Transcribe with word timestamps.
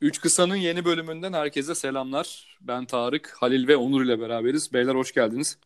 Üç 0.00 0.20
Kısa'nın 0.20 0.56
yeni 0.56 0.84
bölümünden 0.84 1.32
herkese 1.32 1.74
selamlar. 1.74 2.56
Ben 2.60 2.84
Tarık, 2.86 3.36
Halil 3.40 3.68
ve 3.68 3.76
Onur 3.76 4.04
ile 4.04 4.20
beraberiz. 4.20 4.72
Beyler 4.72 4.94
hoş 4.94 5.12
geldiniz. 5.12 5.58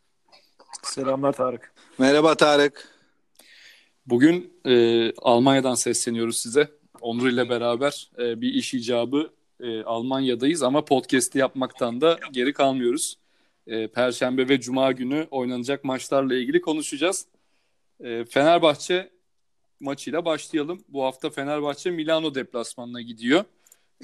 Selamlar 0.82 1.32
Tarık. 1.32 1.72
Merhaba 1.98 2.34
Tarık. 2.34 2.88
Bugün 4.06 4.52
e, 4.66 5.12
Almanya'dan 5.12 5.74
sesleniyoruz 5.74 6.36
size. 6.36 6.70
Onur 7.00 7.28
ile 7.28 7.48
beraber 7.48 8.10
e, 8.18 8.40
bir 8.40 8.54
iş 8.54 8.74
icabı 8.74 9.30
e, 9.60 9.82
Almanya'dayız 9.82 10.62
ama 10.62 10.84
podcast'i 10.84 11.38
yapmaktan 11.38 12.00
da 12.00 12.18
geri 12.32 12.52
kalmıyoruz. 12.52 13.18
E, 13.66 13.88
Perşembe 13.88 14.48
ve 14.48 14.60
Cuma 14.60 14.92
günü 14.92 15.26
oynanacak 15.30 15.84
maçlarla 15.84 16.34
ilgili 16.34 16.60
konuşacağız. 16.60 17.26
E, 18.00 18.24
Fenerbahçe 18.24 19.10
maçıyla 19.80 20.24
başlayalım. 20.24 20.84
Bu 20.88 21.04
hafta 21.04 21.30
Fenerbahçe 21.30 21.90
Milano 21.90 22.34
deplasmanına 22.34 23.00
gidiyor. 23.00 23.44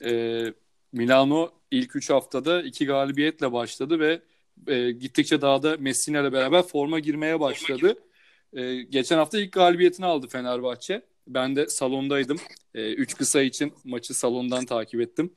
E, 0.05 0.45
Milano 0.93 1.51
ilk 1.71 1.97
3 1.97 2.11
haftada 2.11 2.63
2 2.63 2.87
galibiyetle 2.87 3.53
başladı 3.53 4.01
ve 4.01 4.23
e, 4.67 4.91
gittikçe 4.91 5.41
daha 5.41 5.63
da 5.63 5.77
Messina 5.77 6.21
ile 6.21 6.33
beraber 6.33 6.63
forma 6.63 6.99
girmeye 6.99 7.41
başladı. 7.41 7.95
E, 8.53 8.83
geçen 8.83 9.17
hafta 9.17 9.41
ilk 9.41 9.53
galibiyetini 9.53 10.07
aldı 10.07 10.29
Fenerbahçe. 10.29 11.03
Ben 11.27 11.57
de 11.57 11.69
salondaydım. 11.69 12.37
3 12.75 13.13
e, 13.13 13.17
kısa 13.17 13.43
için 13.43 13.73
maçı 13.85 14.15
salondan 14.15 14.65
takip 14.65 15.01
ettim. 15.01 15.31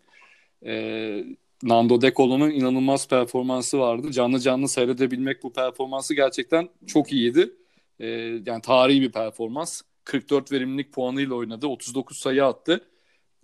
E, 0.65 1.25
Nando 1.63 2.01
De 2.01 2.13
Colo'nun 2.13 2.49
inanılmaz 2.49 3.07
performansı 3.07 3.79
vardı. 3.79 4.11
Canlı 4.11 4.39
canlı 4.39 4.67
seyredebilmek 4.69 5.43
bu 5.43 5.53
performansı 5.53 6.13
gerçekten 6.13 6.69
çok 6.87 7.11
iyiydi. 7.11 7.53
E, 7.99 8.07
yani 8.45 8.61
tarihi 8.61 9.01
bir 9.01 9.11
performans. 9.11 9.81
44 10.03 10.51
verimlilik 10.51 10.93
puanıyla 10.93 11.35
oynadı. 11.35 11.67
39 11.67 12.17
sayı 12.17 12.45
attı. 12.45 12.81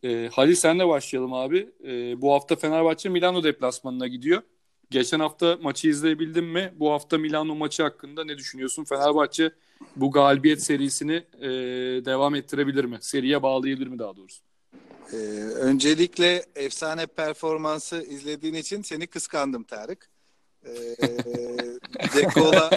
E, 0.03 0.29
Halil 0.31 0.55
senle 0.55 0.87
başlayalım 0.87 1.33
abi. 1.33 1.69
E, 1.83 2.21
bu 2.21 2.33
hafta 2.33 2.55
Fenerbahçe 2.55 3.09
Milano 3.09 3.43
deplasmanına 3.43 4.07
gidiyor. 4.07 4.41
Geçen 4.89 5.19
hafta 5.19 5.57
maçı 5.61 5.87
izleyebildin 5.87 6.43
mi? 6.43 6.73
Bu 6.75 6.91
hafta 6.91 7.17
Milano 7.17 7.55
maçı 7.55 7.83
hakkında 7.83 8.23
ne 8.25 8.37
düşünüyorsun? 8.37 8.83
Fenerbahçe 8.83 9.51
bu 9.95 10.11
galibiyet 10.11 10.63
serisini 10.63 11.23
e, 11.41 11.49
devam 12.05 12.35
ettirebilir 12.35 12.85
mi? 12.85 12.97
Seriye 13.01 13.43
bağlayabilir 13.43 13.87
mi 13.87 13.99
daha 13.99 14.15
doğrusu? 14.15 14.41
Ee, 15.13 15.15
öncelikle 15.55 16.45
efsane 16.55 17.05
performansı 17.05 18.03
izlediğin 18.03 18.53
için 18.53 18.81
seni 18.81 19.07
kıskandım 19.07 19.63
Tarık. 19.63 20.09
Ee, 20.65 20.69
Dekola 22.15 22.69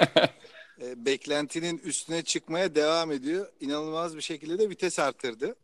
e, 0.82 1.06
beklentinin 1.06 1.78
üstüne 1.78 2.22
çıkmaya 2.22 2.74
devam 2.74 3.12
ediyor. 3.12 3.46
İnanılmaz 3.60 4.16
bir 4.16 4.22
şekilde 4.22 4.58
de 4.58 4.70
vites 4.70 4.98
arttırdı. 4.98 5.54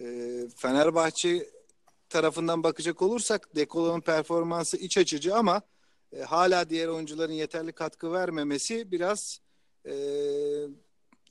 Ee, 0.00 0.48
Fenerbahçe 0.56 1.50
tarafından 2.08 2.62
bakacak 2.62 3.02
olursak 3.02 3.56
Dekola'nın 3.56 4.00
performansı 4.00 4.76
iç 4.76 4.98
açıcı 4.98 5.34
ama 5.34 5.62
e, 6.12 6.22
hala 6.22 6.70
diğer 6.70 6.88
oyuncuların 6.88 7.32
yeterli 7.32 7.72
katkı 7.72 8.12
vermemesi 8.12 8.92
biraz 8.92 9.40
e, 9.86 9.94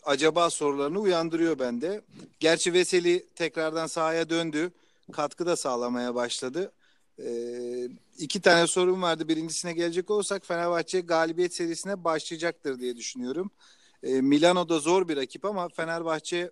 acaba 0.04 0.50
sorularını 0.50 1.00
uyandırıyor 1.00 1.59
bende. 1.59 2.02
Gerçi 2.39 2.73
Veseli 2.73 3.30
tekrardan 3.36 3.88
sahaya 3.88 4.30
döndü. 4.30 4.72
Katkı 5.12 5.45
da 5.45 5.56
sağlamaya 5.56 6.16
başladı. 6.16 6.72
E, 7.20 7.30
iki 8.17 8.42
tane 8.42 8.67
sorun 8.67 9.02
vardı. 9.02 9.28
Birincisine 9.28 9.73
gelecek 9.73 10.12
olursak 10.12 10.45
Fenerbahçe 10.45 11.02
galibiyet 11.02 11.54
serisine 11.54 12.04
başlayacaktır 12.04 12.80
diye 12.80 12.98
düşünüyorum. 12.98 13.52
E, 14.04 14.22
Milano'da 14.22 14.80
zor 14.80 15.08
bir 15.08 15.17
rakip 15.17 15.45
ama 15.45 15.70
Fenerbahçe 15.70 16.52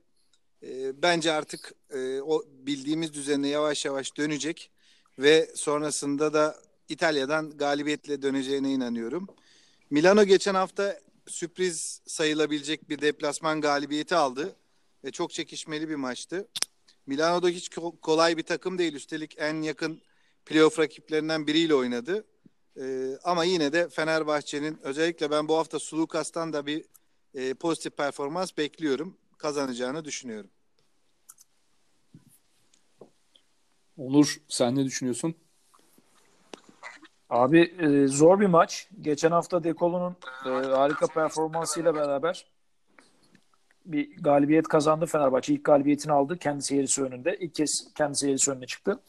e, 0.63 1.01
bence 1.01 1.31
artık 1.31 1.73
e, 1.89 2.21
o 2.21 2.43
bildiğimiz 2.49 3.13
düzenine 3.13 3.47
yavaş 3.47 3.85
yavaş 3.85 4.17
dönecek 4.17 4.71
ve 5.19 5.51
sonrasında 5.55 6.33
da 6.33 6.55
İtalya'dan 6.89 7.57
galibiyetle 7.57 8.21
döneceğine 8.21 8.71
inanıyorum. 8.71 9.27
Milano 9.89 10.23
geçen 10.23 10.55
hafta 10.55 10.99
sürpriz 11.27 12.01
sayılabilecek 12.07 12.89
bir 12.89 13.01
deplasman 13.01 13.61
galibiyeti 13.61 14.15
aldı 14.15 14.55
ve 15.03 15.11
çok 15.11 15.31
çekişmeli 15.31 15.89
bir 15.89 15.95
maçtı. 15.95 16.47
Milano'da 17.05 17.49
hiç 17.49 17.69
kolay 18.01 18.37
bir 18.37 18.43
takım 18.43 18.77
değil. 18.77 18.93
Üstelik 18.93 19.35
en 19.37 19.61
yakın 19.61 20.01
playoff 20.45 20.79
rakiplerinden 20.79 21.47
biriyle 21.47 21.75
oynadı. 21.75 22.25
Ee, 22.77 23.17
ama 23.23 23.43
yine 23.43 23.73
de 23.73 23.89
Fenerbahçe'nin 23.89 24.79
özellikle 24.83 25.31
ben 25.31 25.47
bu 25.47 25.57
hafta 25.57 25.79
Sulukas'tan 25.79 26.53
da 26.53 26.65
bir 26.65 26.85
e, 27.33 27.53
pozitif 27.53 27.97
performans 27.97 28.57
bekliyorum. 28.57 29.17
Kazanacağını 29.39 30.05
düşünüyorum. 30.05 30.49
Onur 33.97 34.37
sen 34.47 34.75
ne 34.75 34.85
düşünüyorsun? 34.85 35.35
Abi 37.29 37.59
e, 37.59 38.07
zor 38.07 38.39
bir 38.39 38.45
maç. 38.45 38.89
Geçen 39.01 39.31
hafta 39.31 39.63
Dekolo'nun 39.63 40.15
e, 40.45 40.49
harika 40.49 41.07
performansıyla 41.07 41.95
beraber 41.95 42.45
bir 43.85 44.17
galibiyet 44.23 44.67
kazandı 44.67 45.05
Fenerbahçe. 45.05 45.53
İlk 45.53 45.63
galibiyetini 45.65 46.13
aldı 46.13 46.37
kendi 46.37 46.63
seyircisi 46.63 47.03
önünde. 47.03 47.37
İlk 47.37 47.55
kez 47.55 47.93
kendi 47.95 48.15
seyircisi 48.15 48.51
önüne 48.51 48.65
çıktı. 48.65 48.99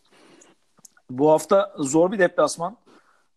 Bu 1.10 1.30
hafta 1.30 1.74
zor 1.78 2.12
bir 2.12 2.18
deplasman. 2.18 2.76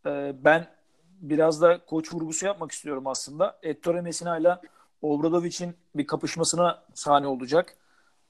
E, 0.05 0.33
ben 0.43 0.75
biraz 1.21 1.61
da 1.61 1.85
koç 1.85 2.13
vurgusu 2.13 2.45
yapmak 2.45 2.71
istiyorum 2.71 3.07
aslında. 3.07 3.59
Ettore 3.63 4.01
Messina 4.01 4.37
ile 4.37 4.57
Obradovic'in 5.03 5.75
bir 5.95 6.07
kapışmasına 6.07 6.83
sahne 6.93 7.27
olacak. 7.27 7.77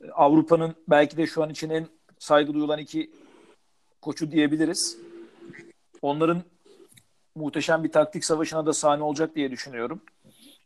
E, 0.03 0.11
Avrupa'nın 0.11 0.75
belki 0.87 1.17
de 1.17 1.27
şu 1.27 1.43
an 1.43 1.49
için 1.49 1.69
en 1.69 1.87
saygı 2.19 2.53
duyulan 2.53 2.79
iki 2.79 3.11
koçu 4.01 4.31
diyebiliriz 4.31 4.97
onların 6.01 6.43
muhteşem 7.35 7.83
bir 7.83 7.91
taktik 7.91 8.25
savaşına 8.25 8.65
da 8.65 8.73
sahne 8.73 9.03
olacak 9.03 9.35
diye 9.35 9.51
düşünüyorum. 9.51 10.01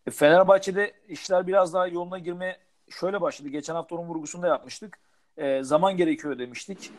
E, 0.07 0.11
Fenerbahçe'de 0.11 0.93
işler 1.07 1.47
biraz 1.47 1.73
daha 1.73 1.87
yoluna 1.87 2.19
girmeye 2.19 2.57
şöyle 2.89 3.21
başladı. 3.21 3.49
Geçen 3.49 3.73
hafta 3.73 3.95
onun 3.95 4.09
vurgusunu 4.09 4.41
da 4.41 4.47
yapmıştık. 4.47 4.99
E, 5.37 5.63
zaman 5.63 5.97
gerekiyor 5.97 6.39
demiştik. 6.39 6.91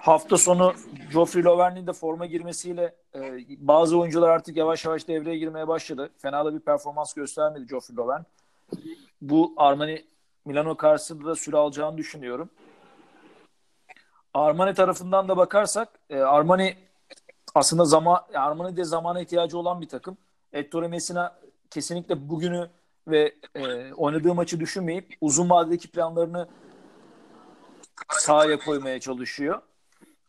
Hafta 0.00 0.36
sonu 0.36 0.74
Geoffrey 1.12 1.44
Lovern'in 1.44 1.86
de 1.86 1.92
forma 1.92 2.26
girmesiyle 2.26 2.94
e, 3.14 3.38
bazı 3.58 3.98
oyuncular 3.98 4.28
artık 4.28 4.56
yavaş 4.56 4.84
yavaş 4.84 5.08
devreye 5.08 5.38
girmeye 5.38 5.68
başladı. 5.68 6.10
Fena 6.18 6.44
da 6.44 6.54
bir 6.54 6.60
performans 6.60 7.14
göstermedi 7.14 7.66
Geoffrey 7.66 7.96
Lovern. 7.96 8.22
Bu 9.20 9.54
Armani 9.56 10.04
Milano 10.44 10.76
karşısında 10.76 11.24
da 11.24 11.34
süre 11.34 11.56
alacağını 11.56 11.98
düşünüyorum. 11.98 12.50
Armani 14.34 14.74
tarafından 14.74 15.28
da 15.28 15.36
bakarsak 15.36 15.88
e, 16.10 16.18
Armani 16.18 16.76
aslında 17.54 17.84
zaman 17.84 18.20
Armani 18.34 18.76
de 18.76 18.84
zamana 18.84 19.20
ihtiyacı 19.20 19.58
olan 19.58 19.80
bir 19.80 19.88
takım. 19.88 20.16
Ettore 20.52 20.88
Messina 20.88 21.38
kesinlikle 21.70 22.28
bugünü 22.28 22.70
ve 23.08 23.34
e, 23.54 23.92
oynadığı 23.92 24.34
maçı 24.34 24.60
düşünmeyip 24.60 25.14
uzun 25.20 25.50
vadedeki 25.50 25.90
planlarını 25.90 26.48
sahaya 28.10 28.58
koymaya 28.58 29.00
çalışıyor. 29.00 29.62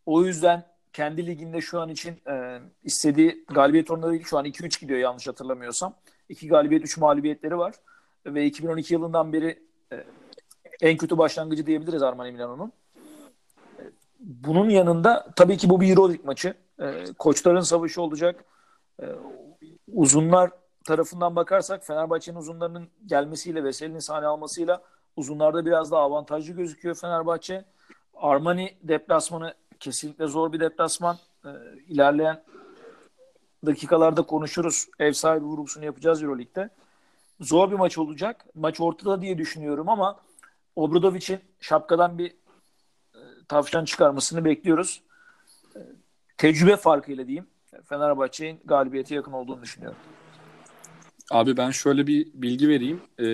O 0.05 0.23
yüzden 0.23 0.65
kendi 0.93 1.27
liginde 1.27 1.61
şu 1.61 1.81
an 1.81 1.89
için 1.89 2.21
e, 2.29 2.59
istediği 2.83 3.45
galibiyet 3.47 3.91
oranları 3.91 4.23
şu 4.23 4.37
an 4.37 4.45
2-3 4.45 4.81
gidiyor 4.81 4.99
yanlış 4.99 5.27
hatırlamıyorsam. 5.27 5.93
2 6.29 6.47
galibiyet 6.47 6.83
3 6.83 6.97
mağlubiyetleri 6.97 7.57
var. 7.57 7.75
Ve 8.25 8.45
2012 8.45 8.93
yılından 8.93 9.33
beri 9.33 9.63
e, 9.93 10.03
en 10.81 10.97
kötü 10.97 11.17
başlangıcı 11.17 11.65
diyebiliriz 11.65 12.03
Armani 12.03 12.31
Milano'nun. 12.31 12.71
E, 13.79 13.83
bunun 14.19 14.69
yanında 14.69 15.27
tabii 15.35 15.57
ki 15.57 15.69
bu 15.69 15.81
bir 15.81 15.89
Euroleague 15.89 16.25
maçı. 16.25 16.53
E, 16.79 17.05
koçların 17.19 17.61
savaşı 17.61 18.01
olacak. 18.01 18.45
E, 19.01 19.05
uzunlar 19.93 20.51
tarafından 20.83 21.35
bakarsak 21.35 21.85
Fenerbahçe'nin 21.85 22.37
uzunlarının 22.37 22.87
gelmesiyle 23.05 23.63
Veseli'nin 23.63 23.99
sahne 23.99 24.25
almasıyla 24.25 24.81
uzunlarda 25.17 25.65
biraz 25.65 25.91
daha 25.91 26.01
avantajlı 26.01 26.53
gözüküyor 26.53 26.95
Fenerbahçe. 26.95 27.65
Armani 28.15 28.77
deplasmanı 28.83 29.53
kesinlikle 29.79 30.27
zor 30.27 30.53
bir 30.53 30.59
deplasman. 30.59 31.17
E, 31.45 31.49
ilerleyen 31.87 32.43
dakikalarda 33.65 34.21
konuşuruz. 34.21 34.87
Ev 34.99 35.13
sahibi 35.13 35.45
vurgusunu 35.45 35.85
yapacağız 35.85 36.23
Euroleague'de. 36.23 36.69
Zor 37.39 37.71
bir 37.71 37.75
maç 37.75 37.97
olacak. 37.97 38.45
Maç 38.55 38.81
ortada 38.81 39.21
diye 39.21 39.37
düşünüyorum 39.37 39.89
ama 39.89 40.19
Obradovic'in 40.75 41.39
şapkadan 41.59 42.17
bir 42.17 42.29
e, 43.15 43.19
tavşan 43.47 43.85
çıkarmasını 43.85 44.45
bekliyoruz 44.45 45.01
tecrübe 46.37 46.75
farkıyla 46.77 47.27
diyeyim 47.27 47.47
Fenerbahçe'nin 47.85 48.59
galibiyete 48.65 49.15
yakın 49.15 49.31
olduğunu 49.31 49.61
düşünüyorum. 49.61 49.97
Abi 51.31 51.57
ben 51.57 51.71
şöyle 51.71 52.07
bir 52.07 52.27
bilgi 52.33 52.69
vereyim. 52.69 53.01
E, 53.19 53.27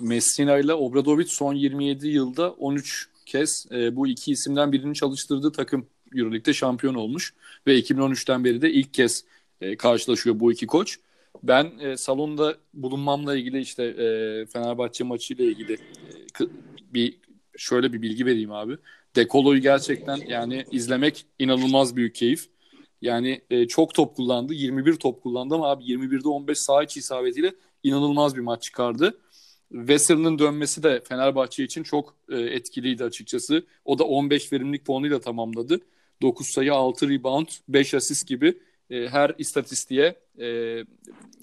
Messina 0.00 0.58
ile 0.58 0.74
Obradovic 0.74 1.26
son 1.26 1.54
27 1.54 2.08
yılda 2.08 2.50
13 2.50 3.08
kez 3.26 3.66
e, 3.72 3.96
bu 3.96 4.06
iki 4.06 4.32
isimden 4.32 4.72
birini 4.72 4.94
çalıştırdığı 4.94 5.52
takım 5.52 5.86
Euroleague'de 6.14 6.52
şampiyon 6.52 6.94
olmuş. 6.94 7.34
Ve 7.66 7.78
2013'ten 7.78 8.44
beri 8.44 8.62
de 8.62 8.70
ilk 8.70 8.94
kez 8.94 9.24
e, 9.60 9.76
karşılaşıyor 9.76 10.40
bu 10.40 10.52
iki 10.52 10.66
koç. 10.66 10.98
Ben 11.42 11.72
e, 11.80 11.96
salonda 11.96 12.56
bulunmamla 12.74 13.36
ilgili 13.36 13.60
işte 13.60 13.84
e, 13.84 14.06
Fenerbahçe 14.46 15.04
maçıyla 15.04 15.44
ilgili 15.44 15.72
e, 15.72 16.44
bir 16.94 17.14
şöyle 17.56 17.92
bir 17.92 18.02
bilgi 18.02 18.26
vereyim 18.26 18.52
abi. 18.52 18.76
Dekolo'yu 19.16 19.60
gerçekten 19.60 20.16
yani 20.28 20.64
izlemek 20.70 21.26
inanılmaz 21.38 21.96
büyük 21.96 22.14
keyif. 22.14 22.48
Yani 23.02 23.40
e, 23.50 23.68
çok 23.68 23.94
top 23.94 24.16
kullandı. 24.16 24.54
21 24.54 24.96
top 24.96 25.22
kullandı 25.22 25.54
ama 25.54 25.70
abi 25.70 25.84
21'de 25.84 26.28
15 26.28 26.58
sağ 26.58 26.82
içi 26.82 27.00
isabetiyle 27.00 27.54
inanılmaz 27.82 28.36
bir 28.36 28.40
maç 28.40 28.62
çıkardı. 28.62 29.18
Wester'ın 29.72 30.38
dönmesi 30.38 30.82
de 30.82 31.02
Fenerbahçe 31.08 31.64
için 31.64 31.82
çok 31.82 32.16
e, 32.30 32.40
etkiliydi 32.40 33.04
açıkçası. 33.04 33.66
O 33.84 33.98
da 33.98 34.04
15 34.04 34.52
verimlilik 34.52 34.84
puanıyla 34.86 35.20
tamamladı. 35.20 35.80
9 36.22 36.46
sayı, 36.46 36.74
6 36.74 37.08
rebound, 37.08 37.46
5 37.68 37.94
asist 37.94 38.28
gibi 38.28 38.58
e, 38.90 39.08
her 39.08 39.34
istatistiğe 39.38 40.16
e, 40.40 40.78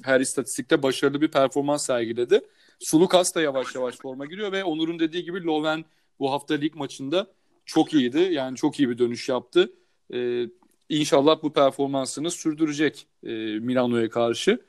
her 0.03 0.19
istatistikte 0.19 0.83
başarılı 0.83 1.21
bir 1.21 1.27
performans 1.27 1.85
sergiledi. 1.85 2.41
Sulukas 2.79 3.35
da 3.35 3.41
yavaş 3.41 3.75
yavaş 3.75 3.97
forma 3.97 4.25
giriyor 4.25 4.51
ve 4.51 4.63
Onur'un 4.63 4.99
dediği 4.99 5.23
gibi 5.23 5.43
Loven 5.43 5.85
bu 6.19 6.31
hafta 6.31 6.53
lig 6.53 6.75
maçında 6.75 7.27
çok 7.65 7.93
iyiydi. 7.93 8.29
Yani 8.31 8.57
çok 8.57 8.79
iyi 8.79 8.89
bir 8.89 8.97
dönüş 8.97 9.29
yaptı. 9.29 9.73
E, 10.13 10.47
inşallah 10.89 11.43
bu 11.43 11.53
performansını 11.53 12.31
sürdürecek 12.31 13.07
e, 13.23 13.29
Milano'ya 13.59 14.09
karşı. 14.09 14.61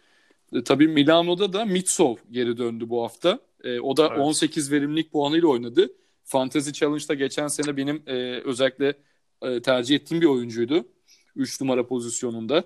E, 0.52 0.64
tabii 0.64 0.88
Milano'da 0.88 1.52
da 1.52 1.64
Mitsov 1.64 2.16
geri 2.30 2.56
döndü 2.58 2.88
bu 2.88 3.02
hafta. 3.02 3.38
E, 3.64 3.80
o 3.80 3.96
da 3.96 4.06
evet. 4.06 4.18
18 4.18 4.72
verimlilik 4.72 5.12
puanıyla 5.12 5.48
oynadı. 5.48 5.92
Fantasy 6.24 6.70
Challenge'da 6.70 7.14
geçen 7.14 7.48
sene 7.48 7.76
benim 7.76 8.02
e, 8.06 8.40
özellikle 8.40 8.94
e, 9.42 9.62
tercih 9.62 9.96
ettiğim 9.96 10.20
bir 10.20 10.26
oyuncuydu. 10.26 10.84
3 11.36 11.60
numara 11.60 11.86
pozisyonunda. 11.86 12.64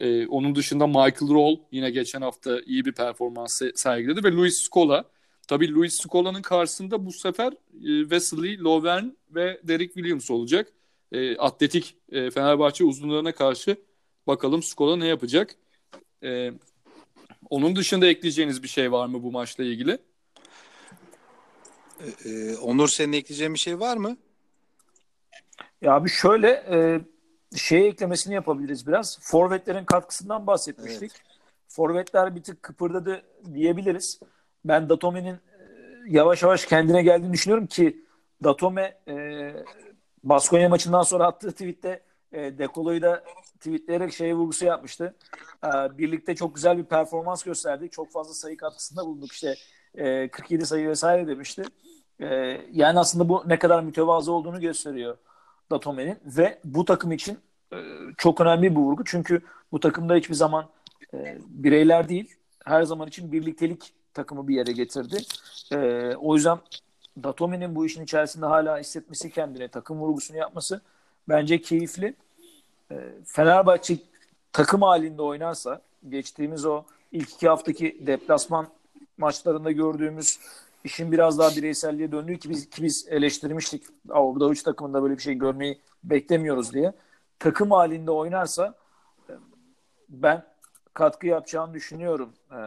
E, 0.00 0.26
onun 0.26 0.54
dışında 0.54 0.86
Michael 0.86 1.34
Roll 1.34 1.56
yine 1.72 1.90
geçen 1.90 2.22
hafta 2.22 2.60
iyi 2.60 2.84
bir 2.84 2.92
performans 2.92 3.62
sergiledi 3.74 4.24
ve 4.24 4.32
Luis 4.32 4.62
Scola. 4.62 5.04
Tabii 5.48 5.74
Luis 5.74 6.00
Scola'nın 6.00 6.42
karşısında 6.42 7.06
bu 7.06 7.12
sefer 7.12 7.52
e, 7.52 8.00
Wesley, 8.00 8.58
Lovern 8.58 9.04
ve 9.30 9.60
Derek 9.64 9.94
Williams 9.94 10.30
olacak. 10.30 10.72
E, 11.12 11.36
atletik 11.36 11.96
e, 12.12 12.30
Fenerbahçe 12.30 12.84
uzunlarına 12.84 13.32
karşı 13.32 13.76
bakalım 14.26 14.62
Scola 14.62 14.96
ne 14.96 15.06
yapacak. 15.06 15.56
E, 16.22 16.52
onun 17.50 17.76
dışında 17.76 18.06
ekleyeceğiniz 18.06 18.62
bir 18.62 18.68
şey 18.68 18.92
var 18.92 19.06
mı 19.06 19.22
bu 19.22 19.32
maçla 19.32 19.64
ilgili? 19.64 19.98
Ee, 22.24 22.56
Onur 22.56 22.88
senin 22.88 23.12
ekleyeceğin 23.12 23.54
bir 23.54 23.58
şey 23.58 23.80
var 23.80 23.96
mı? 23.96 24.16
Ya 25.82 25.94
abi 25.94 26.08
şöyle 26.08 26.48
e, 26.48 27.00
şeye 27.56 27.86
eklemesini 27.86 28.34
yapabiliriz 28.34 28.86
biraz. 28.86 29.18
Forvetlerin 29.22 29.84
katkısından 29.84 30.46
bahsetmiştik. 30.46 31.12
Evet. 31.14 31.22
Forvetler 31.68 32.36
bir 32.36 32.42
tık 32.42 32.62
kıpırdadı 32.62 33.22
diyebiliriz. 33.54 34.20
Ben 34.64 34.88
Datome'nin 34.88 35.34
e, 35.34 35.38
yavaş 36.08 36.42
yavaş 36.42 36.66
kendine 36.66 37.02
geldiğini 37.02 37.32
düşünüyorum 37.32 37.66
ki 37.66 38.04
Datome 38.44 38.98
e, 39.08 39.14
Baskonya 40.24 40.68
maçından 40.68 41.02
sonra 41.02 41.26
attığı 41.26 41.52
tweette 41.52 42.02
e, 42.32 42.58
Dekolo'yu 42.58 43.02
da 43.02 43.24
tweetleyerek 43.58 44.12
şey 44.12 44.34
vurgusu 44.34 44.64
yapmıştı. 44.64 45.14
E, 45.64 45.68
birlikte 45.98 46.34
çok 46.34 46.54
güzel 46.54 46.78
bir 46.78 46.84
performans 46.84 47.42
gösterdik. 47.42 47.92
Çok 47.92 48.12
fazla 48.12 48.34
sayı 48.34 48.56
katkısında 48.56 49.06
bulunduk. 49.06 49.32
İşte 49.32 49.54
e, 49.94 50.28
47 50.28 50.66
sayı 50.66 50.88
vesaire 50.88 51.26
demişti. 51.26 51.62
E, 52.20 52.26
yani 52.72 52.98
aslında 52.98 53.28
bu 53.28 53.42
ne 53.46 53.58
kadar 53.58 53.82
mütevazı 53.82 54.32
olduğunu 54.32 54.60
gösteriyor 54.60 55.16
Datome'nin 55.70 56.18
ve 56.24 56.58
bu 56.64 56.84
takım 56.84 57.12
için 57.12 57.38
e, 57.72 57.76
çok 58.18 58.40
önemli 58.40 58.70
bir 58.70 58.80
vurgu. 58.80 59.04
Çünkü 59.04 59.42
bu 59.72 59.80
takımda 59.80 60.14
hiçbir 60.14 60.34
zaman 60.34 60.68
e, 61.14 61.38
bireyler 61.48 62.08
değil, 62.08 62.34
her 62.64 62.82
zaman 62.82 63.08
için 63.08 63.32
birliktelik 63.32 63.92
takımı 64.14 64.48
bir 64.48 64.54
yere 64.54 64.72
getirdi. 64.72 65.18
E, 65.72 66.12
o 66.16 66.34
yüzden 66.34 66.58
Datome'nin 67.22 67.74
bu 67.74 67.86
işin 67.86 68.04
içerisinde 68.04 68.46
hala 68.46 68.78
hissetmesi 68.78 69.30
kendine, 69.30 69.68
takım 69.68 69.98
vurgusunu 69.98 70.36
yapması 70.36 70.80
bence 71.28 71.60
keyifli. 71.60 72.14
E, 72.90 72.94
Fenerbahçe 73.24 73.98
takım 74.52 74.82
halinde 74.82 75.22
oynarsa 75.22 75.80
geçtiğimiz 76.08 76.64
o 76.64 76.84
ilk 77.12 77.30
iki 77.30 77.48
haftaki 77.48 78.06
deplasman 78.06 78.66
maçlarında 79.18 79.72
gördüğümüz 79.72 80.38
işin 80.84 81.12
biraz 81.12 81.38
daha 81.38 81.56
bireyselliğe 81.56 82.12
döndüğü 82.12 82.38
ki 82.38 82.50
biz, 82.50 82.70
ki 82.70 82.82
biz 82.82 83.06
eleştirmiştik. 83.08 83.84
Avrupa 84.10 84.50
üç 84.50 84.62
takımında 84.62 85.02
böyle 85.02 85.16
bir 85.16 85.22
şey 85.22 85.34
görmeyi 85.34 85.80
beklemiyoruz 86.04 86.72
diye. 86.72 86.92
Takım 87.38 87.70
halinde 87.70 88.10
oynarsa 88.10 88.74
e, 89.28 89.32
ben 90.08 90.42
katkı 90.94 91.26
yapacağını 91.26 91.74
düşünüyorum 91.74 92.32
e, 92.50 92.58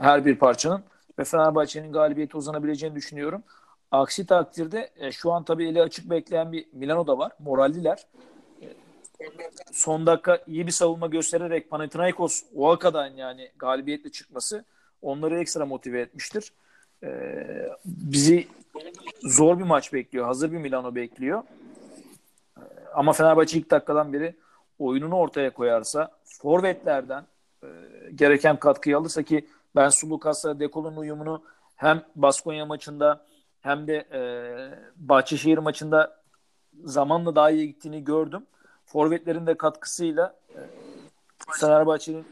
her 0.00 0.24
bir 0.24 0.36
parçanın 0.36 0.82
ve 1.18 1.24
Fenerbahçe'nin 1.24 1.92
galibiyeti 1.92 2.36
uzanabileceğini 2.36 2.96
düşünüyorum. 2.96 3.42
Aksi 3.90 4.26
takdirde 4.26 4.90
e, 4.96 5.12
şu 5.12 5.32
an 5.32 5.44
tabii 5.44 5.68
eli 5.68 5.82
açık 5.82 6.10
bekleyen 6.10 6.52
bir 6.52 6.66
Milano 6.72 7.06
da 7.06 7.18
var. 7.18 7.32
Moralliler. 7.38 8.06
E, 8.62 8.66
son 9.72 10.06
dakika 10.06 10.42
iyi 10.46 10.66
bir 10.66 10.72
savunma 10.72 11.06
göstererek 11.06 11.70
Panathinaikos 11.70 12.42
o 12.54 12.78
kadar 12.78 13.10
yani 13.10 13.50
galibiyetle 13.58 14.10
çıkması 14.10 14.64
onları 15.02 15.38
ekstra 15.40 15.66
motive 15.66 16.00
etmiştir. 16.00 16.52
E, 17.02 17.08
bizi 17.84 18.48
zor 19.22 19.58
bir 19.58 19.64
maç 19.64 19.92
bekliyor. 19.92 20.26
Hazır 20.26 20.52
bir 20.52 20.58
Milano 20.58 20.94
bekliyor. 20.94 21.42
E, 22.56 22.62
ama 22.94 23.12
Fenerbahçe 23.12 23.58
ilk 23.58 23.70
dakikadan 23.70 24.12
beri 24.12 24.36
oyununu 24.78 25.16
ortaya 25.16 25.50
koyarsa 25.50 26.10
forvetlerden 26.24 27.24
e, 27.62 27.66
gereken 28.14 28.56
katkıyı 28.56 28.96
alırsa 28.96 29.22
ki 29.22 29.48
ben 29.76 29.88
Sulukas'la 29.88 30.60
Dekol'un 30.60 30.96
uyumunu 30.96 31.42
hem 31.76 32.02
Baskonya 32.16 32.66
maçında 32.66 33.24
hem 33.60 33.86
de 33.86 33.96
e, 34.12 34.20
Bahçeşehir 34.96 35.58
maçında 35.58 36.22
zamanla 36.84 37.34
daha 37.34 37.50
iyi 37.50 37.66
gittiğini 37.66 38.04
gördüm. 38.04 38.46
Forvetlerin 38.86 39.46
de 39.46 39.56
katkısıyla 39.56 40.36
e, 40.48 40.58
Fenerbahçe'nin 41.60 42.24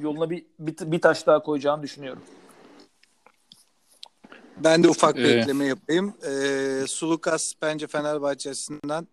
yoluna 0.00 0.30
bir, 0.30 0.44
bir, 0.58 0.92
bir 0.92 1.00
taş 1.00 1.26
daha 1.26 1.42
koyacağını 1.42 1.82
düşünüyorum. 1.82 2.22
Ben 4.56 4.82
de 4.82 4.88
ufak 4.88 5.16
bir 5.16 5.24
ee, 5.24 5.40
ekleme 5.40 5.64
yapayım. 5.64 6.14
Ee, 6.26 6.86
Sulukas 6.86 7.52
bence 7.62 7.86
Fenerbahçe 7.86 8.50
açısından 8.50 9.08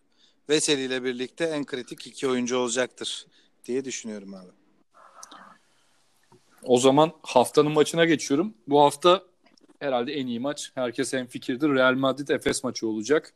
Veseli 0.50 0.82
ile 0.82 1.04
birlikte 1.04 1.46
en 1.46 1.66
kritik 1.66 2.08
iki 2.08 2.28
oyuncu 2.28 2.58
olacaktır 2.58 3.28
diye 3.66 3.86
düşünüyorum 3.86 4.34
abi. 4.34 4.50
O 6.64 6.78
zaman 6.78 7.12
haftanın 7.22 7.72
maçına 7.72 8.06
geçiyorum. 8.06 8.54
Bu 8.68 8.82
hafta 8.82 9.24
herhalde 9.86 10.14
en 10.14 10.28
iyi 10.28 10.40
maç. 10.40 10.72
Herkes 10.76 11.14
en 11.14 11.28
fikirdir. 11.28 11.70
Real 11.70 11.94
Madrid 11.94 12.28
Efes 12.28 12.64
maçı 12.64 12.88
olacak. 12.88 13.34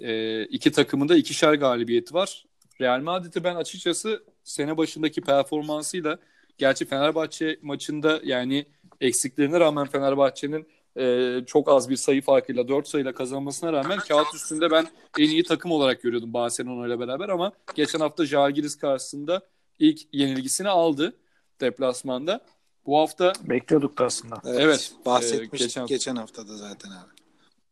Ee, 0.00 0.44
iki 0.44 0.72
takımın 0.72 1.08
da 1.08 1.16
ikişer 1.16 1.54
galibiyeti 1.54 2.14
var. 2.14 2.44
Real 2.80 3.00
Madrid'i 3.00 3.44
ben 3.44 3.54
açıkçası 3.54 4.24
sene 4.44 4.76
başındaki 4.76 5.20
performansıyla 5.20 6.18
gerçi 6.58 6.84
Fenerbahçe 6.84 7.58
maçında 7.62 8.20
yani 8.24 8.66
eksiklerine 9.00 9.60
rağmen 9.60 9.86
Fenerbahçe'nin 9.86 10.66
e, 10.98 11.36
çok 11.46 11.68
az 11.68 11.90
bir 11.90 11.96
sayı 11.96 12.22
farkıyla 12.22 12.68
4 12.68 12.88
sayıyla 12.88 13.14
kazanmasına 13.14 13.72
rağmen 13.72 13.98
kağıt 13.98 14.34
üstünde 14.34 14.70
ben 14.70 14.86
en 15.18 15.30
iyi 15.30 15.44
takım 15.44 15.70
olarak 15.70 16.02
görüyordum 16.02 16.32
Barcelona 16.32 16.86
ile 16.86 17.00
beraber 17.00 17.28
ama 17.28 17.52
geçen 17.74 18.00
hafta 18.00 18.26
Jalgiris 18.26 18.78
karşısında 18.78 19.42
ilk 19.78 20.00
yenilgisini 20.12 20.68
aldı 20.68 21.16
deplasmanda. 21.60 22.40
Bu 22.86 22.98
hafta 22.98 23.32
bekliyorduk 23.44 23.98
da 23.98 24.04
aslında. 24.04 24.40
Evet, 24.44 24.60
evet 24.60 24.92
bahsetmiştik 25.06 25.60
e, 25.60 25.64
geçen, 25.64 25.86
geçen 25.86 26.16
haftada 26.16 26.56
zaten 26.56 26.90
abi. 26.90 27.10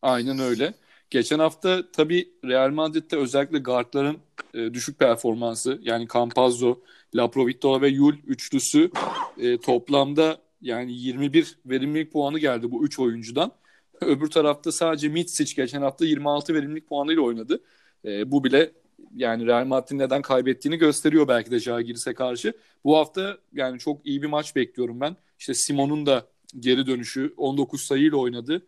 Aynen 0.02 0.38
öyle. 0.38 0.74
Geçen 1.10 1.38
hafta 1.38 1.90
tabii 1.92 2.28
Real 2.44 2.70
Madrid'de 2.70 3.16
özellikle 3.16 3.58
guardların 3.58 4.18
e, 4.54 4.74
düşük 4.74 4.98
performansı 4.98 5.78
yani 5.82 6.08
Campazzo, 6.14 6.78
Laprovittola 7.14 7.82
ve 7.82 7.88
Yul 7.88 8.14
üçlüsü 8.26 8.90
e, 9.38 9.58
toplamda 9.60 10.38
yani 10.62 10.92
21 10.92 11.58
verimlilik 11.66 12.12
puanı 12.12 12.38
geldi 12.38 12.70
bu 12.70 12.84
3 12.84 12.98
oyuncudan. 12.98 13.52
Öbür 14.00 14.30
tarafta 14.30 14.72
sadece 14.72 15.08
Mitsic 15.08 15.62
geçen 15.62 15.82
hafta 15.82 16.04
26 16.04 16.54
verimlilik 16.54 16.88
puanıyla 16.88 17.22
oynadı. 17.22 17.60
E, 18.04 18.30
bu 18.30 18.44
bile 18.44 18.72
yani 19.14 19.46
Real 19.46 19.64
Madrid'in 19.64 19.98
neden 19.98 20.22
kaybettiğini 20.22 20.76
gösteriyor 20.76 21.28
belki 21.28 21.50
de 21.50 21.58
Jagiris'e 21.58 22.14
karşı. 22.14 22.52
Bu 22.84 22.96
hafta 22.96 23.38
yani 23.52 23.78
çok 23.78 24.06
iyi 24.06 24.22
bir 24.22 24.26
maç 24.26 24.56
bekliyorum 24.56 25.00
ben. 25.00 25.16
İşte 25.38 25.54
Simon'un 25.54 26.06
da 26.06 26.26
geri 26.58 26.86
dönüşü 26.86 27.34
19 27.36 27.82
sayıyla 27.82 28.16
oynadı. 28.16 28.66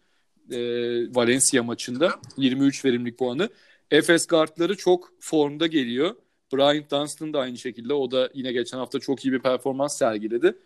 E, 0.51 0.59
Valencia 1.15 1.62
maçında 1.62 2.15
23 2.37 2.85
verimlilik 2.85 3.19
puanı. 3.19 3.49
Efes 3.91 4.27
guardları 4.27 4.77
çok 4.77 5.12
formda 5.21 5.67
geliyor. 5.67 6.17
Brian 6.53 6.85
Dunstan 6.91 7.33
da 7.33 7.41
aynı 7.41 7.59
şekilde. 7.59 7.95
O 7.95 8.11
da 8.11 8.31
yine 8.35 8.53
geçen 8.53 8.79
hafta 8.79 9.01
çok 9.01 9.25
iyi 9.25 9.33
bir 9.33 9.39
performans 9.39 9.99
sergiledi. 9.99 10.57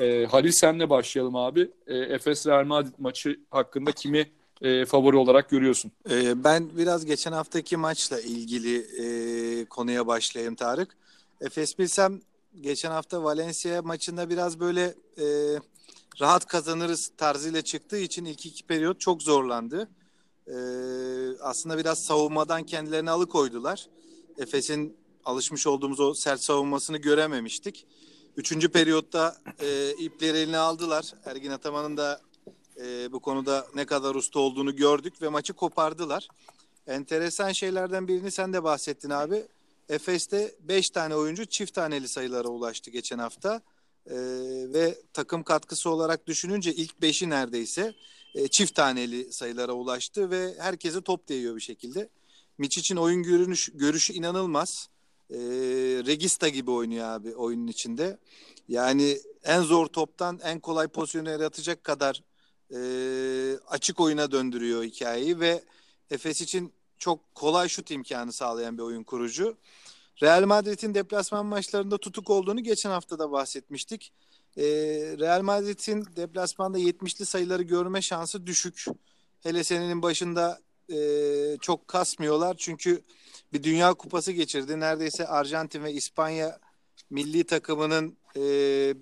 E, 0.00 0.26
Halil 0.26 0.50
senle 0.50 0.90
başlayalım 0.90 1.36
abi. 1.36 1.70
E, 1.86 1.96
Efes 1.96 2.46
Real 2.46 2.64
Madrid 2.64 2.94
maçı 2.98 3.40
hakkında 3.50 3.92
kimi 3.92 4.26
e, 4.62 4.84
favori 4.84 5.16
olarak 5.16 5.50
görüyorsun? 5.50 5.92
E, 6.10 6.44
ben 6.44 6.70
biraz 6.76 7.04
geçen 7.04 7.32
haftaki 7.32 7.76
maçla 7.76 8.20
ilgili 8.20 8.78
e, 8.78 9.64
konuya 9.64 10.06
başlayayım 10.06 10.54
Tarık. 10.54 10.96
Efes 11.40 11.78
bilsem 11.78 12.20
geçen 12.60 12.90
hafta 12.90 13.24
Valencia 13.24 13.82
maçında 13.82 14.30
biraz 14.30 14.60
böyle 14.60 14.94
e, 15.18 15.26
rahat 16.20 16.46
kazanırız 16.46 17.10
tarzıyla 17.16 17.62
çıktığı 17.62 17.98
için 17.98 18.24
ilk 18.24 18.46
iki 18.46 18.64
periyot 18.66 19.00
çok 19.00 19.22
zorlandı. 19.22 19.88
e, 20.46 20.56
aslında 21.40 21.78
biraz 21.78 22.04
savunmadan 22.04 22.62
kendilerini 22.62 23.10
alıkoydular. 23.10 23.86
Efes'in 24.38 24.96
alışmış 25.24 25.66
olduğumuz 25.66 26.00
o 26.00 26.14
sert 26.14 26.40
savunmasını 26.40 26.98
görememiştik. 26.98 27.86
Üçüncü 28.36 28.68
periyotta 28.68 29.36
e, 29.60 29.90
ipleri 29.90 30.38
eline 30.38 30.58
aldılar. 30.58 31.12
Ergin 31.24 31.50
Ataman'ın 31.50 31.96
da 31.96 32.20
e, 32.80 33.12
bu 33.12 33.20
konuda 33.20 33.66
ne 33.74 33.84
kadar 33.84 34.14
usta 34.14 34.40
olduğunu 34.40 34.76
gördük 34.76 35.22
ve 35.22 35.28
maçı 35.28 35.52
kopardılar. 35.52 36.28
Enteresan 36.86 37.52
şeylerden 37.52 38.08
birini 38.08 38.30
sen 38.30 38.52
de 38.52 38.64
bahsettin 38.64 39.10
abi. 39.10 39.46
Efes'te 39.88 40.54
5 40.60 40.90
tane 40.90 41.16
oyuncu 41.16 41.46
çift 41.46 41.74
taneli 41.74 42.08
sayılara 42.08 42.48
ulaştı 42.48 42.90
geçen 42.90 43.18
hafta. 43.18 43.60
Ee, 44.10 44.14
ve 44.72 44.98
takım 45.12 45.42
katkısı 45.42 45.90
olarak 45.90 46.26
düşününce 46.26 46.74
ilk 46.74 46.92
5'i 47.02 47.30
neredeyse 47.30 47.94
e, 48.34 48.48
çift 48.48 48.74
taneli 48.74 49.32
sayılara 49.32 49.72
ulaştı 49.72 50.30
ve 50.30 50.54
herkese 50.58 51.00
top 51.00 51.28
değiyor 51.28 51.56
bir 51.56 51.60
şekilde. 51.60 52.08
Mitch 52.58 52.78
için 52.78 52.96
oyun 52.96 53.22
görünüş, 53.22 53.70
görüşü 53.74 54.12
inanılmaz. 54.12 54.88
E, 55.30 55.36
Regista 56.06 56.48
gibi 56.48 56.70
oynuyor 56.70 57.06
abi 57.06 57.34
oyunun 57.34 57.66
içinde. 57.66 58.18
Yani 58.68 59.18
en 59.44 59.62
zor 59.62 59.86
toptan 59.86 60.40
en 60.42 60.60
kolay 60.60 60.88
pozisyonu 60.88 61.30
yaratacak 61.30 61.84
kadar 61.84 62.22
e, 62.74 62.80
açık 63.68 64.00
oyuna 64.00 64.30
döndürüyor 64.32 64.84
hikayeyi 64.84 65.40
ve 65.40 65.64
Efes 66.10 66.40
için 66.40 66.72
çok 66.98 67.34
kolay 67.34 67.68
şut 67.68 67.90
imkanı 67.90 68.32
sağlayan 68.32 68.78
bir 68.78 68.82
oyun 68.82 69.04
kurucu. 69.04 69.56
Real 70.22 70.46
Madrid'in 70.46 70.94
deplasman 70.94 71.46
maçlarında 71.46 71.98
tutuk 71.98 72.30
olduğunu 72.30 72.62
geçen 72.62 72.90
hafta 72.90 73.18
da 73.18 73.32
bahsetmiştik. 73.32 74.12
Ee, 74.56 74.62
Real 75.18 75.42
Madrid'in 75.42 76.06
deplasmanda 76.16 76.78
70'li 76.78 77.26
sayıları 77.26 77.62
görme 77.62 78.02
şansı 78.02 78.46
düşük. 78.46 78.84
Hele 79.40 79.64
senenin 79.64 80.02
başında 80.02 80.60
e, 80.92 80.98
çok 81.60 81.88
kasmıyorlar 81.88 82.56
çünkü 82.58 83.02
bir 83.52 83.62
Dünya 83.62 83.94
Kupası 83.94 84.32
geçirdi. 84.32 84.80
Neredeyse 84.80 85.26
Arjantin 85.26 85.84
ve 85.84 85.92
İspanya 85.92 86.58
milli 87.10 87.44
takımının 87.44 88.16
e, 88.36 88.42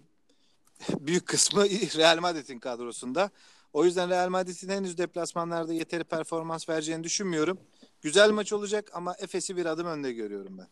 büyük 1.00 1.26
kısmı 1.26 1.64
Real 1.68 2.18
Madrid'in 2.18 2.58
kadrosunda. 2.58 3.30
O 3.74 3.84
yüzden 3.84 4.10
Real 4.10 4.28
Madrid'in 4.28 4.68
henüz 4.68 4.98
deplasmanlarda 4.98 5.72
yeteri 5.72 6.04
performans 6.04 6.68
vereceğini 6.68 7.04
düşünmüyorum. 7.04 7.58
Güzel 8.02 8.30
maç 8.30 8.52
olacak 8.52 8.90
ama 8.94 9.14
Efes'i 9.18 9.56
bir 9.56 9.66
adım 9.66 9.86
önde 9.86 10.12
görüyorum 10.12 10.58
ben. 10.58 10.68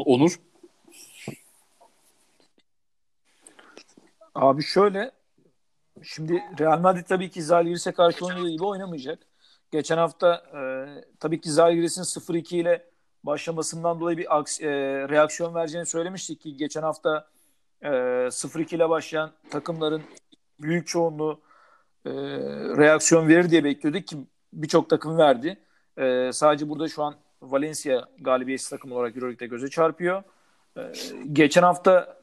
Onur? 0.00 0.40
Abi 4.34 4.62
şöyle 4.62 5.12
şimdi 6.02 6.42
Real 6.58 6.80
Madrid 6.80 7.06
tabii 7.08 7.30
ki 7.30 7.42
Zalgiris'e 7.42 7.92
karşı 7.92 8.26
oynadığı 8.26 8.50
gibi 8.50 8.64
oynamayacak. 8.64 9.18
Geçen 9.70 9.98
hafta 9.98 10.34
e, 10.34 10.60
tabii 11.20 11.40
ki 11.40 11.50
Zalgiris'in 11.50 12.02
0-2 12.02 12.56
ile 12.56 12.90
başlamasından 13.24 14.00
dolayı 14.00 14.18
bir 14.18 14.38
aks, 14.38 14.60
e, 14.60 14.66
reaksiyon 15.08 15.54
vereceğini 15.54 15.86
söylemiştik 15.86 16.40
ki 16.40 16.56
geçen 16.56 16.82
hafta 16.82 17.33
e, 17.84 17.88
0-2 17.88 18.76
ile 18.76 18.88
başlayan 18.88 19.32
takımların 19.50 20.02
büyük 20.60 20.86
çoğunluğu 20.86 21.40
e, 22.06 22.10
reaksiyon 22.76 23.28
verir 23.28 23.50
diye 23.50 23.64
bekliyorduk 23.64 24.06
ki 24.06 24.16
birçok 24.52 24.90
takım 24.90 25.18
verdi. 25.18 25.58
E, 25.98 26.30
sadece 26.32 26.68
burada 26.68 26.88
şu 26.88 27.02
an 27.02 27.14
Valencia 27.42 28.04
galibiyetsiz 28.20 28.70
takım 28.70 28.92
olarak 28.92 29.16
Euroleague'de 29.16 29.46
göze 29.46 29.68
çarpıyor. 29.68 30.22
E, 30.76 30.92
geçen 31.32 31.62
hafta 31.62 32.16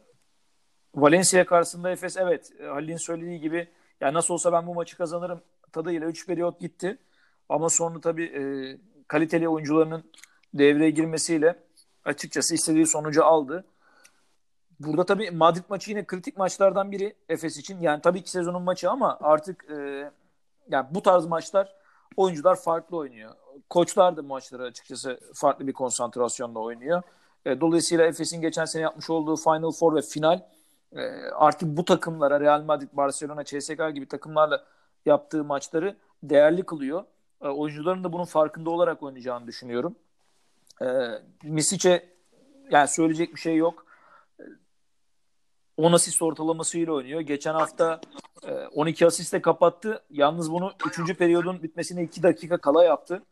Valencia 0.95 1.45
karşısında 1.45 1.91
Efes 1.91 2.17
evet 2.17 2.51
Halil'in 2.67 2.97
söylediği 2.97 3.39
gibi 3.39 3.67
yani 4.01 4.13
nasıl 4.13 4.33
olsa 4.33 4.53
ben 4.53 4.67
bu 4.67 4.75
maçı 4.75 4.97
kazanırım 4.97 5.41
tadıyla 5.71 6.07
3 6.07 6.27
periyot 6.27 6.59
gitti. 6.59 6.97
Ama 7.49 7.69
sonra 7.69 8.01
tabii 8.01 8.25
e, 8.25 8.41
kaliteli 9.07 9.49
oyuncularının 9.49 10.03
devreye 10.53 10.89
girmesiyle 10.89 11.59
açıkçası 12.05 12.55
istediği 12.55 12.85
sonucu 12.85 13.25
aldı. 13.25 13.65
Burada 14.83 15.05
tabii 15.05 15.31
Madrid 15.31 15.63
maçı 15.69 15.89
yine 15.91 16.05
kritik 16.05 16.37
maçlardan 16.37 16.91
biri 16.91 17.15
Efes 17.29 17.57
için. 17.57 17.81
Yani 17.81 18.01
tabii 18.01 18.23
ki 18.23 18.31
sezonun 18.31 18.61
maçı 18.61 18.89
ama 18.89 19.17
artık 19.21 19.65
e, 19.69 20.11
yani 20.69 20.85
bu 20.91 21.01
tarz 21.01 21.25
maçlar 21.25 21.75
oyuncular 22.17 22.55
farklı 22.55 22.97
oynuyor. 22.97 23.31
Koçlar 23.69 24.17
da 24.17 24.21
maçları 24.21 24.63
açıkçası 24.63 25.19
farklı 25.33 25.67
bir 25.67 25.73
konsantrasyonla 25.73 26.59
oynuyor. 26.59 27.01
E, 27.45 27.61
dolayısıyla 27.61 28.05
Efes'in 28.05 28.41
geçen 28.41 28.65
sene 28.65 28.81
yapmış 28.81 29.09
olduğu 29.09 29.35
Final 29.35 29.71
Four 29.71 29.95
ve 29.95 30.01
final 30.01 30.41
e, 30.95 31.01
artık 31.35 31.77
bu 31.77 31.85
takımlara 31.85 32.39
Real 32.39 32.63
Madrid, 32.63 32.89
Barcelona, 32.93 33.43
CSKA 33.43 33.89
gibi 33.89 34.07
takımlarla 34.07 34.63
yaptığı 35.05 35.43
maçları 35.43 35.95
değerli 36.23 36.63
kılıyor. 36.63 37.03
E, 37.41 37.47
oyuncuların 37.47 38.03
da 38.03 38.13
bunun 38.13 38.25
farkında 38.25 38.69
olarak 38.69 39.03
oynayacağını 39.03 39.47
düşünüyorum. 39.47 39.95
E, 40.81 40.85
Misic'e 41.43 42.09
yani 42.71 42.87
söyleyecek 42.87 43.35
bir 43.35 43.39
şey 43.39 43.55
yok. 43.55 43.90
10 45.81 45.93
asist 45.93 46.21
ortalamasıyla 46.21 46.93
oynuyor. 46.93 47.21
Geçen 47.21 47.53
hafta 47.53 48.01
12 48.73 49.05
asiste 49.05 49.41
kapattı. 49.41 50.03
Yalnız 50.09 50.51
bunu 50.51 50.73
3. 50.87 51.17
periyodun 51.17 51.63
bitmesine 51.63 52.03
2 52.03 52.23
dakika 52.23 52.57
kala 52.57 52.83
yaptı. 52.83 53.23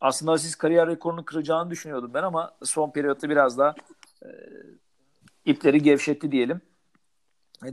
Aslında 0.00 0.32
asist 0.32 0.58
kariyer 0.58 0.88
rekorunu 0.88 1.24
kıracağını 1.24 1.70
düşünüyordum 1.70 2.14
ben 2.14 2.22
ama 2.22 2.56
son 2.62 2.90
periyotta 2.90 3.30
biraz 3.30 3.58
daha 3.58 3.74
ipleri 5.44 5.82
gevşetti 5.82 6.32
diyelim. 6.32 6.60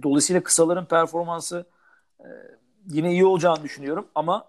Dolayısıyla 0.04 0.44
kısaların 0.44 0.86
performansı 0.86 1.66
yine 2.90 3.12
iyi 3.12 3.26
olacağını 3.26 3.64
düşünüyorum 3.64 4.08
ama 4.16 4.48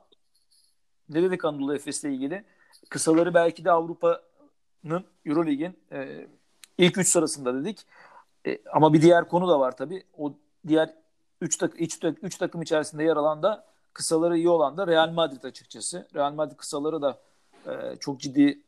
ne 1.08 1.22
dedik 1.22 1.44
Anadolu 1.44 1.74
Efes'le 1.74 2.04
ilgili? 2.04 2.44
Kısaları 2.90 3.34
belki 3.34 3.64
de 3.64 3.70
Avrupa'nın 3.70 5.04
Eurolig'in 5.26 5.78
ilk 6.78 6.98
üç 6.98 7.08
sırasında 7.08 7.54
dedik. 7.54 7.86
E, 8.46 8.58
ama 8.72 8.92
bir 8.92 9.02
diğer 9.02 9.28
konu 9.28 9.48
da 9.48 9.60
var 9.60 9.76
tabii. 9.76 10.04
O 10.18 10.32
diğer 10.66 10.94
3 11.40 11.56
tak 11.56 11.80
üç, 11.80 11.98
üç 12.22 12.36
takım 12.38 12.62
içerisinde 12.62 13.04
yer 13.04 13.16
alan 13.16 13.42
da 13.42 13.66
kısaları 13.92 14.36
iyi 14.36 14.48
olan 14.48 14.76
da 14.76 14.86
Real 14.86 15.10
Madrid 15.10 15.42
açıkçası. 15.42 16.08
Real 16.14 16.32
Madrid 16.32 16.56
kısaları 16.56 17.02
da 17.02 17.18
e, 17.66 17.96
çok 18.00 18.20
ciddi 18.20 18.62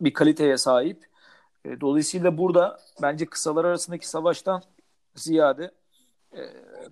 bir 0.00 0.12
kaliteye 0.12 0.56
sahip. 0.56 1.06
E, 1.64 1.80
dolayısıyla 1.80 2.38
burada 2.38 2.80
bence 3.02 3.26
kısalar 3.26 3.64
arasındaki 3.64 4.08
savaştan 4.08 4.62
ziyade 5.14 5.70
e, 6.32 6.40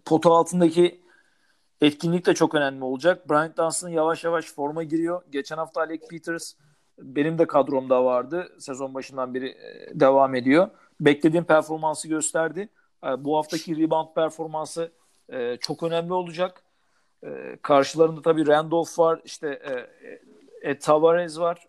potu 0.05 0.35
altındaki 0.35 1.01
etkinlik 1.81 2.27
de 2.27 2.35
çok 2.35 2.55
önemli 2.55 2.85
olacak. 2.85 3.31
Bryant 3.31 3.59
Dunstan 3.59 3.89
yavaş 3.89 4.25
yavaş 4.25 4.53
forma 4.53 4.83
giriyor. 4.83 5.23
Geçen 5.31 5.57
hafta 5.57 5.81
Alec 5.81 6.09
Peters 6.11 6.55
benim 6.99 7.39
de 7.39 7.47
kadromda 7.47 8.05
vardı. 8.05 8.57
Sezon 8.59 8.95
başından 8.95 9.35
beri 9.35 9.49
e, 9.49 10.01
devam 10.01 10.35
ediyor 10.35 10.71
beklediğim 11.07 11.45
performansı 11.45 12.09
gösterdi. 12.09 12.69
E, 13.05 13.25
bu 13.25 13.37
haftaki 13.37 13.77
rebound 13.77 14.15
performansı 14.15 14.93
e, 15.29 15.57
çok 15.57 15.83
önemli 15.83 16.13
olacak. 16.13 16.63
E, 17.25 17.59
karşılarında 17.63 18.23
tabii 18.23 18.47
Randolph 18.47 18.99
var, 18.99 19.21
işte 19.25 19.49
e, 20.63 20.71
e, 20.71 20.79
Tavares 20.79 21.39
var. 21.39 21.67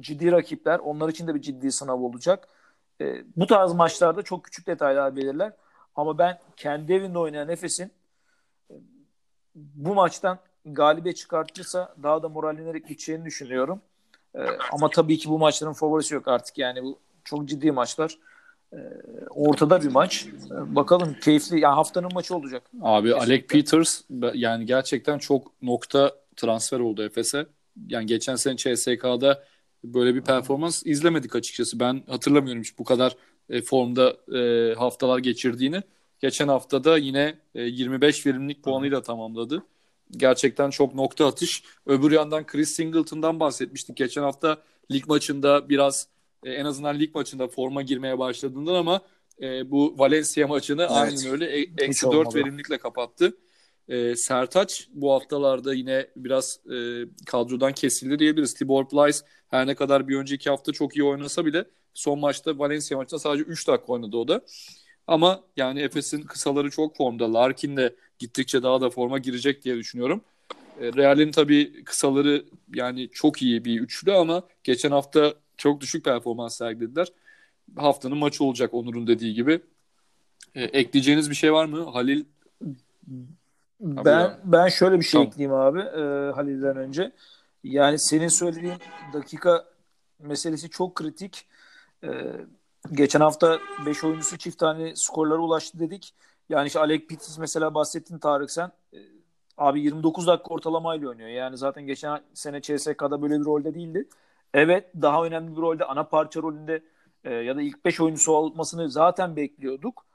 Ciddi 0.00 0.32
rakipler. 0.32 0.78
Onlar 0.78 1.08
için 1.08 1.26
de 1.26 1.34
bir 1.34 1.42
ciddi 1.42 1.72
sınav 1.72 2.00
olacak. 2.00 2.48
E, 3.00 3.24
bu 3.36 3.46
tarz 3.46 3.72
maçlarda 3.72 4.22
çok 4.22 4.44
küçük 4.44 4.66
detaylar 4.66 5.16
belirler. 5.16 5.52
Ama 5.94 6.18
ben 6.18 6.38
kendi 6.56 6.92
evinde 6.92 7.18
oynayan 7.18 7.48
Efes'in 7.48 7.92
bu 9.54 9.94
maçtan 9.94 10.38
galibiyet 10.64 11.16
çıkartırsa 11.16 11.94
daha 12.02 12.22
da 12.22 12.28
morallenerek 12.28 12.88
gideceğini 12.88 13.24
düşünüyorum. 13.24 13.80
E, 14.34 14.40
ama 14.72 14.90
tabii 14.90 15.18
ki 15.18 15.28
bu 15.28 15.38
maçların 15.38 15.72
favorisi 15.72 16.14
yok 16.14 16.28
artık. 16.28 16.58
Yani 16.58 16.82
bu 16.82 16.98
çok 17.24 17.48
ciddi 17.48 17.72
maçlar. 17.72 18.18
Ee, 18.72 18.76
ortada 19.30 19.82
bir 19.82 19.88
maç. 19.88 20.26
Ee, 20.26 20.74
bakalım 20.76 21.16
keyifli. 21.20 21.60
Yani 21.60 21.74
haftanın 21.74 22.12
maçı 22.14 22.36
olacak. 22.36 22.62
Abi 22.82 23.08
Kesinlikle. 23.08 23.32
Alec 23.32 23.46
Peters 23.46 24.00
yani 24.34 24.66
gerçekten 24.66 25.18
çok 25.18 25.62
nokta 25.62 26.12
transfer 26.36 26.80
oldu 26.80 27.02
Efes'e. 27.02 27.46
Yani 27.88 28.06
geçen 28.06 28.36
sene 28.36 28.56
CSK'da 28.56 29.44
böyle 29.84 30.14
bir 30.14 30.20
performans 30.20 30.82
izlemedik 30.86 31.36
açıkçası. 31.36 31.80
Ben 31.80 32.02
hatırlamıyorum 32.08 32.62
hiç 32.62 32.78
bu 32.78 32.84
kadar 32.84 33.16
e, 33.50 33.62
formda 33.62 34.16
e, 34.38 34.74
haftalar 34.74 35.18
geçirdiğini. 35.18 35.82
Geçen 36.20 36.48
haftada 36.48 36.98
yine 36.98 37.38
e, 37.54 37.62
25 37.62 38.26
verimlilik 38.26 38.62
puanıyla 38.64 39.02
tamamladı. 39.02 39.62
Gerçekten 40.10 40.70
çok 40.70 40.94
nokta 40.94 41.26
atış. 41.26 41.62
Öbür 41.86 42.12
yandan 42.12 42.46
Chris 42.46 42.70
Singleton'dan 42.70 43.40
bahsetmiştik. 43.40 43.96
Geçen 43.96 44.22
hafta 44.22 44.58
lig 44.92 45.06
maçında 45.06 45.68
biraz 45.68 46.08
e, 46.44 46.52
en 46.52 46.64
azından 46.64 46.98
lig 46.98 47.14
maçında 47.14 47.48
forma 47.48 47.82
girmeye 47.82 48.18
başladığından 48.18 48.74
ama 48.74 49.00
e, 49.42 49.70
bu 49.70 49.94
Valencia 49.98 50.46
maçını 50.46 50.82
evet. 50.82 50.92
aynen 50.92 51.26
öyle 51.26 51.46
e, 51.46 51.66
eksi 51.78 52.10
4 52.10 52.34
verimlilikle 52.34 52.78
kapattı. 52.78 53.36
E, 53.88 54.16
Sertaç 54.16 54.88
bu 54.92 55.12
haftalarda 55.12 55.74
yine 55.74 56.06
biraz 56.16 56.60
e, 56.66 56.76
kadrodan 57.26 57.72
kesildi 57.72 58.18
diyebiliriz. 58.18 58.54
Tibor 58.54 58.88
Plyce 58.88 59.18
her 59.48 59.66
ne 59.66 59.74
kadar 59.74 60.08
bir 60.08 60.16
önceki 60.16 60.50
hafta 60.50 60.72
çok 60.72 60.96
iyi 60.96 61.04
oynasa 61.04 61.46
bile 61.46 61.64
son 61.94 62.18
maçta 62.18 62.58
Valencia 62.58 62.98
maçında 62.98 63.18
sadece 63.18 63.44
3 63.44 63.68
dakika 63.68 63.92
oynadı 63.92 64.16
o 64.16 64.28
da. 64.28 64.40
Ama 65.06 65.44
yani 65.56 65.80
Efes'in 65.80 66.22
kısaları 66.22 66.70
çok 66.70 66.96
formda. 66.96 67.34
Larkin 67.34 67.76
de 67.76 67.96
gittikçe 68.18 68.62
daha 68.62 68.80
da 68.80 68.90
forma 68.90 69.18
girecek 69.18 69.64
diye 69.64 69.76
düşünüyorum. 69.76 70.24
E, 70.80 70.92
Real'in 70.92 71.30
tabii 71.30 71.84
kısaları 71.84 72.44
yani 72.74 73.08
çok 73.12 73.42
iyi 73.42 73.64
bir 73.64 73.80
üçlü 73.80 74.12
ama 74.12 74.42
geçen 74.64 74.90
hafta 74.90 75.34
çok 75.62 75.80
düşük 75.80 76.04
performans 76.04 76.56
sergilediler. 76.56 77.08
Haftanın 77.76 78.18
maçı 78.18 78.44
olacak 78.44 78.74
Onur'un 78.74 79.06
dediği 79.06 79.34
gibi. 79.34 79.60
E, 80.54 80.62
ekleyeceğiniz 80.64 81.30
bir 81.30 81.34
şey 81.34 81.52
var 81.52 81.64
mı? 81.64 81.90
Halil 81.90 82.24
ben 83.80 84.38
ben 84.44 84.68
şöyle 84.68 84.98
bir 84.98 85.04
şey 85.04 85.12
tamam. 85.12 85.26
ekleyeyim 85.28 85.54
abi 85.54 85.80
e, 85.80 86.32
Halil'den 86.32 86.76
önce. 86.76 87.12
Yani 87.64 87.98
senin 87.98 88.28
söylediğin 88.28 88.74
dakika 89.12 89.64
meselesi 90.18 90.70
çok 90.70 90.94
kritik. 90.94 91.46
E, 92.04 92.08
geçen 92.92 93.20
hafta 93.20 93.58
5 93.86 94.04
oyuncusu 94.04 94.38
çift 94.38 94.58
tane 94.58 94.92
skorlara 94.96 95.38
ulaştı 95.38 95.78
dedik. 95.78 96.14
Yani 96.48 96.66
işte 96.66 96.80
Alec 96.80 97.06
Peters 97.06 97.38
mesela 97.38 97.74
bahsettin 97.74 98.18
Tarık 98.18 98.50
sen. 98.50 98.72
E, 98.94 98.98
abi 99.58 99.80
29 99.80 100.26
dakika 100.26 100.54
ortalamayla 100.54 101.08
oynuyor. 101.08 101.28
Yani 101.28 101.56
zaten 101.56 101.86
geçen 101.86 102.20
sene 102.34 102.60
CSK'da 102.60 103.22
böyle 103.22 103.40
bir 103.40 103.44
rolde 103.44 103.74
değildi. 103.74 104.08
Evet 104.54 104.90
daha 105.02 105.24
önemli 105.24 105.56
bir 105.56 105.62
rolde 105.62 105.84
ana 105.84 106.04
parça 106.04 106.42
rolünde 106.42 106.82
e, 107.24 107.34
ya 107.34 107.56
da 107.56 107.62
ilk 107.62 107.84
5 107.84 108.00
oyuncusu 108.00 108.32
olmasını 108.32 108.90
zaten 108.90 109.36
bekliyorduk. 109.36 110.06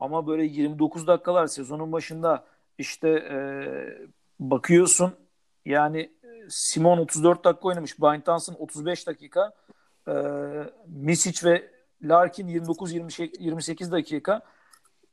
Ama 0.00 0.26
böyle 0.26 0.44
29 0.44 1.06
dakikalar 1.06 1.46
sezonun 1.46 1.92
başında 1.92 2.44
işte 2.78 3.08
e, 3.08 3.38
bakıyorsun 4.40 5.14
yani 5.64 6.12
Simon 6.48 6.98
34 6.98 7.44
dakika 7.44 7.68
oynamış. 7.68 8.00
Brian 8.00 8.20
Thompson 8.20 8.54
35 8.54 9.06
dakika. 9.06 9.52
E, 10.08 10.12
Misic 10.86 11.48
ve 11.48 11.70
Larkin 12.02 12.48
29-28 12.48 13.92
dakika. 13.92 14.40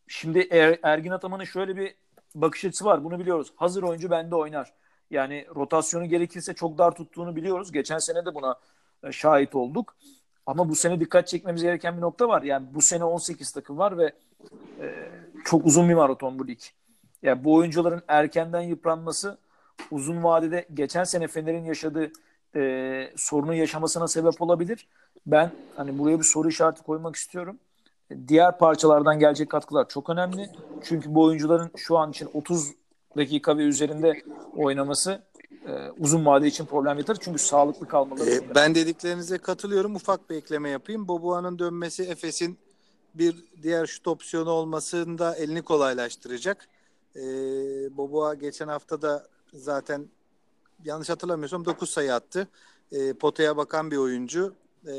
Şimdi 0.08 0.48
er, 0.52 0.80
Ergin 0.84 1.12
Ataman'ın 1.12 1.44
şöyle 1.44 1.76
bir 1.78 1.96
bakış 2.36 2.66
açısı 2.66 2.86
var. 2.86 3.04
Bunu 3.04 3.20
biliyoruz. 3.20 3.54
Hazır 3.56 3.84
oyuncu 3.84 4.12
bende 4.12 4.36
oynar. 4.36 4.74
Yani 5.12 5.48
rotasyonu 5.56 6.06
gerekirse 6.06 6.54
çok 6.54 6.78
dar 6.78 6.96
tuttuğunu 6.96 7.36
biliyoruz. 7.36 7.72
Geçen 7.72 7.98
sene 7.98 8.26
de 8.26 8.36
buna 8.36 8.52
e, 8.52 8.58
şahit 9.12 9.56
olduk. 9.56 9.96
Ama 10.46 10.70
bu 10.70 10.76
sene 10.76 11.00
dikkat 11.00 11.28
çekmemiz 11.28 11.64
gereken 11.64 11.98
bir 11.98 12.02
nokta 12.02 12.28
var. 12.28 12.42
Yani 12.42 12.68
bu 12.74 12.82
sene 12.82 13.04
18 13.04 13.52
takım 13.52 13.78
var 13.78 13.98
ve 13.98 14.12
e, 14.82 15.10
çok 15.46 15.66
uzun 15.66 15.90
bir 15.90 15.94
maraton 15.94 16.40
bu 16.40 16.48
lig. 16.48 16.60
Yani 17.22 17.44
bu 17.44 17.54
oyuncuların 17.54 18.02
erkenden 18.08 18.62
yıpranması 18.62 19.38
uzun 19.92 20.24
vadede 20.24 20.66
geçen 20.74 21.04
sene 21.04 21.28
Fener'in 21.28 21.64
yaşadığı 21.66 22.12
e, 22.56 23.12
sorunu 23.16 23.54
yaşamasına 23.54 24.08
sebep 24.08 24.42
olabilir. 24.42 24.88
Ben 25.26 25.52
hani 25.76 26.00
buraya 26.00 26.20
bir 26.20 26.24
soru 26.24 26.50
işareti 26.50 26.84
koymak 26.84 27.16
istiyorum. 27.16 27.58
Diğer 28.28 28.58
parçalardan 28.58 29.20
gelecek 29.20 29.50
katkılar 29.50 29.90
çok 29.90 30.10
önemli. 30.10 30.50
Çünkü 30.84 31.16
bu 31.16 31.24
oyuncuların 31.24 31.72
şu 31.76 31.98
an 31.98 32.10
için 32.10 32.30
30 32.34 32.72
dakika 33.18 33.58
ve 33.58 33.64
üzerinde 33.64 34.22
oynaması 34.56 35.24
e, 35.68 35.92
uzun 36.00 36.26
vade 36.26 36.48
için 36.48 36.66
problem 36.66 36.98
yaratır. 36.98 37.18
Çünkü 37.22 37.40
sağlıklı 37.40 37.88
kalmaları. 37.88 38.30
E, 38.30 38.56
ben 38.56 38.76
dediklerinize 38.76 39.38
katılıyorum. 39.38 39.96
Ufak 39.96 40.30
bir 40.30 40.36
ekleme 40.36 40.70
yapayım. 40.70 41.08
Bobua'nın 41.08 41.60
dönmesi 41.60 42.04
Efes'in 42.04 42.58
bir 43.16 43.36
diğer 43.64 43.86
şut 43.86 44.08
opsiyonu 44.08 44.50
olmasında 44.50 45.36
elini 45.36 45.62
kolaylaştıracak. 45.62 46.68
E, 47.16 47.22
Boboa 47.98 48.34
geçen 48.34 48.68
hafta 48.68 49.02
da 49.02 49.28
zaten 49.54 50.08
yanlış 50.86 51.10
hatırlamıyorsam 51.10 51.66
9 51.66 51.90
sayı 51.90 52.14
attı. 52.14 52.48
E, 52.92 53.14
potaya 53.14 53.58
bakan 53.58 53.92
bir 53.92 53.98
oyuncu. 53.98 54.56
E, 54.88 54.94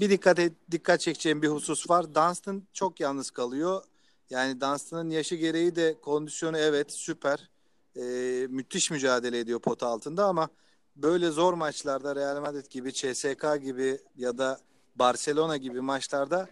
bir 0.00 0.10
dikkat 0.10 0.38
et, 0.38 0.52
dikkat 0.70 1.00
çekeceğim 1.00 1.42
bir 1.42 1.48
husus 1.48 1.90
var. 1.90 2.14
Dunstan 2.14 2.62
çok 2.72 3.00
yalnız 3.00 3.30
kalıyor. 3.30 3.82
Yani 4.30 4.60
Dunstan'ın 4.60 5.10
yaşı 5.10 5.34
gereği 5.34 5.76
de 5.76 6.00
kondisyonu 6.00 6.58
evet 6.58 6.92
süper. 6.92 7.50
E, 7.96 8.02
müthiş 8.50 8.90
mücadele 8.90 9.38
ediyor 9.38 9.60
pota 9.60 9.86
altında 9.86 10.24
ama 10.24 10.48
böyle 10.96 11.30
zor 11.30 11.54
maçlarda 11.54 12.16
Real 12.16 12.40
Madrid 12.40 12.66
gibi, 12.70 12.92
CSK 12.92 13.62
gibi 13.62 13.98
ya 14.16 14.38
da 14.38 14.60
Barcelona 14.96 15.56
gibi 15.56 15.80
maçlarda 15.80 16.48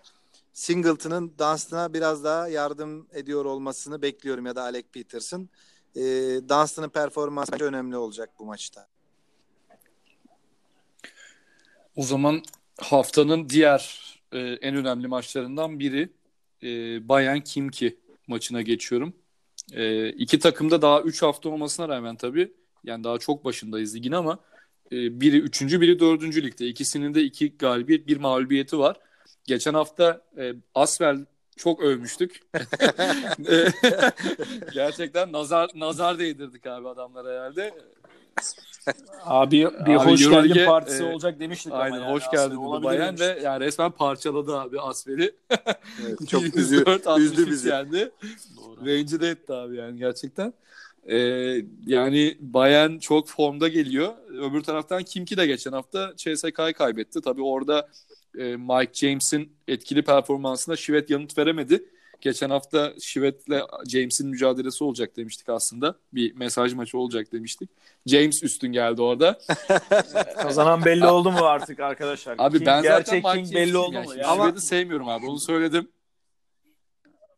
Singleton'ın 0.53 1.35
Dunstan'a 1.39 1.95
biraz 1.95 2.25
daha 2.25 2.49
yardım 2.49 3.07
ediyor 3.13 3.45
olmasını 3.45 4.03
bekliyorum 4.03 4.47
ya 4.47 4.57
da 4.57 4.63
Alec 4.63 4.89
Peterson. 4.93 5.49
E, 5.97 6.01
Dunstan'ın 6.49 6.89
performansı 6.89 7.65
önemli 7.65 7.97
olacak 7.97 8.31
bu 8.39 8.45
maçta. 8.45 8.89
O 11.97 12.03
zaman 12.03 12.43
haftanın 12.81 13.49
diğer 13.49 14.13
e, 14.33 14.39
en 14.39 14.77
önemli 14.77 15.09
maçlarından 15.09 15.79
biri 15.79 16.13
e, 16.63 16.69
Bayern 17.09 17.41
Kimki 17.41 17.99
maçına 18.27 18.63
geçiyorum. 18.63 19.15
E, 19.73 20.09
iki 20.09 20.39
takımda 20.39 20.83
daha 20.83 21.01
3 21.01 21.23
hafta 21.23 21.49
olmasına 21.49 21.89
rağmen 21.89 22.17
tabii 22.17 22.53
yani 22.85 23.05
daha 23.05 23.19
çok 23.19 23.45
başındayız 23.45 23.95
ligin 23.95 24.13
ama 24.13 24.39
e, 24.93 25.21
biri 25.21 25.39
3. 25.39 25.63
biri 25.63 25.99
4. 25.99 26.23
ligde. 26.23 26.67
İkisinin 26.67 27.15
de 27.15 27.23
iki 27.23 27.57
galibiyet 27.57 28.07
bir 28.07 28.17
mağlubiyeti 28.17 28.79
var. 28.79 28.97
Geçen 29.45 29.75
hafta 29.75 30.23
e, 30.39 30.53
Asvel 30.75 31.27
çok 31.57 31.83
övmüştük. 31.83 32.41
E, 33.51 33.67
gerçekten 34.75 35.33
nazar 35.33 35.71
nazar 35.75 36.19
değdirdik 36.19 36.67
abi 36.67 36.89
adamlara 36.89 37.29
herhalde. 37.29 37.75
Abi 39.25 39.57
bir 39.61 39.67
abi, 39.67 39.97
hoş 39.97 40.29
geldin 40.29 40.49
Lige, 40.49 40.65
partisi 40.65 41.03
e, 41.03 41.13
olacak 41.13 41.41
demiştik 41.41 41.73
aynen, 41.73 41.97
ama 41.97 42.05
yani. 42.05 42.15
hoş 42.15 42.31
geldin 42.31 42.83
Bayern 42.83 43.21
ve 43.21 43.39
yani 43.43 43.65
resmen 43.65 43.91
parçaladı 43.91 44.59
abi 44.59 44.81
Asfer'i. 44.81 45.35
Evet, 46.03 46.19
çok 46.29 46.57
üzü, 46.57 46.85
üzdü 47.19 47.51
bizi. 47.51 47.69
Geldi. 47.69 48.11
Rencide 48.85 49.29
etti 49.29 49.53
abi 49.53 49.77
yani 49.77 49.99
gerçekten. 49.99 50.53
Ee, 51.07 51.17
yani 51.87 52.37
Bayern 52.41 52.99
çok 52.99 53.29
formda 53.29 53.69
geliyor. 53.69 54.13
Öbür 54.29 54.63
taraftan 54.63 55.03
Kimki 55.03 55.37
de 55.37 55.47
geçen 55.47 55.73
hafta 55.73 56.13
CSK'yı 56.17 56.75
kaybetti. 56.75 57.21
Tabii 57.21 57.43
orada 57.43 57.89
e, 58.39 58.57
Mike 58.57 58.93
James'in 58.95 59.53
etkili 59.69 60.03
performansına 60.03 60.77
Şivet 60.77 61.11
yanıt 61.11 61.39
veremedi. 61.39 61.85
Geçen 62.23 62.51
hafta 62.51 62.93
Şivet'le 63.01 63.63
James'in 63.89 64.29
mücadelesi 64.29 64.85
olacak 64.85 65.17
demiştik 65.17 65.49
aslında. 65.49 65.95
Bir 66.13 66.37
mesaj 66.37 66.73
maçı 66.73 66.99
olacak 66.99 67.33
demiştik. 67.33 67.71
James 68.07 68.43
üstün 68.43 68.73
geldi 68.73 69.03
orada. 69.03 69.39
Kazanan 70.43 70.85
belli 70.85 71.07
oldu 71.07 71.33
mu 71.33 71.39
artık 71.39 71.81
arkadaşlar? 71.81 72.35
Abi 72.39 72.59
King, 72.59 72.67
ben 72.67 72.83
zaten 72.83 73.23
King 73.23 73.55
belli 73.55 73.77
oldu 73.77 74.03
mu? 74.03 74.11
Yani. 74.11 74.25
Ama... 74.25 74.45
Şivet'i 74.45 74.67
sevmiyorum 74.67 75.09
abi 75.09 75.27
onu 75.27 75.41
söyledim. 75.41 75.89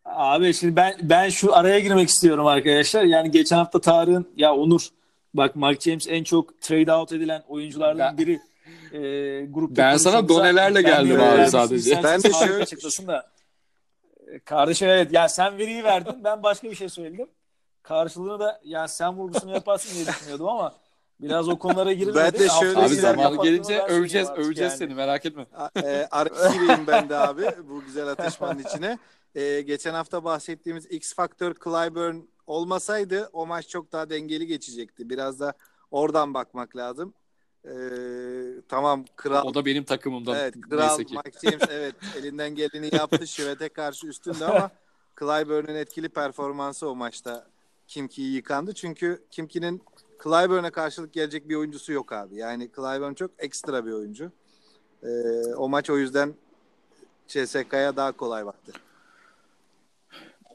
Abi 0.05 0.55
şimdi 0.55 0.77
ben 0.77 0.97
ben 1.03 1.29
şu 1.29 1.57
araya 1.57 1.79
girmek 1.79 2.09
istiyorum 2.09 2.47
arkadaşlar. 2.47 3.03
Yani 3.03 3.31
geçen 3.31 3.57
hafta 3.57 3.81
Tarık'ın 3.81 4.29
ya 4.37 4.55
Onur 4.55 4.89
bak 5.35 5.57
Mark 5.57 5.81
James 5.81 6.07
en 6.09 6.25
çok 6.25 6.61
trade 6.61 6.93
out 6.93 7.13
edilen 7.13 7.43
oyunculardan 7.49 8.19
biri 8.19 8.41
e, 8.93 9.01
grupta 9.45 9.83
Ben 9.83 9.97
sana 9.97 10.29
donelerle 10.29 10.83
geldim 10.83 11.21
abi 11.21 11.51
sadece. 11.51 12.01
Ben 12.03 12.23
de 12.23 12.33
şöyle 12.33 12.63
açıklasın 12.63 13.07
da. 13.07 13.34
Kardeşim 14.45 14.89
evet 14.89 15.13
ya 15.13 15.29
sen 15.29 15.59
veriyi 15.59 15.85
verdin 15.85 16.25
ben 16.25 16.43
başka 16.43 16.71
bir 16.71 16.75
şey 16.75 16.89
söyledim. 16.89 17.29
Karşılığını 17.83 18.41
da 18.41 18.61
ya 18.65 18.89
sen 18.89 19.17
vurgusunu 19.17 19.53
yaparsın 19.53 19.95
diye 19.95 20.07
düşünüyordum 20.07 20.49
ama 20.49 20.75
biraz 21.21 21.49
o 21.49 21.59
konulara 21.59 21.93
girmedi. 21.93 22.17
Ben 22.17 22.33
de 22.33 22.49
şöyle 22.49 22.81
abi 22.81 22.95
zamanı 22.95 23.43
gelince 23.43 23.83
öveceğiz 23.83 24.31
öveceğiz 24.31 24.73
yani. 24.73 24.79
seni 24.79 24.95
merak 24.95 25.27
etme. 25.27 25.47
E, 25.77 26.09
Arka 26.11 26.53
gireyim 26.53 26.87
ben 26.87 27.09
de 27.09 27.17
abi 27.17 27.51
bu 27.69 27.81
güzel 27.85 28.09
ateşmanın 28.09 28.59
içine. 28.69 28.99
E, 29.35 29.61
geçen 29.61 29.95
hafta 29.95 30.25
bahsettiğimiz 30.25 30.87
X 30.87 31.15
Factor 31.15 31.55
Clyburn 31.55 32.17
olmasaydı 32.47 33.31
o 33.33 33.47
maç 33.47 33.69
çok 33.69 33.93
daha 33.93 34.11
dengeli 34.11 34.47
geçecekti. 34.47 35.11
Biraz 35.11 35.41
da 35.41 35.53
oradan 35.91 36.35
bakmak 36.35 36.77
lazım. 36.77 37.15
Ee, 37.67 37.71
tamam 38.69 39.05
kral. 39.17 39.47
O 39.47 39.55
da 39.55 39.65
benim 39.65 39.85
takımımdan. 39.85 40.37
Evet 40.37 40.55
kral 40.61 40.99
Mike 40.99 41.39
James 41.43 41.63
evet 41.71 41.95
elinden 42.19 42.55
geleni 42.55 42.95
yaptı 42.95 43.27
Şivet'e 43.27 43.69
karşı 43.69 44.07
üstünde 44.07 44.45
ama 44.45 44.71
Clyburn'un 45.21 45.75
etkili 45.75 46.09
performansı 46.09 46.89
o 46.89 46.95
maçta 46.95 47.47
Kimki'yi 47.89 48.35
yıkandı. 48.35 48.75
Çünkü 48.75 49.25
Kimki'nin 49.31 49.83
Clyburn'a 50.25 50.71
karşılık 50.71 51.13
gelecek 51.13 51.49
bir 51.49 51.55
oyuncusu 51.55 51.93
yok 51.93 52.13
abi. 52.13 52.37
Yani 52.37 52.71
Clyburn 52.77 53.15
çok 53.15 53.31
ekstra 53.39 53.87
bir 53.87 53.93
oyuncu. 53.93 54.33
Ee, 55.03 55.09
o 55.57 55.69
maç 55.69 55.91
o 55.91 55.99
yüzden 55.99 56.35
CSK'ya 57.29 57.97
daha 57.97 58.13
kolay 58.13 58.47
baktı. 58.47 58.73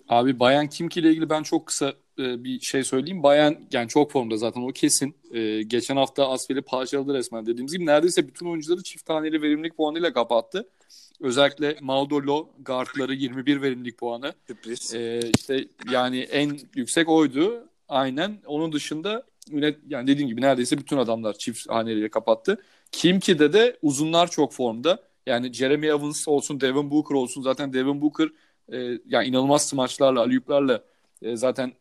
Abi 0.09 0.39
Bayan 0.39 0.67
Kimki 0.67 0.99
ile 0.99 1.09
ilgili 1.09 1.29
ben 1.29 1.43
çok 1.43 1.65
kısa 1.65 1.93
e, 2.19 2.43
bir 2.43 2.59
şey 2.59 2.83
söyleyeyim. 2.83 3.23
Bayan 3.23 3.57
yani 3.71 3.87
çok 3.87 4.11
formda 4.11 4.37
zaten 4.37 4.61
o 4.61 4.67
kesin. 4.67 5.15
E, 5.33 5.63
geçen 5.63 5.95
hafta 5.95 6.29
Asfel'i 6.29 6.61
parçaladı 6.61 7.13
resmen 7.13 7.45
dediğimiz 7.45 7.73
gibi. 7.73 7.85
Neredeyse 7.85 8.27
bütün 8.27 8.45
oyuncuları 8.45 8.83
çift 8.83 9.05
taneli 9.05 9.41
verimlilik 9.41 9.77
puanıyla 9.77 10.13
kapattı. 10.13 10.67
Özellikle 11.21 11.77
Maudolo 11.81 12.49
guardları 12.65 13.13
21 13.13 13.61
verimlilik 13.61 13.97
puanı. 13.97 14.33
Sürpriz. 14.47 14.93
E, 14.93 15.19
işte 15.37 15.67
yani 15.91 16.19
en 16.19 16.59
yüksek 16.75 17.09
oydu. 17.09 17.67
Aynen. 17.89 18.37
Onun 18.45 18.71
dışında 18.71 19.23
yani 19.89 20.07
dediğim 20.07 20.29
gibi 20.29 20.41
neredeyse 20.41 20.77
bütün 20.77 20.97
adamlar 20.97 21.33
çift 21.33 21.69
haneliyle 21.69 22.09
kapattı. 22.09 22.61
Kimki'de 22.91 23.53
de 23.53 23.59
de 23.59 23.77
uzunlar 23.81 24.31
çok 24.31 24.53
formda. 24.53 24.99
Yani 25.25 25.53
Jeremy 25.53 25.87
Evans 25.87 26.27
olsun, 26.27 26.61
Devin 26.61 26.91
Booker 26.91 27.15
olsun. 27.15 27.41
Zaten 27.41 27.73
Devin 27.73 28.01
Booker 28.01 28.29
e, 28.71 28.99
yani 29.05 29.27
inanılmaz 29.27 29.69
smaçlarla, 29.69 30.21
alüyüklerle 30.21 30.81
e, 31.21 31.35
zaten 31.37 31.73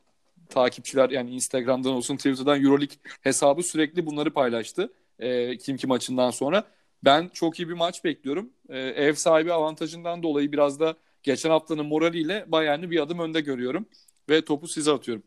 takipçiler 0.49 1.11
yani 1.11 1.31
Instagram'dan 1.31 1.93
olsun 1.93 2.17
Twitter'dan 2.17 2.65
Euroleague 2.65 2.97
hesabı 3.21 3.63
sürekli 3.63 4.07
bunları 4.07 4.33
paylaştı. 4.33 4.93
E, 5.19 5.59
Kimki 5.59 5.87
maçından 5.87 6.31
sonra. 6.31 6.65
Ben 7.05 7.29
çok 7.29 7.61
iyi 7.61 7.69
bir 7.69 7.75
maç 7.75 8.05
bekliyorum. 8.05 8.51
E, 8.69 8.79
ev 8.79 9.15
sahibi 9.15 9.53
avantajından 9.53 10.23
dolayı 10.23 10.53
biraz 10.53 10.81
da 10.81 10.97
geçen 11.23 11.51
haftanın 11.51 11.87
moraliyle 11.87 12.45
Bayern'i 12.49 12.91
bir 12.91 13.01
adım 13.01 13.19
önde 13.19 13.41
görüyorum. 13.41 13.87
Ve 14.29 14.45
topu 14.45 14.69
size 14.69 14.93
atıyorum. 14.93 15.23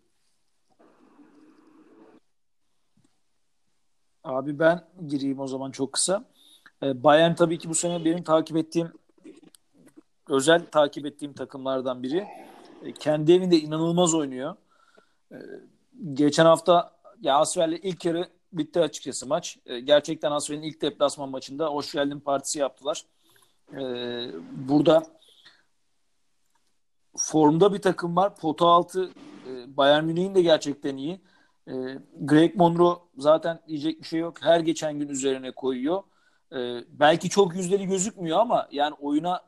Abi 4.23 4.60
ben 4.60 4.88
gireyim 5.07 5.39
o 5.39 5.47
zaman 5.47 5.71
çok 5.71 5.93
kısa. 5.93 6.25
E, 6.84 7.03
Bayern 7.03 7.36
tabii 7.36 7.57
ki 7.57 7.69
bu 7.69 7.75
sene 7.75 8.05
benim 8.05 8.23
takip 8.23 8.57
ettiğim 8.57 8.91
özel 10.29 10.65
takip 10.65 11.05
ettiğim 11.05 11.34
takımlardan 11.34 12.03
biri. 12.03 12.27
E, 12.84 12.91
kendi 12.93 13.34
evinde 13.34 13.60
inanılmaz 13.60 14.13
oynuyor. 14.13 14.55
E, 15.32 15.38
geçen 16.13 16.46
hafta 16.46 16.91
ya 17.22 17.38
Asfer'le 17.38 17.80
ilk 17.84 18.06
yarı 18.06 18.30
bitti 18.54 18.80
açıkçası 18.80 19.28
maç. 19.28 19.58
E, 19.65 19.80
gerçekten 19.80 20.32
Asfer'in 20.32 20.62
ilk 20.62 20.82
deplasman 20.82 21.30
maçında 21.30 21.67
hoş 21.67 21.91
geldin 21.91 22.20
partisi 22.20 22.60
yaptılar. 22.60 23.06
E, 23.74 23.82
burada 24.52 25.04
formda 27.17 27.74
bir 27.74 27.82
takım 27.82 28.15
var. 28.15 28.36
Pota 28.36 28.65
altı 28.65 29.12
e, 29.50 29.78
Bayern 29.78 30.04
Münih'in 30.04 30.36
de 30.36 30.41
gerçekten 30.41 30.98
iyi. 30.98 31.22
E, 31.67 31.74
Greg 32.20 32.56
Monroe 32.56 33.00
zaten 33.17 33.60
diyecek 33.67 34.02
bir 34.02 34.08
şey 34.08 34.20
yok. 34.20 34.41
Her 34.41 34.60
geçen 34.60 35.00
gün 35.00 35.10
üzerine 35.10 35.52
koyuyor. 35.52 36.04
Belki 36.89 37.30
çok 37.30 37.56
yüzdeli 37.56 37.88
gözükmüyor 37.88 38.39
ama 38.39 38.67
yani 38.72 38.96
oyuna 39.02 39.41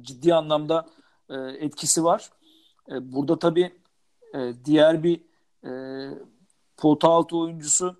ciddi 0.00 0.34
anlamda 0.34 0.86
e, 1.28 1.34
etkisi 1.36 2.04
var. 2.04 2.30
Burada 2.88 3.38
tabii 3.38 3.79
e, 4.34 4.52
diğer 4.64 5.02
bir 5.02 5.20
e, 5.64 5.70
pota 6.76 7.08
altı 7.08 7.36
oyuncusu 7.36 7.96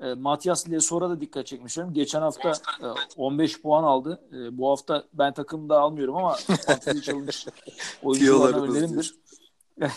e, 0.00 0.14
Matias 0.14 0.70
Lesor'a 0.70 1.10
da 1.10 1.20
dikkat 1.20 1.46
çekmişim. 1.46 1.92
Geçen 1.92 2.22
hafta 2.22 2.52
e, 2.82 2.86
15 3.16 3.62
puan 3.62 3.84
aldı. 3.84 4.20
E, 4.32 4.58
bu 4.58 4.70
hafta 4.70 5.04
ben 5.12 5.32
takımda 5.32 5.80
almıyorum 5.80 6.16
ama 6.16 6.34
Fantasy 6.66 7.00
Challenge 7.00 7.32
oyuncularına 8.02 8.62
önerimdir. 8.62 9.14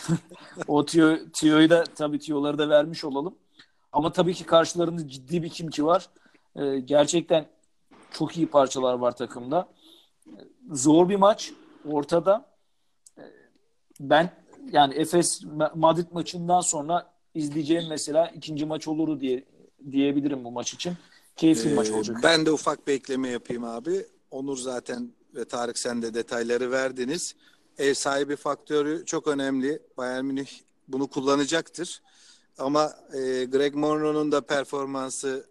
o 0.67 0.85
tiyo, 0.85 1.17
tiyoyu 1.33 1.69
da 1.69 1.83
tabii 1.83 2.19
tiyoları 2.19 2.57
da 2.57 2.69
vermiş 2.69 3.03
olalım. 3.03 3.35
Ama 3.91 4.11
tabii 4.11 4.33
ki 4.33 4.45
karşılarında 4.45 5.07
ciddi 5.07 5.43
bir 5.43 5.49
kimki 5.49 5.85
var. 5.85 6.09
E, 6.55 6.79
gerçekten 6.79 7.45
çok 8.11 8.37
iyi 8.37 8.47
parçalar 8.47 8.93
var 8.93 9.15
takımda. 9.15 9.67
E, 10.27 10.39
zor 10.71 11.09
bir 11.09 11.15
maç 11.15 11.53
ortada. 11.85 12.45
E, 13.17 13.23
ben 13.99 14.31
yani 14.71 14.93
Efes 14.93 15.41
Madrid 15.75 16.07
maçından 16.11 16.61
sonra 16.61 17.13
izleyeceğim 17.33 17.83
mesela 17.89 18.27
ikinci 18.27 18.65
maç 18.65 18.87
olurdu 18.87 19.19
diye 19.19 19.45
diyebilirim 19.91 20.43
bu 20.43 20.51
maç 20.51 20.73
için. 20.73 20.93
Keyifli 21.35 21.71
ee, 21.71 21.73
maç 21.73 21.89
olacak. 21.89 22.17
Ben 22.23 22.45
de 22.45 22.51
ufak 22.51 22.87
bir 22.87 22.93
ekleme 22.93 23.29
yapayım 23.29 23.63
abi. 23.63 24.05
Onur 24.31 24.57
zaten 24.57 25.11
ve 25.35 25.45
Tarık 25.45 25.77
sen 25.77 26.01
de 26.01 26.13
detayları 26.13 26.71
verdiniz. 26.71 27.35
Ev 27.77 27.93
sahibi 27.93 28.35
faktörü 28.35 29.05
çok 29.05 29.27
önemli. 29.27 29.79
Bayern 29.97 30.25
Münih 30.25 30.47
bunu 30.87 31.07
kullanacaktır. 31.07 32.01
Ama 32.57 32.93
e, 33.13 33.45
Greg 33.45 33.75
Monroe'nun 33.75 34.31
da 34.31 34.41
performansı 34.41 35.45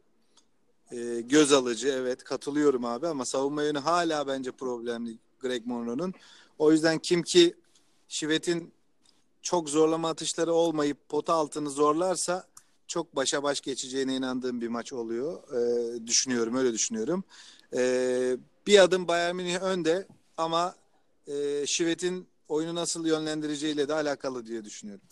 e, 0.92 1.20
göz 1.20 1.52
alıcı. 1.52 1.88
Evet 1.88 2.24
katılıyorum 2.24 2.84
abi 2.84 3.06
ama 3.06 3.24
savunma 3.24 3.62
yönü 3.62 3.78
hala 3.78 4.26
bence 4.26 4.50
problemli 4.52 5.18
Greg 5.40 5.66
Monroe'nun. 5.66 6.14
O 6.58 6.72
yüzden 6.72 6.98
kim 6.98 7.22
ki 7.22 7.54
Şivet'in 8.08 8.73
çok 9.44 9.68
zorlama 9.68 10.08
atışları 10.08 10.52
olmayıp 10.52 11.08
pota 11.08 11.34
altını 11.34 11.70
zorlarsa 11.70 12.46
çok 12.86 13.16
başa 13.16 13.42
baş 13.42 13.60
geçeceğine 13.60 14.16
inandığım 14.16 14.60
bir 14.60 14.68
maç 14.68 14.92
oluyor. 14.92 15.42
E, 15.52 16.06
düşünüyorum, 16.06 16.56
öyle 16.56 16.72
düşünüyorum. 16.72 17.24
E, 17.76 17.80
bir 18.66 18.78
adım 18.78 19.08
Bayern 19.08 19.36
Münih 19.36 19.62
önde 19.62 20.06
ama 20.36 20.74
e, 21.26 21.66
Şivet'in 21.66 22.28
oyunu 22.48 22.74
nasıl 22.74 23.06
yönlendireceğiyle 23.06 23.88
de 23.88 23.94
alakalı 23.94 24.46
diye 24.46 24.64
düşünüyorum. 24.64 25.04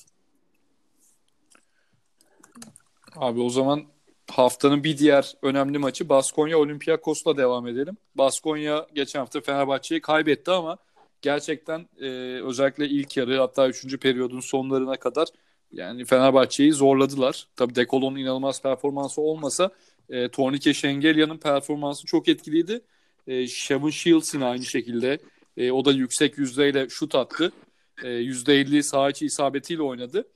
Abi 3.17 3.41
o 3.41 3.51
zaman 3.51 3.85
haftanın 4.31 4.85
bir 4.85 4.99
diğer 4.99 5.35
önemli 5.43 5.79
maçı 5.79 6.09
Baskonya 6.09 6.59
Olympiakos'la 6.59 7.37
devam 7.37 7.67
edelim. 7.67 7.97
Baskonya 8.15 8.87
geçen 8.95 9.21
hafta 9.21 9.41
Fenerbahçe'yi 9.41 10.01
kaybetti 10.01 10.51
ama 10.51 10.79
gerçekten 11.23 11.89
e, 12.01 12.07
özellikle 12.43 12.89
ilk 12.89 13.17
yarı 13.17 13.39
hatta 13.39 13.69
üçüncü 13.69 13.99
periyodun 13.99 14.41
sonlarına 14.41 14.97
kadar 14.97 15.29
yani 15.73 16.05
Fenerbahçe'yi 16.05 16.73
zorladılar. 16.73 17.47
Tabii 17.57 17.75
Dekolo'nun 17.75 18.19
inanılmaz 18.19 18.63
performansı 18.63 19.21
olmasa 19.21 19.71
e, 20.11 20.29
Tornike 20.29 20.75
Şengelya'nın 20.75 21.39
performansı 21.39 22.07
çok 22.07 22.29
etkiliydi. 22.29 22.81
E, 23.27 23.47
Shavon 23.47 23.91
Shields 23.91 24.35
yine 24.35 24.45
aynı 24.45 24.65
şekilde. 24.65 25.19
E, 25.57 25.73
o 25.73 25.85
da 25.85 25.93
yüksek 25.93 26.39
yüzdeyle 26.39 26.89
şut 26.89 27.15
attı. 27.15 27.53
E, 28.03 28.09
%50 28.09 28.83
saha 28.83 29.11
içi 29.11 29.27
isabetiyle 29.27 29.83
oynadı. 29.83 30.29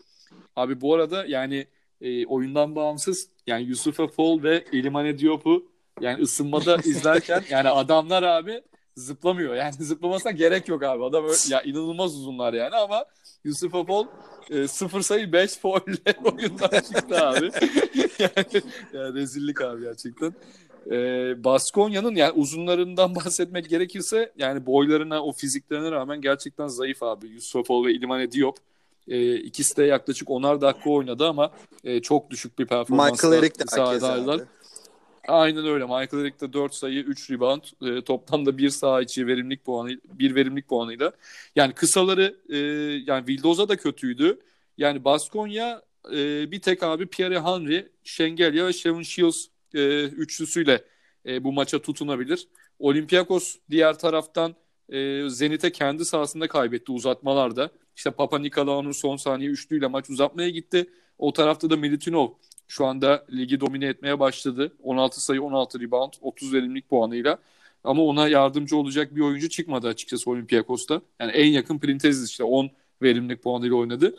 Abi 0.57 0.81
bu 0.81 0.95
arada 0.95 1.25
yani 1.27 1.67
e, 2.01 2.27
oyundan 2.27 2.77
bağımsız 2.77 3.29
yani 3.47 3.65
Yusuf'a 3.65 4.07
Fall 4.07 4.43
ve 4.43 4.65
Elimane 4.73 5.19
Diop'u 5.19 5.67
yani 6.01 6.23
ısınmada 6.23 6.77
izlerken 6.85 7.45
yani 7.51 7.69
adamlar 7.69 8.23
abi 8.23 8.63
zıplamıyor. 8.97 9.55
Yani 9.55 9.73
zıplamasına 9.79 10.33
gerek 10.33 10.69
yok 10.69 10.83
abi. 10.83 11.05
Adam 11.05 11.25
öyle, 11.25 11.37
ya 11.49 11.63
inanılmaz 11.63 12.15
uzunlar 12.17 12.53
yani 12.55 12.77
ama 12.77 13.05
Yusuf 13.45 13.75
Apol 13.75 14.07
e, 14.51 14.69
sıfır 14.69 15.01
sayı 15.01 15.33
5 15.33 15.57
faulle 15.57 16.15
oyundan 16.25 16.81
çıktı 16.81 17.27
abi. 17.27 17.45
yani, 18.19 18.63
yani 18.93 19.15
rezillik 19.15 19.61
abi 19.61 19.83
gerçekten. 19.83 20.35
E, 20.91 20.95
Baskonya'nın 21.45 22.15
yani 22.15 22.33
uzunlarından 22.33 23.15
bahsetmek 23.15 23.69
gerekirse 23.69 24.33
yani 24.39 24.67
boylarına 24.67 25.25
o 25.25 25.33
fiziklerine 25.33 25.91
rağmen 25.91 26.21
gerçekten 26.21 26.67
zayıf 26.67 27.03
abi. 27.03 27.29
Yusuf 27.29 27.57
Apol 27.57 27.87
ve 27.87 27.93
İlmane 27.93 28.33
Diop. 28.33 28.57
E, 29.09 29.35
ikisi 29.37 29.77
de 29.77 29.85
yaklaşık 29.85 30.31
onar 30.31 30.61
dakika 30.61 30.91
oynadı 30.91 31.27
ama 31.27 31.51
e, 31.85 32.03
çok 32.03 32.31
düşük 32.31 32.59
bir 32.59 32.67
performansla 32.67 33.41
sahada 33.67 34.47
Aynen 35.29 35.67
öyle. 35.67 35.85
Michael 35.85 36.25
Eric 36.25 36.53
4 36.53 36.75
sayı, 36.75 37.01
3 37.03 37.31
rebound, 37.31 37.63
e, 37.83 38.05
toplamda 38.05 38.59
1 38.59 38.71
saha 38.71 39.03
içi 39.03 39.27
verimlilik 39.27 39.65
puanı, 39.65 39.91
bir 40.05 40.35
verimlilik 40.35 40.69
puanıyla. 40.69 41.13
Yani 41.57 41.73
kısaları 41.75 42.37
e, 42.49 42.57
yani 43.13 43.27
Vildoza 43.27 43.69
da 43.69 43.77
kötüydü. 43.77 44.41
Yani 44.79 45.05
Baskonya 45.05 45.83
e, 46.13 46.51
bir 46.51 46.61
tek 46.61 46.83
abi 46.83 47.07
Pierre 47.07 47.41
Henry, 47.41 47.89
Şengelya 48.05 48.67
ve 48.67 48.73
Shevon 48.73 49.03
Shields 49.03 49.47
e, 49.75 50.05
üçlüsüyle 50.05 50.85
e, 51.27 51.45
bu 51.45 51.53
maça 51.53 51.83
tutunabilir. 51.83 52.49
Olympiakos 52.79 53.57
diğer 53.71 53.99
taraftan 53.99 54.55
e, 54.89 55.29
Zenit'e 55.29 55.73
kendi 55.73 56.05
sahasında 56.05 56.49
kaybetti 56.49 56.93
uzatmalarda. 56.93 57.71
İşte 57.97 58.11
Papa 58.11 58.39
Nikolaou'nun 58.39 58.93
son 58.93 59.17
saniye 59.17 59.51
üçlüyle 59.51 59.87
maç 59.87 60.11
uzatmaya 60.11 60.49
gitti. 60.49 60.91
O 61.19 61.33
tarafta 61.33 61.71
da 61.71 61.77
Militinov 61.77 62.29
şu 62.69 62.87
anda 62.87 63.25
ligi 63.33 63.61
domine 63.61 63.87
etmeye 63.87 64.21
başladı. 64.21 64.73
16 64.83 65.25
sayı 65.25 65.43
16 65.43 65.81
rebound 65.81 66.13
30 66.21 66.53
verimlilik 66.53 66.89
puanıyla. 66.89 67.39
Ama 67.85 68.03
ona 68.03 68.29
yardımcı 68.29 68.77
olacak 68.77 69.17
bir 69.17 69.21
oyuncu 69.21 69.49
çıkmadı 69.49 69.89
açıkçası 69.89 70.31
Olympiakos'ta. 70.31 71.01
Yani 71.21 71.33
en 71.33 71.47
yakın 71.47 71.79
Printezis 71.79 72.31
işte 72.31 72.45
10 72.45 72.71
verimlilik 73.03 73.43
puanıyla 73.43 73.77
oynadı. 73.77 74.15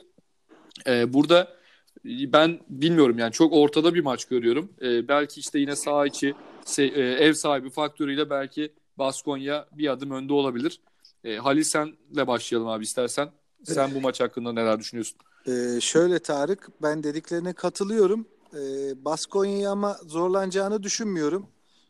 Ee, 0.87 1.13
burada 1.13 1.57
ben 2.05 2.59
bilmiyorum 2.69 3.17
yani 3.17 3.31
çok 3.31 3.53
ortada 3.53 3.93
bir 3.93 4.01
maç 4.01 4.25
görüyorum. 4.25 4.69
Ee, 4.81 5.07
belki 5.07 5.39
işte 5.39 5.59
yine 5.59 5.75
sağ 5.75 6.05
içi 6.05 6.35
e, 6.77 6.83
ev 7.01 7.33
sahibi 7.33 7.69
faktörüyle 7.69 8.29
belki 8.29 8.73
Baskonya 8.97 9.67
bir 9.71 9.87
adım 9.87 10.11
önde 10.11 10.33
olabilir. 10.33 10.79
Ee, 11.23 11.35
Halil 11.35 11.63
senle 11.63 12.27
başlayalım 12.27 12.67
abi 12.67 12.83
istersen. 12.83 13.29
Sen 13.63 13.95
bu 13.95 14.01
maç 14.01 14.21
hakkında 14.21 14.53
neler 14.53 14.79
düşünüyorsun? 14.79 15.17
Ee, 15.47 15.81
şöyle 15.81 16.19
Tarık 16.19 16.69
ben 16.81 17.03
dediklerine 17.03 17.53
katılıyorum. 17.53 18.27
E, 18.53 18.59
Baskonya'yı 19.05 19.69
ama 19.69 19.99
zorlanacağını 20.05 20.83
düşünmüyorum. 20.83 21.47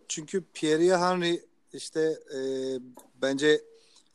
Çünkü 0.08 0.44
Pierre 0.54 0.98
Henry 0.98 1.46
işte 1.74 2.20
e, 2.36 2.40
bence 3.22 3.62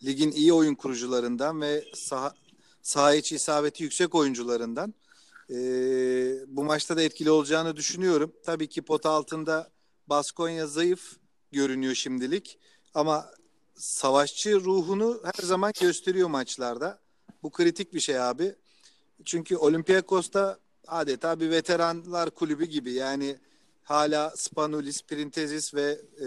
ligin 0.04 0.30
iyi 0.30 0.52
oyun 0.52 0.74
kurucularından 0.74 1.60
ve 1.60 1.84
saha, 1.94 2.34
saha 2.82 3.14
içi 3.14 3.34
isabeti 3.34 3.82
yüksek 3.82 4.14
oyuncularından. 4.14 4.94
E, 5.50 5.56
bu 6.46 6.64
maçta 6.64 6.96
da 6.96 7.02
etkili 7.02 7.30
olacağını 7.30 7.76
düşünüyorum. 7.76 8.32
Tabii 8.44 8.68
ki 8.68 8.82
pot 8.82 9.06
altında 9.06 9.70
Baskonya 10.06 10.66
zayıf 10.66 11.16
görünüyor 11.52 11.94
şimdilik. 11.94 12.58
Ama 12.94 13.30
savaşçı 13.74 14.60
ruhunu 14.60 15.20
her 15.24 15.46
zaman 15.46 15.72
gösteriyor 15.80 16.28
maçlarda. 16.28 17.00
Bu 17.42 17.50
kritik 17.50 17.94
bir 17.94 18.00
şey 18.00 18.20
abi. 18.20 18.54
Çünkü 19.24 19.56
Olympiakos'ta 19.56 20.58
adeta 20.88 21.40
bir 21.40 21.50
veteranlar 21.50 22.30
kulübü 22.30 22.64
gibi. 22.64 22.92
Yani 22.92 23.36
hala 23.84 24.30
Spanulis, 24.36 25.02
Printezis 25.02 25.74
ve 25.74 25.98
e, 26.20 26.26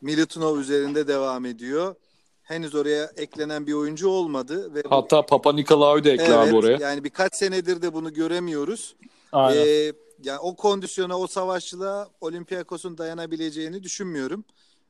Militunov 0.00 0.58
üzerinde 0.58 1.08
devam 1.08 1.46
ediyor. 1.46 1.94
henüz 2.42 2.74
oraya 2.74 3.12
eklenen 3.16 3.66
bir 3.66 3.72
oyuncu 3.72 4.08
olmadı 4.08 4.74
ve 4.74 4.82
Hatta 4.90 5.26
Papa 5.26 5.52
Nikolaou 5.52 6.04
da 6.04 6.08
ekle 6.08 6.24
evet, 6.24 6.54
oraya. 6.54 6.78
yani 6.80 7.04
birkaç 7.04 7.34
senedir 7.34 7.82
de 7.82 7.92
bunu 7.92 8.12
göremiyoruz. 8.12 8.96
Aynen. 9.32 9.66
Ee, 9.66 9.92
yani 10.24 10.38
o 10.38 10.56
kondisyona, 10.56 11.18
o 11.18 11.26
savaşçılığa 11.26 12.08
Olympiakos'un 12.20 12.98
dayanabileceğini 12.98 13.82
düşünmüyorum. 13.82 14.44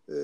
Ee, 0.08 0.14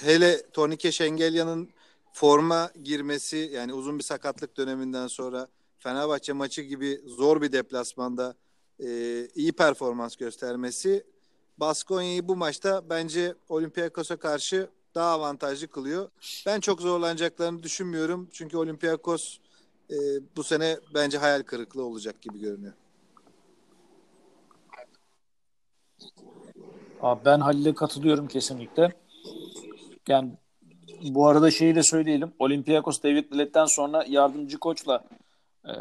hele 0.00 0.50
Tornike 0.50 0.92
Şengelyan'ın 0.92 1.68
forma 2.12 2.70
girmesi 2.84 3.50
yani 3.54 3.74
uzun 3.74 3.98
bir 3.98 4.04
sakatlık 4.04 4.56
döneminden 4.56 5.06
sonra 5.06 5.48
Fenerbahçe 5.86 6.32
maçı 6.32 6.62
gibi 6.62 7.00
zor 7.06 7.42
bir 7.42 7.52
deplasmanda 7.52 8.34
e, 8.80 8.86
iyi 9.34 9.52
performans 9.52 10.16
göstermesi 10.16 11.04
Baskonya'yı 11.58 12.28
bu 12.28 12.36
maçta 12.36 12.90
bence 12.90 13.34
Olympiakos'a 13.48 14.16
karşı 14.16 14.70
daha 14.94 15.12
avantajlı 15.12 15.68
kılıyor. 15.68 16.08
Ben 16.46 16.60
çok 16.60 16.80
zorlanacaklarını 16.80 17.62
düşünmüyorum. 17.62 18.28
Çünkü 18.32 18.56
Olympiakos 18.56 19.38
e, 19.90 19.96
bu 20.36 20.44
sene 20.44 20.76
bence 20.94 21.18
hayal 21.18 21.42
kırıklığı 21.42 21.84
olacak 21.84 22.22
gibi 22.22 22.40
görünüyor. 22.40 22.72
Abi 27.00 27.24
ben 27.24 27.40
Halil'e 27.40 27.74
katılıyorum 27.74 28.28
kesinlikle. 28.28 28.92
Yani 30.08 30.32
bu 31.02 31.28
arada 31.28 31.50
şeyi 31.50 31.74
de 31.74 31.82
söyleyelim. 31.82 32.32
Olympiakos 32.38 33.02
David 33.02 33.32
Billett'ten 33.32 33.66
sonra 33.66 34.04
yardımcı 34.08 34.58
koçla 34.58 35.04
e, 35.66 35.72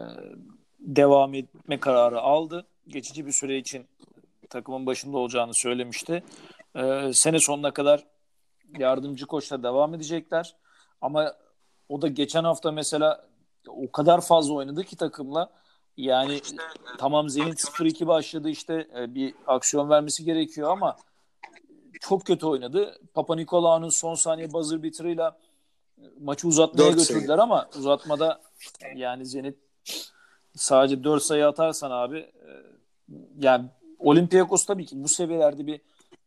devam 0.80 1.34
etme 1.34 1.80
kararı 1.80 2.21
aldı. 2.21 2.65
Geçici 2.88 3.26
bir 3.26 3.32
süre 3.32 3.58
için 3.58 3.88
takımın 4.50 4.86
başında 4.86 5.17
olacağını 5.17 5.54
söylemişti. 5.54 6.24
E, 6.76 7.13
sene 7.13 7.39
sonuna 7.39 7.71
kadar 7.71 8.04
yardımcı 8.78 9.26
koçla 9.26 9.63
devam 9.63 9.93
edecekler. 9.93 10.56
Ama 11.02 11.34
o 11.89 12.02
da 12.02 12.08
geçen 12.08 12.43
hafta 12.43 12.71
mesela 12.71 13.26
o 13.67 13.91
kadar 13.91 14.21
fazla 14.21 14.54
oynadı 14.54 14.84
ki 14.84 14.95
takımla. 14.95 15.52
Yani 15.98 16.41
tamam 16.98 17.30
Zenit 17.30 17.60
0-2 17.60 18.08
başladı 18.08 18.50
işte 18.50 18.88
e, 18.98 19.15
bir 19.15 19.34
aksiyon 19.48 19.89
vermesi 19.89 20.26
gerekiyor 20.26 20.71
ama 20.71 20.98
çok 22.02 22.26
kötü 22.26 22.45
oynadı. 22.45 23.00
Papa 23.13 23.36
Nikolaou'nun 23.36 23.89
son 23.89 24.15
saniye 24.15 24.54
buzzer 24.54 24.84
beater'ıyla 24.84 25.38
maçı 26.19 26.48
uzatmaya 26.48 26.91
götürdüler 26.91 27.38
ama 27.38 27.69
uzatmada 27.78 28.41
yani 28.95 29.26
Zenit 29.26 29.58
sadece 30.56 31.04
4 31.04 31.24
sayı 31.24 31.48
atarsan 31.48 31.91
abi 31.91 32.17
e, 32.17 32.52
yani 33.39 33.65
Olympiakos 34.00 34.65
tabii 34.65 34.86
ki 34.86 35.04
bu 35.04 35.08
seviyelerde 35.08 35.67
bir 35.67 35.82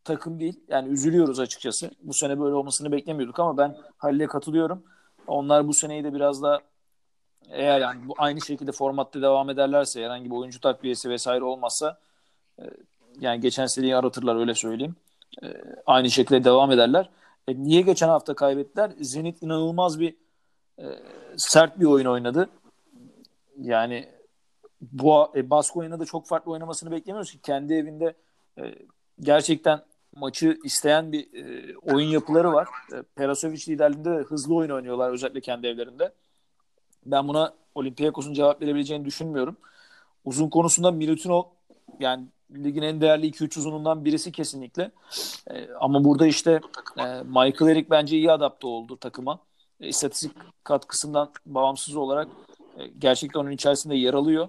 takım 0.04 0.40
değil. 0.40 0.60
Yani 0.68 0.88
üzülüyoruz 0.88 1.40
açıkçası. 1.40 1.90
Bu 2.02 2.14
sene 2.14 2.40
böyle 2.40 2.54
olmasını 2.54 2.92
beklemiyorduk 2.92 3.38
ama 3.38 3.56
ben 3.56 3.76
Halil'e 3.96 4.26
katılıyorum. 4.26 4.82
Onlar 5.26 5.68
bu 5.68 5.74
seneyi 5.74 6.04
de 6.04 6.14
biraz 6.14 6.42
da 6.42 6.60
eğer 7.50 7.80
yani 7.80 8.08
bu 8.08 8.14
aynı 8.18 8.40
şekilde 8.40 8.72
formatta 8.72 9.22
devam 9.22 9.50
ederlerse 9.50 10.04
herhangi 10.04 10.30
bir 10.30 10.36
oyuncu 10.36 10.60
takviyesi 10.60 11.10
vesaire 11.10 11.44
olmazsa 11.44 11.98
e, 12.58 12.62
yani 13.20 13.40
geçen 13.40 13.66
seneyi 13.66 13.96
aratırlar 13.96 14.36
öyle 14.36 14.54
söyleyeyim. 14.54 14.96
E, 15.42 15.46
aynı 15.86 16.10
şekilde 16.10 16.44
devam 16.44 16.72
ederler. 16.72 17.10
E, 17.48 17.62
niye 17.62 17.80
geçen 17.80 18.08
hafta 18.08 18.34
kaybettiler? 18.34 18.90
Zenit 19.00 19.42
inanılmaz 19.42 20.00
bir 20.00 20.16
e, 20.78 20.84
sert 21.36 21.80
bir 21.80 21.84
oyun 21.84 22.06
oynadı. 22.06 22.48
Yani 23.62 24.08
bu 24.80 25.32
e, 25.36 25.50
Baskonya'da 25.50 26.00
da 26.00 26.04
çok 26.04 26.26
farklı 26.26 26.52
oynamasını 26.52 26.90
beklemiyoruz 26.90 27.32
ki 27.32 27.38
kendi 27.38 27.74
evinde 27.74 28.14
e, 28.58 28.74
gerçekten 29.20 29.80
maçı 30.16 30.58
isteyen 30.64 31.12
bir 31.12 31.34
e, 31.34 31.76
oyun 31.76 32.08
yapıları 32.08 32.52
var. 32.52 32.68
E, 32.92 33.02
Perasovic 33.02 33.72
liderliğinde 33.72 34.10
de 34.10 34.22
hızlı 34.22 34.54
oyun 34.54 34.70
oynuyorlar 34.70 35.10
özellikle 35.10 35.40
kendi 35.40 35.66
evlerinde. 35.66 36.12
Ben 37.06 37.28
buna 37.28 37.54
Olympiakos'un 37.74 38.34
cevap 38.34 38.62
verebileceğini 38.62 39.04
düşünmüyorum. 39.04 39.56
Uzun 40.24 40.48
konusunda 40.48 40.90
Milutinov 40.90 41.42
yani 42.00 42.26
ligin 42.56 42.82
en 42.82 43.00
değerli 43.00 43.30
2-3 43.30 43.58
uzunundan 43.58 44.04
birisi 44.04 44.32
kesinlikle. 44.32 44.90
E, 45.50 45.68
ama 45.80 46.04
burada 46.04 46.26
işte 46.26 46.60
e, 46.96 47.04
Michael 47.22 47.70
Eric 47.70 47.90
bence 47.90 48.16
iyi 48.16 48.32
adapte 48.32 48.66
oldu 48.66 48.96
takıma. 48.96 49.38
E, 49.80 49.88
istatistik 49.88 50.32
katkısından 50.64 51.32
bağımsız 51.46 51.96
olarak 51.96 52.28
gerçekten 52.98 53.40
onun 53.40 53.50
içerisinde 53.50 53.96
yer 53.96 54.14
alıyor. 54.14 54.48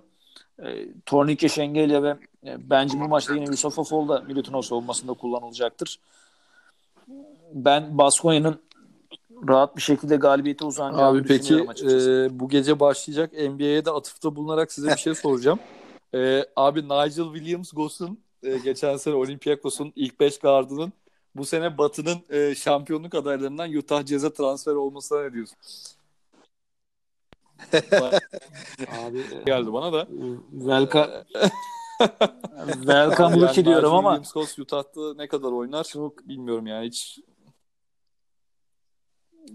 E, 0.63 0.87
Tornike 1.05 1.49
Şengelya 1.49 2.03
ve 2.03 2.17
e, 2.45 2.69
bence 2.69 2.99
bu 2.99 3.07
maçta 3.07 3.35
yine 3.35 3.45
Yusuf 3.45 3.79
Afol 3.79 4.09
da 4.09 4.19
Milutinov 4.21 4.61
savunmasında 4.61 5.13
kullanılacaktır. 5.13 5.99
Ben 7.53 7.97
Baskonya'nın 7.97 8.61
rahat 9.47 9.77
bir 9.77 9.81
şekilde 9.81 10.15
galibiyete 10.15 10.65
uzanacağını 10.65 11.05
Abi 11.05 11.23
peki 11.23 11.55
e, 11.55 12.39
bu 12.39 12.49
gece 12.49 12.79
başlayacak 12.79 13.33
NBA'ye 13.33 13.85
de 13.85 13.91
atıfta 13.91 14.35
bulunarak 14.35 14.71
size 14.71 14.87
bir 14.87 14.97
şey 14.97 15.15
soracağım. 15.15 15.59
E, 16.13 16.45
abi 16.55 16.83
Nigel 16.83 17.25
Williams-Goss'un 17.25 18.19
e, 18.43 18.57
geçen 18.57 18.97
sene 18.97 19.15
Olympiakos'un 19.15 19.93
ilk 19.95 20.19
5 20.19 20.39
gardının 20.39 20.93
bu 21.35 21.45
sene 21.45 21.77
Batı'nın 21.77 22.17
e, 22.29 22.55
şampiyonluk 22.55 23.15
adaylarından 23.15 23.73
Utah 23.73 24.05
Jazz'e 24.05 24.33
transfer 24.33 24.73
olmasına 24.73 25.21
ne 25.21 25.33
diyorsun? 25.33 25.57
Abi 29.05 29.23
Geldi 29.45 29.73
bana 29.73 29.93
da. 29.93 30.07
Welcome, 30.51 31.09
welcome 32.73 33.29
Yani 33.29 33.41
Lucky 33.41 33.65
diyorum 33.65 33.93
ama 33.93 34.15
Williams-Goss 34.15 34.61
Utah'ta 34.61 35.13
ne 35.13 35.27
kadar 35.27 35.51
oynar 35.51 35.83
çok 35.83 36.27
bilmiyorum 36.27 36.67
yani 36.67 36.87
hiç. 36.87 37.19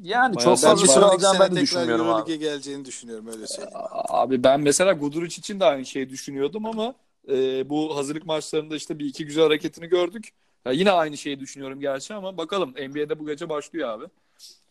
yani 0.03 0.37
Bayağı 0.37 0.57
çok 0.57 0.65
ben 0.65 0.71
fazla 0.71 0.85
bir 0.85 0.89
süre 0.89 1.05
alacağını 1.05 1.39
ben 1.41 1.47
de 1.47 1.49
tekrar 1.49 1.63
düşünmüyorum 1.63 2.07
abi. 2.07 2.11
Euroleague'e 2.11 2.37
geleceğini 2.37 2.85
düşünüyorum 2.85 3.27
öyle 3.27 3.47
söyleyeyim. 3.47 3.79
Abi 4.09 4.45
ben 4.45 4.61
mesela 4.61 4.93
Guduric 4.93 5.37
için 5.39 5.61
de 5.61 5.65
aynı 5.65 5.85
şeyi 5.87 6.09
düşünüyordum 6.11 6.67
ama 6.67 6.95
e, 7.29 7.69
bu 7.71 7.97
hazırlık 7.97 8.27
maçlarında 8.27 8.77
işte 8.77 8.99
bir 8.99 9.07
iki 9.07 9.25
güzel 9.27 9.45
hareketini 9.45 9.87
gördük. 9.87 10.29
Ya 10.65 10.73
yine 10.73 10.91
aynı 10.91 11.17
şeyi 11.17 11.41
düşünüyorum 11.41 11.81
gerçi 11.81 12.15
ama 12.15 12.37
bakalım 12.37 12.71
NBA'de 12.71 13.19
bu 13.19 13.27
gece 13.27 13.49
başlıyor 13.49 13.89
abi. 13.89 14.05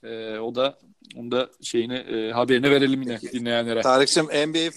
E, 0.04 0.39
o 0.39 0.56
da 0.56 0.78
onu 1.15 1.32
da 1.32 1.49
şeyini 1.62 1.95
e, 1.95 2.32
haberini 2.32 2.71
verelim 2.71 3.02
yine 3.02 3.21
dinleyenlere. 3.21 3.82
Tarık'cığım 3.82 4.26
NBA 4.26 4.71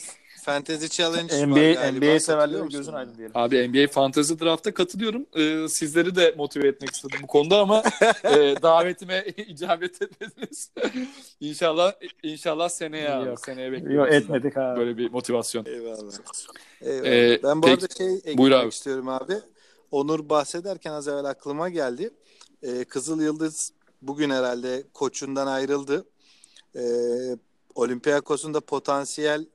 Fantasy 0.47 0.87
Challenge 0.87 1.35
var 1.35 1.47
NBA, 1.47 1.55
galiba. 1.73 2.07
NBA 2.47 2.65
musun? 2.65 2.79
gözün 2.79 2.93
aydın 2.93 3.15
diyelim. 3.15 3.33
Abi 3.35 3.69
NBA 3.69 3.93
Fantasy 3.93 4.35
Draft'a 4.35 4.75
katılıyorum. 4.75 5.27
E, 5.37 5.69
sizleri 5.69 6.15
de 6.17 6.35
motive 6.37 6.69
etmek 6.69 6.91
istedim 6.91 7.19
bu 7.23 7.27
konuda 7.27 7.61
ama 7.61 7.83
e, 8.25 8.55
davetime 8.63 9.25
icabet 9.37 10.03
etmediniz. 10.03 10.71
inşallah 11.41 11.93
inşallah 12.23 12.69
seneye 12.69 13.11
abi. 13.11 13.29
Yok. 13.29 13.41
Seneye 13.41 13.73
bekliyorum. 13.73 13.97
Yok 13.97 14.13
etmedik 14.13 14.57
abi. 14.57 14.81
Böyle 14.81 14.97
bir 14.99 15.11
motivasyon. 15.11 15.65
Eyvallah. 15.67 16.13
Eyvallah. 16.81 17.07
Ee, 17.07 17.41
ben 17.43 17.63
bu 17.63 17.67
peki- 17.67 17.85
arada 17.85 17.95
şey 17.99 18.15
eklemek 18.17 18.53
abi. 18.53 18.69
istiyorum 18.69 19.09
abi. 19.09 19.35
Onur 19.91 20.29
bahsederken 20.29 20.91
az 20.93 21.09
evvel 21.09 21.25
aklıma 21.25 21.69
geldi. 21.69 22.11
Ee, 22.63 22.85
Kızıl 22.85 23.21
Yıldız 23.23 23.73
bugün 24.03 24.31
herhalde 24.31 24.85
koçundan 24.95 25.47
ayrıldı. 25.47 26.07
Ee, 26.77 26.81
Olympiakos'un 27.75 28.55
da 28.55 28.61
potansiyel 28.61 29.47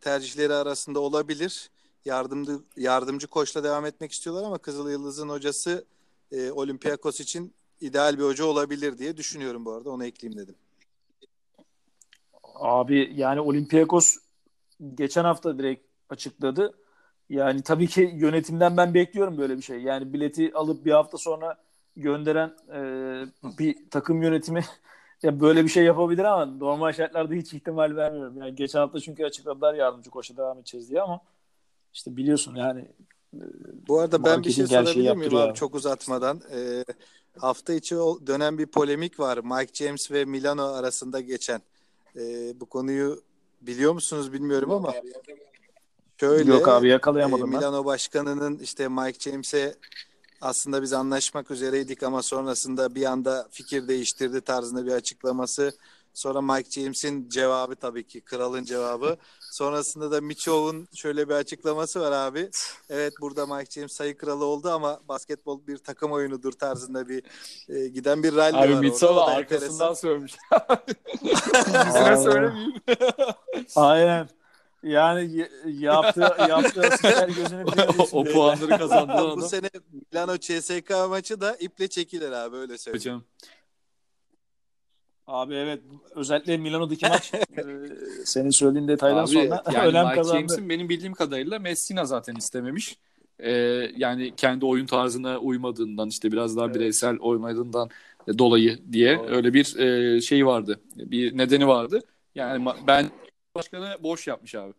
tercihleri 0.00 0.54
arasında 0.54 1.00
olabilir. 1.00 1.70
Yardımcı, 2.04 2.52
yardımcı 2.76 3.26
koçla 3.26 3.64
devam 3.64 3.86
etmek 3.86 4.12
istiyorlar 4.12 4.44
ama 4.44 4.58
Kızıl 4.58 4.90
Yıldız'ın 4.90 5.28
hocası 5.28 5.84
e, 6.32 6.50
Olympiakos 6.50 7.20
için 7.20 7.54
ideal 7.80 8.18
bir 8.18 8.24
hoca 8.24 8.44
olabilir 8.44 8.98
diye 8.98 9.16
düşünüyorum 9.16 9.64
bu 9.64 9.72
arada. 9.72 9.90
Onu 9.90 10.04
ekleyeyim 10.04 10.40
dedim. 10.42 10.54
Abi 12.54 13.12
yani 13.16 13.40
Olympiakos 13.40 14.16
geçen 14.94 15.24
hafta 15.24 15.58
direkt 15.58 15.86
açıkladı. 16.08 16.74
Yani 17.30 17.62
tabii 17.62 17.86
ki 17.86 18.10
yönetimden 18.14 18.76
ben 18.76 18.94
bekliyorum 18.94 19.38
böyle 19.38 19.56
bir 19.56 19.62
şey. 19.62 19.82
Yani 19.82 20.12
bileti 20.12 20.54
alıp 20.54 20.84
bir 20.84 20.92
hafta 20.92 21.18
sonra 21.18 21.58
gönderen 21.96 22.54
e, 22.74 22.78
bir 23.58 23.90
takım 23.90 24.22
yönetimi 24.22 24.64
ya 25.22 25.40
böyle 25.40 25.64
bir 25.64 25.68
şey 25.68 25.84
yapabilir 25.84 26.24
ama 26.24 26.46
normal 26.46 26.92
şartlarda 26.92 27.34
hiç 27.34 27.54
ihtimal 27.54 27.96
vermiyorum. 27.96 28.38
Yani 28.38 28.54
geçen 28.54 28.78
hafta 28.78 29.00
çünkü 29.00 29.24
açıkladılar 29.24 29.74
yardımcı 29.74 30.10
koşa 30.10 30.36
devam 30.36 30.58
edeceğiz 30.58 30.90
diye 30.90 31.02
ama 31.02 31.20
işte 31.94 32.16
biliyorsun 32.16 32.54
yani 32.54 32.88
Bu 33.88 34.00
arada 34.00 34.24
ben 34.24 34.44
bir 34.44 34.50
şey 34.50 34.66
sorabilir 34.66 35.16
miyim 35.16 35.36
abi 35.36 35.54
çok 35.54 35.74
uzatmadan? 35.74 36.40
Ee, 36.52 36.84
hafta 37.38 37.72
içi 37.72 37.94
dönen 38.26 38.58
bir 38.58 38.66
polemik 38.66 39.20
var. 39.20 39.38
Mike 39.38 39.84
James 39.84 40.10
ve 40.10 40.24
Milano 40.24 40.64
arasında 40.64 41.20
geçen. 41.20 41.60
Ee, 42.16 42.60
bu 42.60 42.66
konuyu 42.66 43.22
biliyor 43.60 43.92
musunuz 43.92 44.32
bilmiyorum 44.32 44.70
ama 44.70 44.94
şöyle 46.20 46.50
yok 46.50 46.68
abi 46.68 46.86
e, 46.86 46.90
yakalayamadım 46.90 47.52
ben. 47.52 47.58
Milano 47.58 47.84
başkanının 47.84 48.58
işte 48.58 48.88
Mike 48.88 49.30
James'e 49.30 49.74
aslında 50.40 50.82
biz 50.82 50.92
anlaşmak 50.92 51.50
üzereydik 51.50 52.02
ama 52.02 52.22
sonrasında 52.22 52.94
bir 52.94 53.04
anda 53.04 53.48
fikir 53.50 53.88
değiştirdi 53.88 54.40
tarzında 54.40 54.86
bir 54.86 54.92
açıklaması 54.92 55.72
Sonra 56.14 56.40
Mike 56.40 56.70
James'in 56.70 57.28
cevabı 57.28 57.76
tabii 57.76 58.06
ki 58.06 58.20
kralın 58.20 58.64
cevabı. 58.64 59.16
Sonrasında 59.52 60.10
da 60.10 60.20
Miçov'un 60.20 60.88
şöyle 60.94 61.28
bir 61.28 61.34
açıklaması 61.34 62.00
var 62.00 62.12
abi. 62.12 62.50
Evet 62.90 63.12
burada 63.20 63.46
Mike 63.46 63.70
James 63.70 63.92
sayı 63.92 64.16
kralı 64.16 64.44
oldu 64.44 64.70
ama 64.70 65.00
basketbol 65.08 65.66
bir 65.66 65.78
takım 65.78 66.12
oyunudur 66.12 66.52
tarzında 66.52 67.08
bir 67.08 67.22
e, 67.68 67.88
giden 67.88 68.22
bir 68.22 68.36
rally 68.36 68.56
Abi 68.56 68.90
var. 68.90 69.02
O 69.02 69.16
da 69.16 69.26
arkasından 69.26 69.88
enteresan. 69.88 69.94
sövmüş. 69.94 70.32
Yüzüne 71.86 72.16
söylemeyeyim. 72.16 72.74
Aynen. 73.76 74.28
Yani 74.82 75.46
yaptığı 75.66 76.20
yaptığı 76.48 76.80
asistler 76.80 77.28
gözünü 77.28 77.64
o, 77.98 78.20
o 78.20 78.24
puanları 78.24 78.78
kazandıran 78.78 79.18
Bu 79.18 79.32
adam. 79.32 79.42
sene 79.42 79.70
Milano 80.12 80.36
CSK 80.36 80.90
maçı 81.08 81.40
da 81.40 81.56
iple 81.56 81.88
çekilir 81.88 82.32
abi 82.32 82.56
öyle 82.56 82.78
söyleyeyim. 82.78 83.00
Hocam. 83.00 83.24
Abi 85.26 85.54
evet 85.54 85.82
özellikle 86.14 86.56
Milano'daki 86.56 87.06
maç 87.08 87.34
e, 87.34 87.40
senin 88.24 88.50
söylediğin 88.50 88.88
detaydan 88.88 89.22
Abi, 89.22 89.30
sonra 89.30 89.62
yani 89.72 89.88
önem 89.88 90.04
Mike 90.04 90.16
kazandı. 90.16 90.38
James'in 90.38 90.68
benim 90.68 90.88
bildiğim 90.88 91.14
kadarıyla 91.14 91.58
Messina 91.58 92.04
zaten 92.04 92.34
istememiş. 92.34 92.98
Ee, 93.38 93.52
yani 93.96 94.34
kendi 94.36 94.66
oyun 94.66 94.86
tarzına 94.86 95.38
uymadığından 95.38 96.08
işte 96.08 96.32
biraz 96.32 96.56
daha 96.56 96.66
Evet. 96.66 96.74
bireysel 96.74 97.16
oynadığından 97.18 97.90
dolayı 98.38 98.78
diye 98.92 99.18
Doğru. 99.18 99.26
öyle 99.26 99.54
bir 99.54 99.78
e, 99.78 100.20
şey 100.20 100.46
vardı. 100.46 100.80
Bir 100.96 101.38
nedeni 101.38 101.68
vardı. 101.68 102.00
Yani 102.34 102.66
ben 102.86 103.10
başkanı 103.54 103.96
boş 104.00 104.26
yapmış 104.26 104.54
abi. 104.54 104.72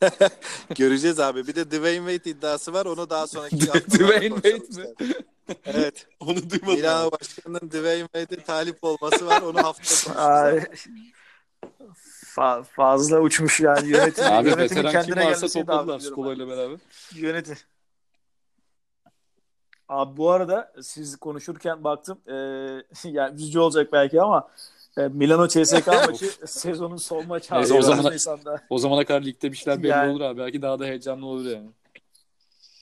Göreceğiz 0.74 1.20
abi. 1.20 1.46
Bir 1.46 1.54
de 1.54 1.70
Dwayne 1.70 2.12
Wade 2.12 2.30
iddiası 2.30 2.72
var. 2.72 2.86
Onu 2.86 3.10
daha 3.10 3.26
sonraki 3.26 3.56
Dwayne 3.90 4.34
Wade 4.42 4.82
mi? 4.82 4.94
Evet. 5.64 6.06
Onu 6.20 6.50
duymadım. 6.50 6.74
Milano 6.74 7.10
Başkanı'nın 7.10 7.70
Dwayne 7.70 8.02
Wade'e 8.02 8.44
talip 8.44 8.78
olması 8.84 9.26
var. 9.26 9.42
Onu 9.42 9.62
konuşacağız. 9.62 10.06
fa- 12.36 12.64
fazla 12.64 13.20
uçmuş 13.20 13.60
yani 13.60 13.88
yönetim. 13.88 14.24
Abi 14.24 14.48
yönetimin 14.48 14.84
veteran 14.84 15.04
kim 15.04 15.14
kendine 15.14 15.30
varsa 15.30 15.48
topladılar 15.48 15.88
davet 15.88 16.00
ediyorum 16.00 16.14
Skola 16.24 16.34
ile 16.34 16.48
beraber. 16.48 16.74
abi. 16.74 16.78
Yönetim. 17.14 17.56
Abi 19.88 20.16
bu 20.16 20.30
arada 20.30 20.72
siz 20.82 21.16
konuşurken 21.16 21.84
baktım 21.84 22.18
e, 22.26 22.34
yani 23.04 23.34
üzücü 23.36 23.58
olacak 23.58 23.92
belki 23.92 24.22
ama 24.22 24.50
Milano 25.08 25.48
CSK 25.48 25.86
maçı 26.08 26.26
sezonun 26.46 26.96
son 26.96 27.26
maçı. 27.26 27.54
Neyse, 27.54 27.74
o 27.74 27.82
zaman- 27.82 28.12
Nisan'da. 28.12 28.62
O 28.70 28.78
zamana 28.78 29.04
kadar 29.04 29.22
ligde 29.24 29.52
bir 29.52 29.56
şeyler 29.56 29.82
belli 29.82 29.88
Yani- 29.90 30.12
olur 30.12 30.20
abi. 30.20 30.38
Belki 30.40 30.62
daha 30.62 30.78
da 30.78 30.84
heyecanlı 30.84 31.26
olur 31.26 31.44
yani. 31.46 31.70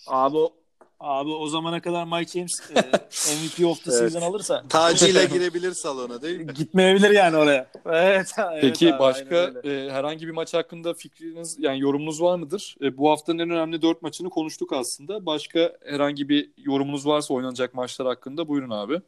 Abi 0.07 0.37
o- 0.37 0.53
Abi 1.01 1.31
o 1.31 1.47
zamana 1.49 1.81
kadar 1.81 2.05
Mike 2.05 2.31
James 2.39 2.61
e, 2.71 2.75
MVP 3.35 3.67
of 3.67 3.85
the 3.85 3.91
Evet. 3.91 3.99
season 4.13 4.23
alırsa 4.31 4.63
Tacıyla 4.69 5.25
girebilir 5.35 5.73
salona 5.73 6.23
değil 6.23 6.41
mi? 6.41 6.55
gitmeyebilir 6.55 7.11
yani 7.11 7.37
oraya. 7.37 7.71
Evet. 7.87 8.31
evet 8.39 8.59
Peki 8.61 8.93
abi, 8.95 8.99
başka 8.99 9.53
e, 9.65 9.89
herhangi 9.91 10.27
bir 10.27 10.33
maç 10.33 10.55
hakkında 10.55 10.95
fikriniz 10.95 11.57
yani 11.59 11.81
yorumunuz 11.81 12.23
var 12.23 12.37
mıdır? 12.37 12.77
E, 12.83 12.97
bu 12.97 13.11
haftanın 13.11 13.39
en 13.39 13.51
önemli 13.51 13.83
dört 13.83 14.03
maçını 14.03 14.31
konuştuk 14.31 14.73
aslında. 14.73 15.27
Başka 15.27 15.73
herhangi 15.85 16.29
bir 16.29 16.51
yorumunuz 16.59 17.07
varsa 17.07 17.35
oynanacak 17.35 17.75
maçlar 17.75 18.07
hakkında 18.09 18.49
buyurun 18.49 18.71
abi. 18.71 19.01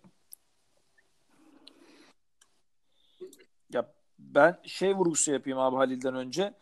Ya 3.73 3.93
ben 4.35 4.59
şey 4.65 4.95
vurgusu 4.95 5.33
yapayım 5.33 5.59
abi 5.59 5.77
Halil'den 5.77 6.15
önce. 6.15 6.55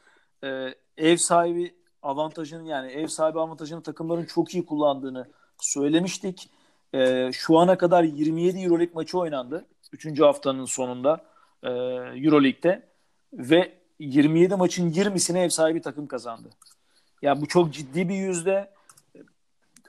Ee, 0.45 0.75
ev 0.97 1.17
sahibi 1.17 1.75
avantajını 2.03 2.69
yani 2.69 2.93
ev 2.93 3.07
sahibi 3.07 3.41
avantajını 3.41 3.83
takımların 3.83 4.25
çok 4.25 4.55
iyi 4.55 4.67
kullandığını 4.67 5.29
söylemiştik. 5.61 6.51
Ee, 6.95 7.31
şu 7.33 7.59
ana 7.59 7.79
kadar 7.79 8.03
27 8.03 8.59
Euroleague 8.59 8.95
maçı 8.95 9.19
oynandı. 9.19 9.67
3. 9.93 10.21
haftanın 10.21 10.65
sonunda 10.65 11.25
e, 11.63 11.71
Euroleague'de 12.25 12.89
ve 13.33 13.73
27 13.99 14.55
maçın 14.55 14.91
20'sini 14.91 15.39
ev 15.39 15.49
sahibi 15.49 15.81
takım 15.81 16.07
kazandı. 16.07 16.49
Ya 17.23 17.41
bu 17.41 17.49
çok 17.49 17.73
ciddi 17.73 18.09
bir 18.09 18.15
yüzde. 18.15 18.71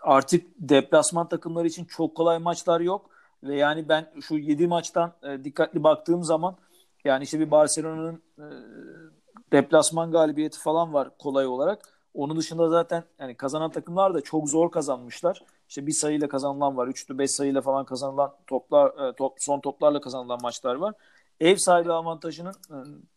Artık 0.02 0.46
deplasman 0.60 1.30
takımları 1.30 1.68
için 1.68 1.86
çok 1.86 2.16
kolay 2.16 2.40
maçlar 2.40 2.82
yok 2.82 3.10
ve 3.44 3.56
yani 3.56 3.90
ben 3.90 4.12
şu 4.22 4.38
7 4.38 4.68
maçtan 4.68 5.14
e, 5.24 5.44
dikkatli 5.44 5.84
baktığım 5.84 6.24
zaman 6.24 6.58
yani 7.08 7.24
işte 7.24 7.40
bir 7.40 7.52
Barcelona'nın 7.52 8.22
e, 8.40 8.46
deplasman 9.52 10.12
galibiyeti 10.12 10.60
falan 10.60 10.94
var 10.94 11.10
kolay 11.20 11.48
olarak. 11.48 11.98
Onun 12.14 12.38
dışında 12.38 12.70
zaten 12.70 13.04
yani 13.20 13.36
kazanan 13.36 13.72
takımlar 13.72 14.14
da 14.14 14.22
çok 14.22 14.50
zor 14.50 14.72
kazanmışlar. 14.72 15.44
İşte 15.70 15.88
bir 15.88 15.92
sayıyla 15.92 16.28
kazanılan 16.28 16.78
var. 16.78 16.88
Üçlü 16.88 17.18
beş 17.18 17.32
sayıyla 17.32 17.62
falan 17.62 17.86
kazanılan 17.86 18.36
toplar, 18.48 19.10
e, 19.10 19.16
top, 19.16 19.34
son 19.40 19.60
toplarla 19.60 20.02
kazanılan 20.02 20.40
maçlar 20.42 20.76
var. 20.76 20.94
Ev 21.40 21.56
sahibi 21.56 21.92
avantajının 21.92 22.54
e, 22.72 22.76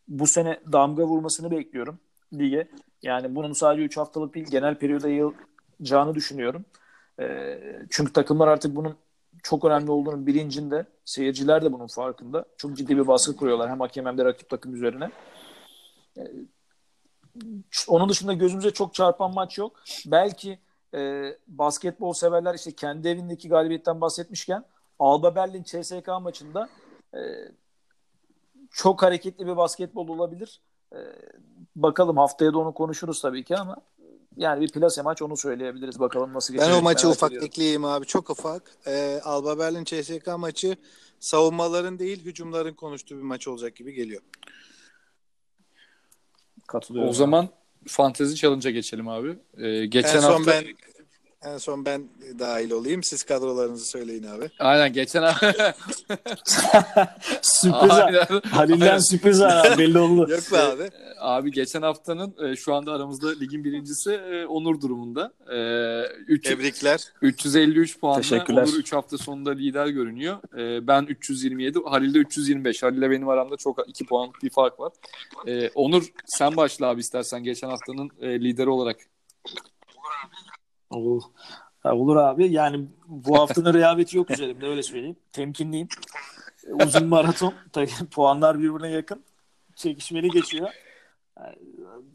bu 0.08 0.26
sene 0.26 0.60
damga 0.72 1.04
vurmasını 1.04 1.50
bekliyorum 1.50 1.98
lige. 2.32 2.68
Yani 3.02 3.34
bunun 3.34 3.52
sadece 3.52 3.82
3 3.82 3.96
haftalık 3.96 4.34
değil 4.34 4.46
genel 4.50 4.74
periyoda 4.78 5.08
yayılacağını 5.08 6.14
düşünüyorum. 6.14 6.64
E, 7.20 7.58
çünkü 7.90 8.12
takımlar 8.12 8.48
artık 8.48 8.76
bunun 8.76 8.96
çok 9.42 9.64
önemli 9.64 9.90
olduğunu 9.90 10.26
bilincinde. 10.26 10.86
Seyirciler 11.04 11.64
de 11.64 11.72
bunun 11.72 11.86
farkında. 11.86 12.44
Çok 12.56 12.76
ciddi 12.76 12.96
bir 12.96 13.06
baskı 13.06 13.36
kuruyorlar 13.36 13.70
hem 13.70 13.80
hakem 13.80 14.06
hem 14.06 14.18
de 14.18 14.24
rakip 14.24 14.48
takım 14.48 14.74
üzerine. 14.74 15.10
Ee, 16.18 16.22
Onun 17.88 18.08
dışında 18.08 18.32
gözümüze 18.32 18.70
çok 18.70 18.94
çarpan 18.94 19.34
maç 19.34 19.58
yok. 19.58 19.80
Belki 20.06 20.58
e, 20.94 21.32
basketbol 21.48 22.12
severler 22.12 22.54
işte 22.54 22.72
kendi 22.72 23.08
evindeki 23.08 23.48
galibiyetten 23.48 24.00
bahsetmişken 24.00 24.64
Alba 24.98 25.34
Berlin 25.34 25.62
CSK 25.62 26.08
maçında 26.22 26.68
e, 27.14 27.20
çok 28.70 29.02
hareketli 29.02 29.46
bir 29.46 29.56
basketbol 29.56 30.08
olabilir. 30.08 30.60
E, 30.92 30.98
bakalım 31.76 32.16
haftaya 32.16 32.52
da 32.52 32.58
onu 32.58 32.74
konuşuruz 32.74 33.22
tabii 33.22 33.44
ki 33.44 33.56
ama 33.56 33.76
yani 34.36 34.60
bir 34.60 34.72
plase 34.72 35.02
maç 35.02 35.22
onu 35.22 35.36
söyleyebiliriz. 35.36 36.00
Bakalım 36.00 36.34
nasıl 36.34 36.54
geçecek. 36.54 36.74
Ben 36.74 36.78
o 36.78 36.82
maçı 36.82 37.08
ufak 37.08 37.30
ediyorum. 37.30 37.46
ekleyeyim 37.46 37.84
abi. 37.84 38.06
Çok 38.06 38.30
ufak. 38.30 38.62
Ee, 38.86 39.20
Alba 39.24 39.58
Berlin 39.58 39.84
CSK 39.84 40.26
maçı 40.38 40.76
savunmaların 41.20 41.98
değil 41.98 42.24
hücumların 42.24 42.74
konuştuğu 42.74 43.16
bir 43.16 43.22
maç 43.22 43.48
olacak 43.48 43.76
gibi 43.76 43.92
geliyor. 43.92 44.22
Katılıyorum. 46.66 47.10
O 47.10 47.12
zaman 47.12 47.48
Fantezi 47.86 48.36
Challenge'a 48.36 48.70
geçelim 48.70 49.08
abi. 49.08 49.38
E, 49.56 49.86
geçen 49.86 50.16
en 50.16 50.20
son 50.20 50.32
hafta 50.32 50.50
ben 50.50 50.64
en 51.44 51.58
son 51.58 51.84
ben 51.84 52.08
dahil 52.38 52.70
olayım. 52.70 53.02
Siz 53.02 53.22
kadrolarınızı 53.22 53.86
söyleyin 53.86 54.22
abi. 54.22 54.50
Aynen 54.58 54.92
geçen 54.92 55.22
hafta 55.22 55.52
sürpriz. 57.42 57.90
Halil'den 58.52 58.98
sürpriz 58.98 59.42
abi, 59.42 59.78
belli 59.78 59.98
oldu. 59.98 60.30
Yok 60.30 60.40
be 60.52 60.58
abi. 60.58 60.90
Abi 61.18 61.52
geçen 61.52 61.82
haftanın 61.82 62.34
e, 62.52 62.56
şu 62.56 62.74
anda 62.74 62.92
aramızda 62.92 63.38
ligin 63.38 63.64
birincisi 63.64 64.12
e, 64.12 64.46
Onur 64.46 64.80
durumunda. 64.80 65.32
E, 65.52 65.58
üç- 66.28 66.44
Tebrikler. 66.48 67.04
353 67.22 68.00
puanla 68.00 68.16
Teşekkürler. 68.20 68.62
Onur 68.62 68.74
3 68.74 68.92
hafta 68.92 69.18
sonunda 69.18 69.50
lider 69.50 69.86
görünüyor. 69.86 70.38
Ee, 70.58 70.86
ben 70.86 71.02
327, 71.02 71.78
Halil'de 71.86 72.18
325. 72.18 72.82
Halil'le 72.82 73.10
benim 73.10 73.28
aramda 73.28 73.56
çok 73.56 73.88
2 73.88 74.06
puan 74.06 74.30
bir 74.42 74.50
fark 74.50 74.80
var. 74.80 74.92
Ee, 75.46 75.68
Onur 75.74 76.04
sen 76.26 76.56
başla 76.56 76.86
abi 76.86 77.00
istersen 77.00 77.44
geçen 77.44 77.68
haftanın 77.68 78.10
e, 78.20 78.40
lideri 78.40 78.68
olarak. 78.70 78.96
Olur. 80.90 81.22
Olur 81.84 82.16
abi. 82.16 82.52
Yani 82.52 82.88
bu 83.06 83.38
haftanın 83.38 83.74
rehaveti 83.78 84.16
yok 84.16 84.30
üzerimde 84.30 84.66
öyle 84.66 84.82
söyleyeyim. 84.82 85.16
Temkinliyim. 85.32 85.88
Uzun 86.86 87.06
maraton. 87.06 87.54
Puanlar 88.10 88.58
birbirine 88.58 88.88
yakın. 88.88 89.24
Çekişmeli 89.76 90.28
geçiyor. 90.30 90.70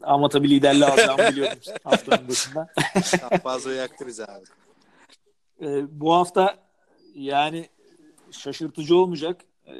Ama 0.02 0.28
tabii 0.28 0.50
liderliği 0.50 0.84
alacağımı 0.84 1.28
biliyorum 1.28 1.58
haftanın 1.84 2.28
başında. 2.28 2.68
Fazla 3.42 3.72
yaktı 3.72 4.06
bizi 4.06 4.24
abi. 4.24 4.44
Ee, 5.62 6.00
bu 6.00 6.14
hafta 6.14 6.56
yani 7.14 7.68
şaşırtıcı 8.30 8.96
olmayacak. 8.96 9.40
Ee, 9.66 9.72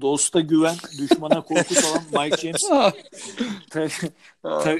dosta 0.00 0.40
güven, 0.40 0.76
düşmana 0.98 1.40
korku 1.40 1.74
olan 1.90 2.24
Mike 2.24 2.36
James 2.36 2.68
ta- 3.70 3.88
ta- 4.42 4.76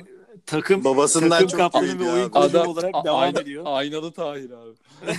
takım 0.50 0.84
Babasından 0.84 1.30
takım 1.30 1.48
çok 1.48 1.60
kaptanı 1.60 1.98
ve 1.98 2.10
oyun 2.12 2.28
kurucu 2.28 2.58
Adam 2.60 2.68
olarak 2.68 2.90
a- 2.94 3.04
devam 3.04 3.22
ayna- 3.22 3.40
ediyor. 3.42 3.62
Aynalı 3.66 4.12
Tahir 4.12 4.50
abi. 4.50 4.74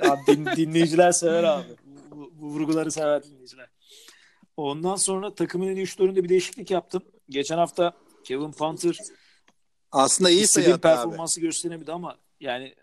Abi 0.00 0.20
din- 0.26 0.46
dinleyiciler 0.56 1.12
sever 1.12 1.44
abi. 1.44 1.64
Bu, 2.10 2.32
bu 2.40 2.46
vurguları 2.46 2.92
sever 2.92 3.22
dinleyiciler. 3.22 3.68
Ondan 4.56 4.96
sonra 4.96 5.34
takımın 5.34 5.68
en 5.68 5.76
iyi 5.76 6.24
bir 6.24 6.28
değişiklik 6.28 6.70
yaptım. 6.70 7.02
Geçen 7.28 7.58
hafta 7.58 7.92
Kevin 8.24 8.52
Panther 8.52 8.98
Aslında 9.92 10.30
iyi 10.30 10.46
sayı 10.46 10.66
attı 10.66 10.74
abi. 10.74 10.80
performansı 10.80 11.40
gösteremedi 11.40 11.92
ama 11.92 12.16
yani 12.40 12.74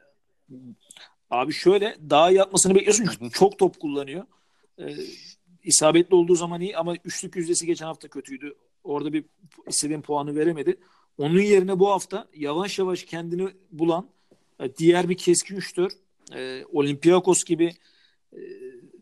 abi 1.30 1.54
şöyle 1.54 1.98
daha 2.10 2.30
iyi 2.30 2.42
atmasını 2.42 2.76
bekliyorsun 2.76 3.10
çünkü 3.20 3.32
çok 3.32 3.60
top 3.60 3.80
kullanıyor. 3.80 4.24
Ee, 4.80 4.96
isabetli 5.64 6.16
olduğu 6.16 6.36
zaman 6.36 6.62
iyi 6.62 6.78
ama 6.78 6.96
üçlük 6.96 7.36
yüzdesi 7.36 7.66
geçen 7.66 7.86
hafta 7.86 8.08
kötüydü. 8.08 8.56
Orada 8.84 9.14
bir 9.14 9.26
istediğim 9.68 10.02
puanı 10.02 10.36
veremedi. 10.36 10.78
Onun 11.18 11.40
yerine 11.40 11.80
bu 11.80 11.90
hafta 11.90 12.28
yavaş 12.36 12.80
yavaş 12.80 13.04
kendini 13.04 13.50
bulan 13.72 14.10
e, 14.60 14.76
diğer 14.76 15.10
bir 15.10 15.18
keskin 15.18 15.56
üçtür. 15.56 15.92
E, 16.36 16.66
Olympiakos 16.66 17.44
gibi 17.44 17.74
e, 18.34 18.40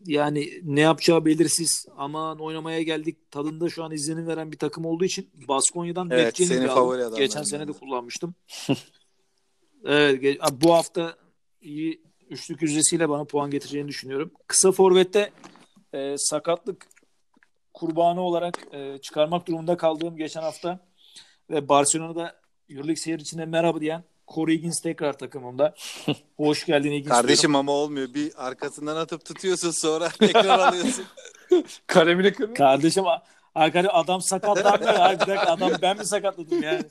yani 0.06 0.60
ne 0.62 0.80
yapacağı 0.80 1.24
belirsiz. 1.24 1.86
Aman 1.96 2.38
oynamaya 2.38 2.82
geldik 2.82 3.30
tadında 3.30 3.68
şu 3.68 3.84
an 3.84 3.92
izlenim 3.92 4.26
veren 4.26 4.52
bir 4.52 4.58
takım 4.58 4.84
olduğu 4.84 5.04
için 5.04 5.30
Baskonya'dan 5.48 6.10
Evet, 6.10 6.36
favori 6.66 7.04
aldım. 7.04 7.18
Geçen 7.18 7.42
sene 7.42 7.68
de 7.68 7.72
kullanmıştım. 7.72 8.34
evet, 9.84 10.38
bu 10.52 10.74
hafta 10.74 11.16
iyi 11.60 12.02
üçlük 12.30 12.62
yüzdesiyle 12.62 13.08
bana 13.08 13.24
puan 13.24 13.50
getireceğini 13.50 13.88
düşünüyorum. 13.88 14.30
Kısa 14.46 14.72
forvette 14.72 15.32
e, 15.92 16.18
sakatlık 16.18 16.86
kurbanı 17.74 18.20
olarak 18.20 18.58
e, 18.72 18.98
çıkarmak 18.98 19.46
durumunda 19.46 19.76
kaldığım 19.76 20.16
geçen 20.16 20.42
hafta 20.42 20.78
ve 21.50 21.68
Barcelona'da 21.68 22.36
Euroleague 22.70 22.96
seyir 22.96 23.18
içinde 23.18 23.46
merhaba 23.46 23.80
diyen 23.80 24.04
Corey 24.28 24.56
Higgins 24.56 24.80
tekrar 24.80 25.18
takımımda. 25.18 25.74
Hoş 26.36 26.66
geldin 26.66 26.88
Higgins. 26.90 27.04
diyorum. 27.04 27.22
Kardeşim 27.22 27.56
ama 27.56 27.72
olmuyor. 27.72 28.14
Bir 28.14 28.46
arkasından 28.46 28.96
atıp 28.96 29.24
tutuyorsun 29.24 29.70
sonra 29.70 30.08
tekrar 30.18 30.58
alıyorsun. 30.58 31.04
Kalemini 31.86 32.32
kırın. 32.32 32.54
Kardeşim 32.54 33.04
arkadaş 33.54 33.90
adam 33.94 34.20
sakatlanmıyor. 34.20 34.94
Abi 34.94 35.14
bir 35.14 35.26
dakika 35.26 35.52
adam 35.52 35.70
ben 35.82 35.98
mi 35.98 36.04
sakatladım 36.04 36.62
yani? 36.62 36.84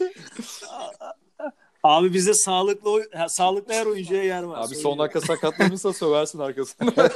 Abi 1.84 2.14
bizde 2.14 2.34
sağlıklı 2.34 3.10
sağlıklı 3.30 3.74
her 3.74 3.86
oyuncuya 3.86 4.24
yer 4.24 4.44
var. 4.44 4.68
Abi 4.68 4.76
son 4.76 5.00
dakika 5.00 5.22
sakatlanırsa 5.22 5.94
söversin 6.02 6.40
arkasından. 6.40 7.10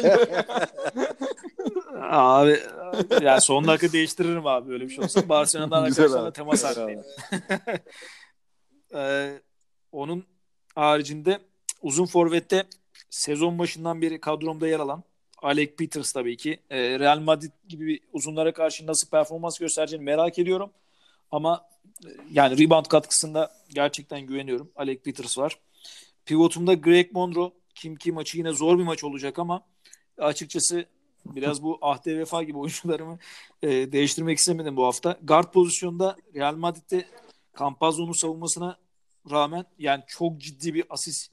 Abi 2.02 2.60
ya 3.22 3.42
son 3.42 3.68
dakika 3.68 3.92
değiştiririm 3.94 4.48
abi 4.48 4.70
böyle 4.70 4.84
bir 4.84 4.90
şey 4.90 5.04
olsa. 5.04 5.30
Barcelona'dan 5.30 5.84
arkadaşlarla 5.84 6.34
temas 6.34 6.64
halindeyim. 6.64 7.04
Ee, 8.96 9.42
onun 9.92 10.26
haricinde 10.76 11.40
uzun 11.82 12.06
forvette 12.06 12.64
sezon 13.10 13.60
başından 13.60 14.02
beri 14.02 14.20
kadromda 14.20 14.68
yer 14.68 14.80
alan 14.80 15.04
Alec 15.42 15.76
Peters 15.76 16.12
tabii 16.12 16.38
ki. 16.38 16.60
Ee, 16.70 17.00
Real 17.00 17.20
Madrid 17.20 17.52
gibi 17.68 17.88
bir 17.88 18.00
uzunlara 18.14 18.54
karşı 18.54 18.88
nasıl 18.88 19.10
performans 19.10 19.60
göstereceğini 19.60 20.04
merak 20.06 20.40
ediyorum. 20.40 20.72
Ama 21.32 21.68
e, 22.06 22.10
yani 22.32 22.58
rebound 22.58 22.86
katkısında 22.86 23.52
gerçekten 23.70 24.22
güveniyorum. 24.22 24.72
Alec 24.76 25.02
Peters 25.02 25.38
var. 25.38 25.60
Pivotumda 26.26 26.74
Greg 26.74 27.12
Monroe. 27.12 27.52
Kim 27.76 27.96
ki 27.96 28.12
maçı 28.12 28.38
yine 28.38 28.52
zor 28.52 28.80
bir 28.80 28.84
maç 28.84 29.04
olacak 29.04 29.40
ama 29.40 29.66
açıkçası 30.18 30.86
biraz 31.26 31.64
bu 31.64 31.78
ahde 31.86 32.18
vefa 32.18 32.44
gibi 32.44 32.58
oyuncularımı 32.58 33.20
e, 33.64 33.70
değiştirmek 33.70 34.38
istemedim 34.38 34.78
bu 34.78 34.86
hafta. 34.86 35.20
Guard 35.24 35.52
pozisyonda 35.52 36.18
Real 36.36 36.56
Madrid'de 36.56 37.06
Campazzo'nun 37.60 38.12
savunmasına 38.12 38.78
rağmen 39.32 39.66
yani 39.80 40.04
çok 40.08 40.42
ciddi 40.42 40.74
bir 40.74 40.86
asist 40.90 41.32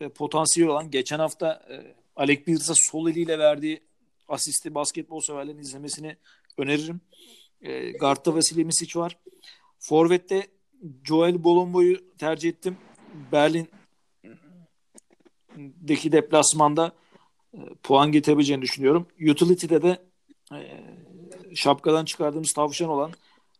e, 0.00 0.08
potansiyeli 0.08 0.70
olan 0.70 0.90
geçen 0.90 1.18
hafta 1.18 1.62
e, 1.70 1.94
Alec 2.16 2.44
Pierce'a 2.44 2.74
sol 2.74 3.10
eliyle 3.10 3.38
verdiği 3.38 3.80
asisti 4.28 4.74
basketbol 4.74 5.20
severlerin 5.20 5.58
izlemesini 5.58 6.16
öneririm. 6.58 7.00
E, 7.64 7.92
Guard'da 7.92 8.34
Vasilij 8.34 8.64
Misic 8.64 8.96
var. 8.96 9.18
Forvet'te 9.78 10.46
Joel 11.04 11.44
Bolombo'yu 11.44 12.16
tercih 12.18 12.48
ettim. 12.48 12.76
Berlin'deki 13.32 13.72
deplasmanda 16.12 16.92
e, 17.54 17.58
puan 17.82 18.12
getirebileceğini 18.12 18.62
düşünüyorum. 18.62 19.06
Utility'de 19.30 19.82
de 19.82 20.02
e, 20.52 20.84
şapkadan 21.54 22.04
çıkardığımız 22.04 22.52
tavşan 22.52 22.88
olan 22.88 23.12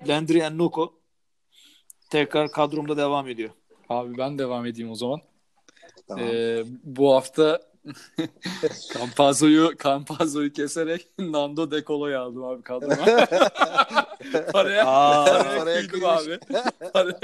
Landry 0.08 0.38
Ennoko 0.38 0.94
tekrar 2.10 2.50
kadromda 2.50 2.96
devam 2.96 3.28
ediyor. 3.28 3.50
Abi 3.88 4.18
ben 4.18 4.38
devam 4.38 4.66
edeyim 4.66 4.90
o 4.90 4.94
zaman. 4.94 5.20
Tamam. 6.08 6.24
Ee, 6.26 6.64
bu 6.84 7.14
hafta 7.14 7.60
Campazzo'yu 8.94 9.72
Campazzo'yu 9.84 10.52
keserek 10.52 11.08
Nando 11.18 11.70
De 11.70 11.84
Colo'yu 11.84 12.18
aldım 12.18 12.44
abi 12.44 12.62
kadroma. 12.62 12.96
Paraya, 14.52 14.86
Aa, 14.86 15.24
paraya 15.24 15.58
paraya 15.58 15.86
kıydım 15.86 16.08
abi. 16.08 16.38
Para- 16.94 17.20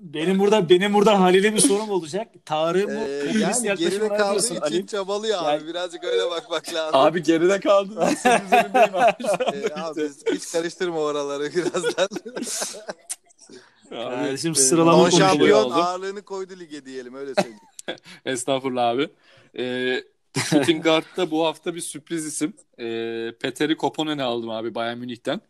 benim 0.00 0.38
burada 0.38 0.68
benim 0.68 0.94
burada 0.94 1.20
Halil'e 1.20 1.54
bir 1.54 1.58
sorum 1.58 1.90
olacak. 1.90 2.28
Tarık 2.44 2.88
mı? 2.88 2.92
Ee, 2.94 3.38
yani 3.38 3.78
geride 3.78 4.08
kaldığı 4.08 4.38
için 4.38 4.56
Ali? 4.56 4.86
çabalıyor 4.86 5.38
abi. 5.38 5.46
Yani- 5.46 5.66
Birazcık 5.66 6.04
öyle 6.04 6.30
bakmak 6.30 6.74
lazım. 6.74 7.00
abi 7.00 7.22
geride 7.22 7.60
kaldın. 7.60 7.96
Abi. 7.96 8.14
Ee, 8.24 9.74
abi 9.80 10.10
hiç 10.32 10.52
karıştırma 10.52 10.98
oraları 11.00 11.52
birazdan. 11.54 12.08
Kardeşim 13.90 14.52
e, 14.52 14.54
sıralama 14.54 15.10
Colo'yu 15.10 15.12
şampiyon 15.12 15.70
ağırlığını 15.70 16.22
koydu 16.22 16.54
lige 16.58 16.84
diyelim 16.86 17.14
öyle 17.14 17.34
söyleyeyim. 17.34 17.60
Estağfurullah 18.24 18.88
abi. 18.88 19.08
Ee, 19.58 20.04
Shooting 20.50 20.86
bu 21.30 21.44
hafta 21.44 21.74
bir 21.74 21.80
sürpriz 21.80 22.26
isim. 22.26 22.54
Ee, 22.78 23.32
Peter'i 23.40 23.76
Koponen'i 23.76 24.22
aldım 24.22 24.50
abi 24.50 24.74
Bayern 24.74 24.98
Münih'ten. 24.98 25.40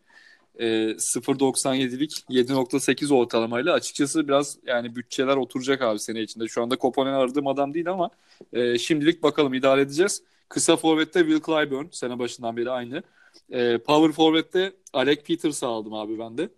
Ee, 0.59 0.65
0.97'lik 0.99 2.11
7.8 2.29 3.13
ortalamayla 3.13 3.73
açıkçası 3.73 4.27
biraz 4.27 4.57
yani 4.65 4.95
bütçeler 4.95 5.37
oturacak 5.37 5.81
abi 5.81 5.99
sene 5.99 6.21
içinde. 6.21 6.47
Şu 6.47 6.63
anda 6.63 6.75
Koponen 6.77 7.13
aradığım 7.13 7.47
adam 7.47 7.73
değil 7.73 7.89
ama 7.89 8.09
e, 8.53 8.77
şimdilik 8.77 9.23
bakalım 9.23 9.53
idare 9.53 9.81
edeceğiz. 9.81 10.23
Kısa 10.49 10.77
forvette 10.77 11.19
Will 11.19 11.41
Clyburn 11.45 11.85
sene 11.91 12.19
başından 12.19 12.57
beri 12.57 12.71
aynı. 12.71 13.03
Ee, 13.51 13.77
power 13.77 14.11
forvette 14.11 14.73
Alec 14.93 15.23
Peters'ı 15.23 15.67
aldım 15.67 15.93
abi 15.93 16.19
ben 16.19 16.37
de. 16.37 16.49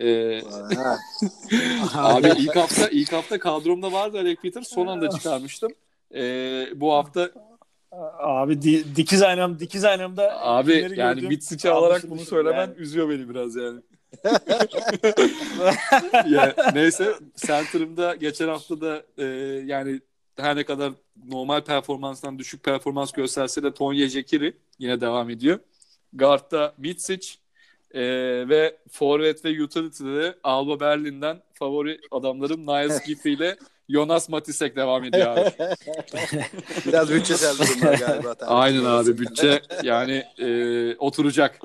Ee. 0.00 0.38
Abi 1.94 2.32
ilk 2.38 2.56
hafta 2.56 2.88
ilk 2.88 3.12
hafta 3.12 3.38
kadromda 3.38 3.92
vardı 3.92 4.18
Alec 4.18 4.36
Peters. 4.36 4.68
Son 4.68 4.86
anda 4.86 5.10
çıkarmıştım. 5.10 5.72
Ee, 6.14 6.66
bu 6.74 6.92
hafta 6.92 7.30
Abi 8.18 8.62
di, 8.62 8.96
dikiz 8.96 9.22
aynam 9.22 9.58
dikiz 9.58 9.84
aynamda 9.84 10.46
abi 10.46 10.72
yani 10.72 10.94
gördüm? 10.94 11.28
Mitsic'i 11.28 11.70
alarak 11.70 12.10
bunu 12.10 12.20
söylemen 12.20 12.66
yani. 12.66 12.74
üzüyor 12.76 13.10
beni 13.10 13.28
biraz 13.28 13.56
yani. 13.56 13.80
ya, 16.34 16.54
neyse 16.74 17.14
center'ımda 17.36 18.14
geçen 18.14 18.48
hafta 18.48 18.80
da 18.80 19.02
e, 19.18 19.24
yani 19.66 20.00
her 20.36 20.56
ne 20.56 20.64
kadar 20.64 20.92
normal 21.28 21.64
performanstan 21.64 22.38
düşük 22.38 22.62
performans 22.62 23.12
gösterse 23.12 23.62
de 23.62 23.74
Tonya 23.74 24.08
Jekiri 24.08 24.56
yine 24.78 25.00
devam 25.00 25.30
ediyor. 25.30 25.58
Guard'da 26.12 26.74
Mitsic 26.78 27.34
e, 27.94 28.02
ve 28.48 28.76
forvet 28.90 29.44
ve 29.44 29.62
utility'de 29.62 30.14
de 30.14 30.34
Alba 30.44 30.80
Berlin'den 30.80 31.42
favori 31.54 32.00
adamlarım 32.10 32.66
Niles 32.66 33.02
Giffey 33.06 33.32
ile 33.32 33.56
Jonas 33.88 34.28
Matisek 34.28 34.76
devam 34.76 35.04
ediyor 35.04 35.26
abi. 35.26 35.50
Biraz 36.86 37.10
bütçesel 37.10 37.58
durumlar 37.58 37.98
galiba. 37.98 38.34
Aynen 38.40 38.84
abi 38.84 39.18
bütçe 39.18 39.62
yani 39.82 40.24
e, 40.38 40.96
oturacak. 40.96 41.60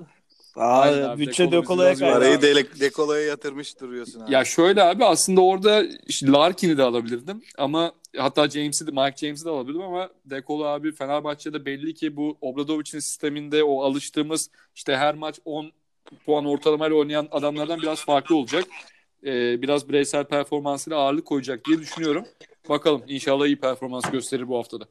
Aynen 0.58 1.02
Abi, 1.02 1.08
abi, 1.08 1.28
bütçe 1.28 1.52
Dekola'ya 1.52 1.96
kaydı. 1.96 2.14
Parayı 2.14 2.38
abi. 2.38 2.42
de 2.42 2.80
dekoloya 2.80 3.26
yatırmış 3.26 3.80
duruyorsun 3.80 4.22
abi. 4.22 4.34
Ya 4.34 4.46
şöyle 4.46 4.84
abi 4.84 5.06
aslında 5.06 5.42
orada 5.42 5.84
işte 6.08 6.28
Larkin'i 6.28 6.78
de 6.78 6.84
alabilirdim 6.84 7.42
ama 7.58 7.92
hatta 8.18 8.50
James'i 8.50 8.88
de 8.88 8.92
Mike 8.92 9.18
James'i 9.18 9.46
de 9.46 9.50
alabilirdim 9.50 9.82
ama 9.82 10.10
Dekolo 10.26 10.66
abi 10.66 10.92
Fenerbahçe'de 10.92 11.66
belli 11.66 11.94
ki 11.94 12.16
bu 12.16 12.38
Obradovic'in 12.42 13.00
sisteminde 13.00 13.64
o 13.64 13.82
alıştığımız 13.84 14.50
işte 14.76 14.96
her 14.98 15.16
maç 15.16 15.40
10 15.46 15.72
puan 16.26 16.46
ortalamayla 16.46 16.96
oynayan 16.98 17.28
adamlardan 17.32 17.82
biraz 17.82 18.06
farklı 18.06 18.36
olacak. 18.36 18.66
Ee, 19.24 19.62
biraz 19.62 19.90
bireysel 19.90 20.24
performansıyla 20.24 20.98
ağırlık 20.98 21.26
koyacak 21.26 21.66
diye 21.66 21.80
düşünüyorum. 21.80 22.26
Bakalım 22.70 23.04
inşallah 23.08 23.46
iyi 23.46 23.60
performans 23.60 24.12
gösterir 24.12 24.48
bu 24.48 24.58
haftada. 24.58 24.86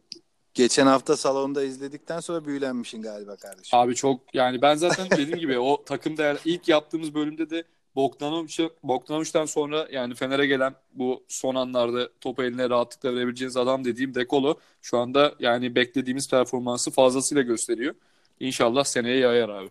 Geçen 0.55 0.87
hafta 0.87 1.17
salonda 1.17 1.64
izledikten 1.64 2.21
sonra 2.21 2.45
büyülenmişsin 2.45 3.03
galiba 3.03 3.37
kardeşim. 3.37 3.79
Abi 3.79 3.95
çok 3.95 4.35
yani 4.35 4.62
ben 4.62 4.75
zaten 4.75 5.11
dediğim 5.11 5.39
gibi 5.39 5.59
o 5.59 5.85
takım 5.85 6.17
değer 6.17 6.37
ilk 6.45 6.69
yaptığımız 6.69 7.14
bölümde 7.14 7.51
de 7.51 7.64
Bogdanovic'e 7.97 8.71
Bogdanovic'ten 8.83 9.45
sonra 9.45 9.89
yani 9.93 10.14
Fener'e 10.14 10.47
gelen 10.47 10.75
bu 10.95 11.25
son 11.29 11.55
anlarda 11.55 12.09
topu 12.21 12.43
eline 12.43 12.71
rahatlıkla 12.71 13.14
verebileceğiniz 13.14 13.57
adam 13.57 13.85
dediğim 13.85 14.14
Dekolo 14.14 14.55
şu 14.83 14.99
anda 14.99 15.35
yani 15.39 15.75
beklediğimiz 15.75 16.31
performansı 16.31 16.91
fazlasıyla 16.91 17.43
gösteriyor. 17.43 17.95
İnşallah 18.41 18.85
seneye 18.85 19.19
yayar 19.19 19.49
abi. 19.49 19.71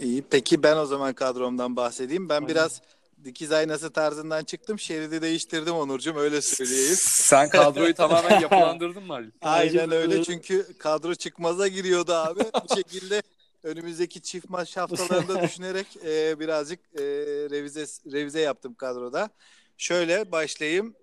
İyi. 0.00 0.22
Peki 0.30 0.62
ben 0.62 0.76
o 0.76 0.86
zaman 0.86 1.14
kadromdan 1.14 1.76
bahsedeyim. 1.76 2.28
Ben 2.28 2.34
Aynen. 2.34 2.48
biraz 2.48 2.82
dikiz 3.24 3.52
aynası 3.52 3.90
tarzından 3.92 4.44
çıktım. 4.44 4.78
Şeridi 4.78 5.22
değiştirdim 5.22 5.74
Onurcuğum 5.74 6.16
öyle 6.16 6.42
söyleyeyim. 6.42 6.96
Sen 7.00 7.48
kadroyu 7.48 7.94
tamamen 7.94 8.40
yapılandırdın 8.40 9.02
mı 9.02 9.12
Ali? 9.12 9.30
Aynen 9.42 9.90
öyle 9.90 10.24
çünkü 10.24 10.78
kadro 10.78 11.14
çıkmaza 11.14 11.68
giriyordu 11.68 12.12
abi. 12.12 12.40
Bu 12.40 12.74
şekilde 12.76 13.22
önümüzdeki 13.62 14.22
çift 14.22 14.50
maç 14.50 14.76
haftalarında 14.76 15.42
düşünerek 15.48 15.86
e, 16.04 16.40
birazcık 16.40 16.80
e, 16.94 17.02
revize 17.50 17.86
revize 18.12 18.40
yaptım 18.40 18.74
kadroda. 18.74 19.30
Şöyle 19.78 20.32
başlayayım. 20.32 20.94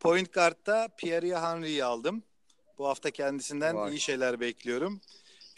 Point 0.00 0.32
guard'da 0.32 0.88
Pierre 0.96 1.38
Henry'yi 1.38 1.84
aldım. 1.84 2.22
Bu 2.78 2.88
hafta 2.88 3.10
kendisinden 3.10 3.76
Vay. 3.76 3.94
iyi 3.94 4.00
şeyler 4.00 4.40
bekliyorum. 4.40 5.00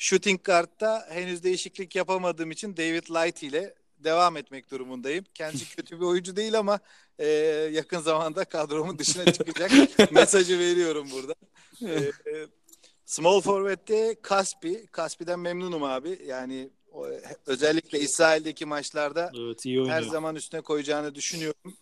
Shooting 0.02 0.44
guard'da 0.44 1.06
henüz 1.10 1.44
değişiklik 1.44 1.96
yapamadığım 1.96 2.50
için 2.50 2.76
David 2.76 3.02
Light 3.10 3.42
ile 3.42 3.74
devam 3.98 4.36
etmek 4.36 4.70
durumundayım. 4.70 5.24
Kendisi 5.34 5.76
kötü 5.76 6.00
bir 6.00 6.04
oyuncu 6.04 6.36
değil 6.36 6.58
ama 6.58 6.80
e, 7.18 7.26
yakın 7.72 8.00
zamanda 8.00 8.44
kadromun 8.44 8.98
dışına 8.98 9.24
çıkacak 9.32 9.70
mesajı 10.12 10.58
veriyorum 10.58 11.08
burada. 11.12 11.34
E, 11.82 11.94
e, 11.94 12.46
Small 13.06 13.40
forward'te 13.40 14.16
Kaspi. 14.22 14.86
Kaspi'den 14.86 15.40
memnunum 15.40 15.82
abi. 15.82 16.18
Yani 16.26 16.70
o, 16.92 17.06
özellikle 17.46 18.00
İsrail'deki 18.00 18.66
maçlarda 18.66 19.32
Evet 19.38 19.66
iyi 19.66 19.80
oynuyor. 19.80 19.96
her 19.96 20.02
zaman 20.02 20.36
üstüne 20.36 20.60
koyacağını 20.60 21.14
düşünüyorum. 21.14 21.74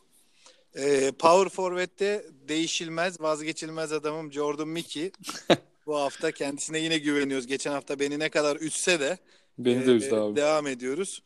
Ee, 0.77 1.13
power 1.19 1.49
forward'te 1.49 2.27
değişilmez, 2.49 3.21
vazgeçilmez 3.21 3.93
adamım 3.93 4.33
Jordan 4.33 4.69
Mickey. 4.69 5.13
Bu 5.87 5.97
hafta 5.97 6.33
kendisine 6.33 6.79
yine 6.79 6.99
güveniyoruz. 6.99 7.47
Geçen 7.47 7.73
hafta 7.73 7.99
beni 7.99 8.19
ne 8.19 8.29
kadar 8.29 8.57
ütse 8.57 9.01
de 9.01 9.19
Beni 9.59 9.87
de 9.87 9.93
e, 9.93 9.95
üzdü 9.95 10.15
abi. 10.15 10.37
devam 10.37 10.67
ediyoruz. 10.67 11.23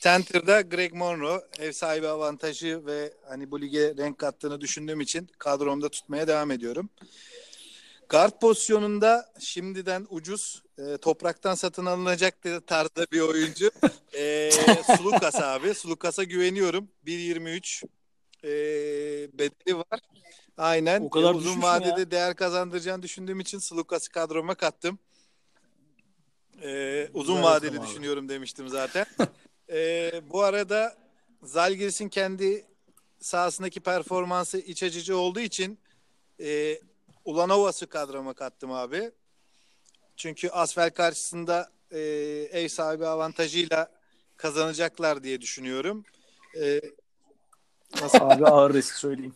Center'da 0.00 0.60
Greg 0.60 0.92
Monroe 0.92 1.40
ev 1.58 1.72
sahibi 1.72 2.08
avantajı 2.08 2.86
ve 2.86 3.12
hani 3.28 3.50
bu 3.50 3.60
lige 3.60 3.94
renk 3.96 4.18
kattığını 4.18 4.60
düşündüğüm 4.60 5.00
için 5.00 5.28
kadromda 5.38 5.88
tutmaya 5.88 6.28
devam 6.28 6.50
ediyorum. 6.50 6.90
Guard 8.08 8.40
pozisyonunda 8.40 9.32
şimdiden 9.40 10.06
ucuz 10.10 10.62
e, 10.78 10.96
topraktan 10.96 11.54
satın 11.54 11.86
alınacak 11.86 12.34
tarzda 12.66 13.06
bir 13.12 13.20
oyuncu. 13.20 13.70
E, 14.14 14.50
Sulukas 14.96 15.34
abi. 15.34 15.74
Sulukas'a 15.74 16.22
güveniyorum. 16.24 16.88
1.23 17.06 17.84
e, 18.44 18.48
bedeli 19.38 19.76
var. 19.78 20.00
Aynen. 20.56 21.00
O 21.02 21.10
kadar 21.10 21.34
E, 21.34 21.36
uzun 21.36 21.62
vadede 21.62 22.00
ya? 22.00 22.10
değer 22.10 22.36
kazandıracağını 22.36 23.02
düşündüğüm 23.02 23.40
için 23.40 23.58
Sulukas'ı 23.58 24.10
kadroma 24.12 24.54
kattım. 24.54 24.98
E, 26.62 27.08
uzun 27.14 27.36
Güzel 27.36 27.50
vadeli 27.50 27.78
abi. 27.80 27.86
düşünüyorum 27.86 28.28
demiştim 28.28 28.68
zaten. 28.68 29.06
e, 29.70 30.10
bu 30.30 30.42
arada 30.42 30.96
Zalgiris'in 31.42 32.08
kendi 32.08 32.64
sahasındaki 33.20 33.80
performansı 33.80 34.58
iç 34.58 34.82
açıcı 34.82 35.16
olduğu 35.18 35.40
için 35.40 35.78
e, 36.40 36.80
Ulanovas'ı 37.24 37.86
kadroma 37.86 38.34
kattım 38.34 38.72
abi. 38.72 39.10
Çünkü 40.16 40.48
Asfel 40.48 40.90
karşısında 40.90 41.70
e, 41.90 41.98
ev 42.52 42.68
sahibi 42.68 43.06
avantajıyla 43.06 43.92
kazanacaklar 44.36 45.22
diye 45.22 45.40
düşünüyorum. 45.40 46.04
E, 46.60 46.80
Abi 48.20 48.46
ağır 48.46 48.74
risk 48.74 48.94
söyleyeyim. 48.94 49.34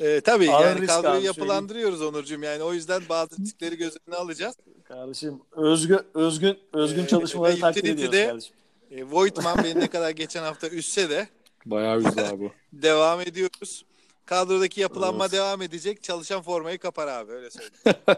E, 0.00 0.20
tabii 0.20 0.52
Ağır 0.52 0.64
yani 0.66 0.86
kadroyu 0.86 1.18
abi, 1.18 1.24
yapılandırıyoruz 1.26 2.02
Onurcuğum. 2.02 2.42
Yani 2.42 2.62
o 2.62 2.72
yüzden 2.72 3.02
bazı 3.08 3.42
riskleri 3.42 3.76
göz 3.76 3.96
önüne 4.06 4.18
alacağız. 4.18 4.56
Kardeşim 4.84 5.40
özgün 5.52 6.00
özgün 6.14 6.58
özgün 6.72 7.04
Ee, 7.04 7.08
çalışmaları 7.08 7.56
ve 7.56 7.60
takdir 7.60 7.84
ediyoruz 7.84 8.18
kardeşim. 8.18 8.56
E, 8.90 9.04
Voigtman 9.04 9.64
beni 9.64 9.80
ne 9.80 9.88
kadar 9.88 10.10
geçen 10.10 10.42
hafta 10.42 10.68
üstse 10.68 11.10
de 11.10 11.28
Bayağı 11.66 11.98
üzdü 11.98 12.20
abi. 12.20 12.52
devam 12.72 13.20
ediyoruz. 13.20 13.84
Kadrodaki 14.26 14.80
yapılanma 14.80 15.24
Evet. 15.24 15.32
devam 15.32 15.62
edecek. 15.62 16.02
Çalışan 16.02 16.42
formayı 16.42 16.78
kapar 16.78 17.08
abi 17.08 17.32
öyle 17.32 17.50
söyleyeyim. 17.50 17.96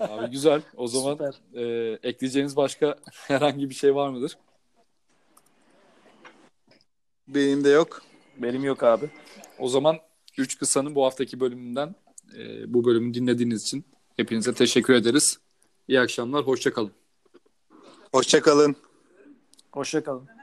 Abi 0.00 0.30
güzel. 0.30 0.62
O 0.76 0.88
zaman 0.88 1.12
Süper. 1.12 1.34
e, 1.92 1.98
ekleyeceğiniz 2.02 2.56
başka 2.56 2.98
herhangi 3.12 3.70
bir 3.70 3.74
şey 3.74 3.94
var 3.94 4.08
mıdır? 4.08 4.38
Benim 7.28 7.64
de 7.64 7.68
yok. 7.68 8.02
Benim 8.36 8.64
yok 8.64 8.82
abi. 8.82 9.10
O 9.58 9.68
zaman 9.68 9.98
3 10.38 10.58
kısanın 10.58 10.94
bu 10.94 11.04
haftaki 11.04 11.40
bölümünden 11.40 11.94
e, 12.36 12.74
bu 12.74 12.84
bölümü 12.84 13.14
dinlediğiniz 13.14 13.62
için 13.62 13.84
hepinize 14.16 14.54
teşekkür 14.54 14.94
ederiz. 14.94 15.38
İyi 15.88 16.00
akşamlar, 16.00 16.46
hoşça 16.46 16.72
kalın. 16.72 16.92
Hoşçakalın. 18.12 18.76
Hoşça 19.72 20.04
kalın. 20.04 20.37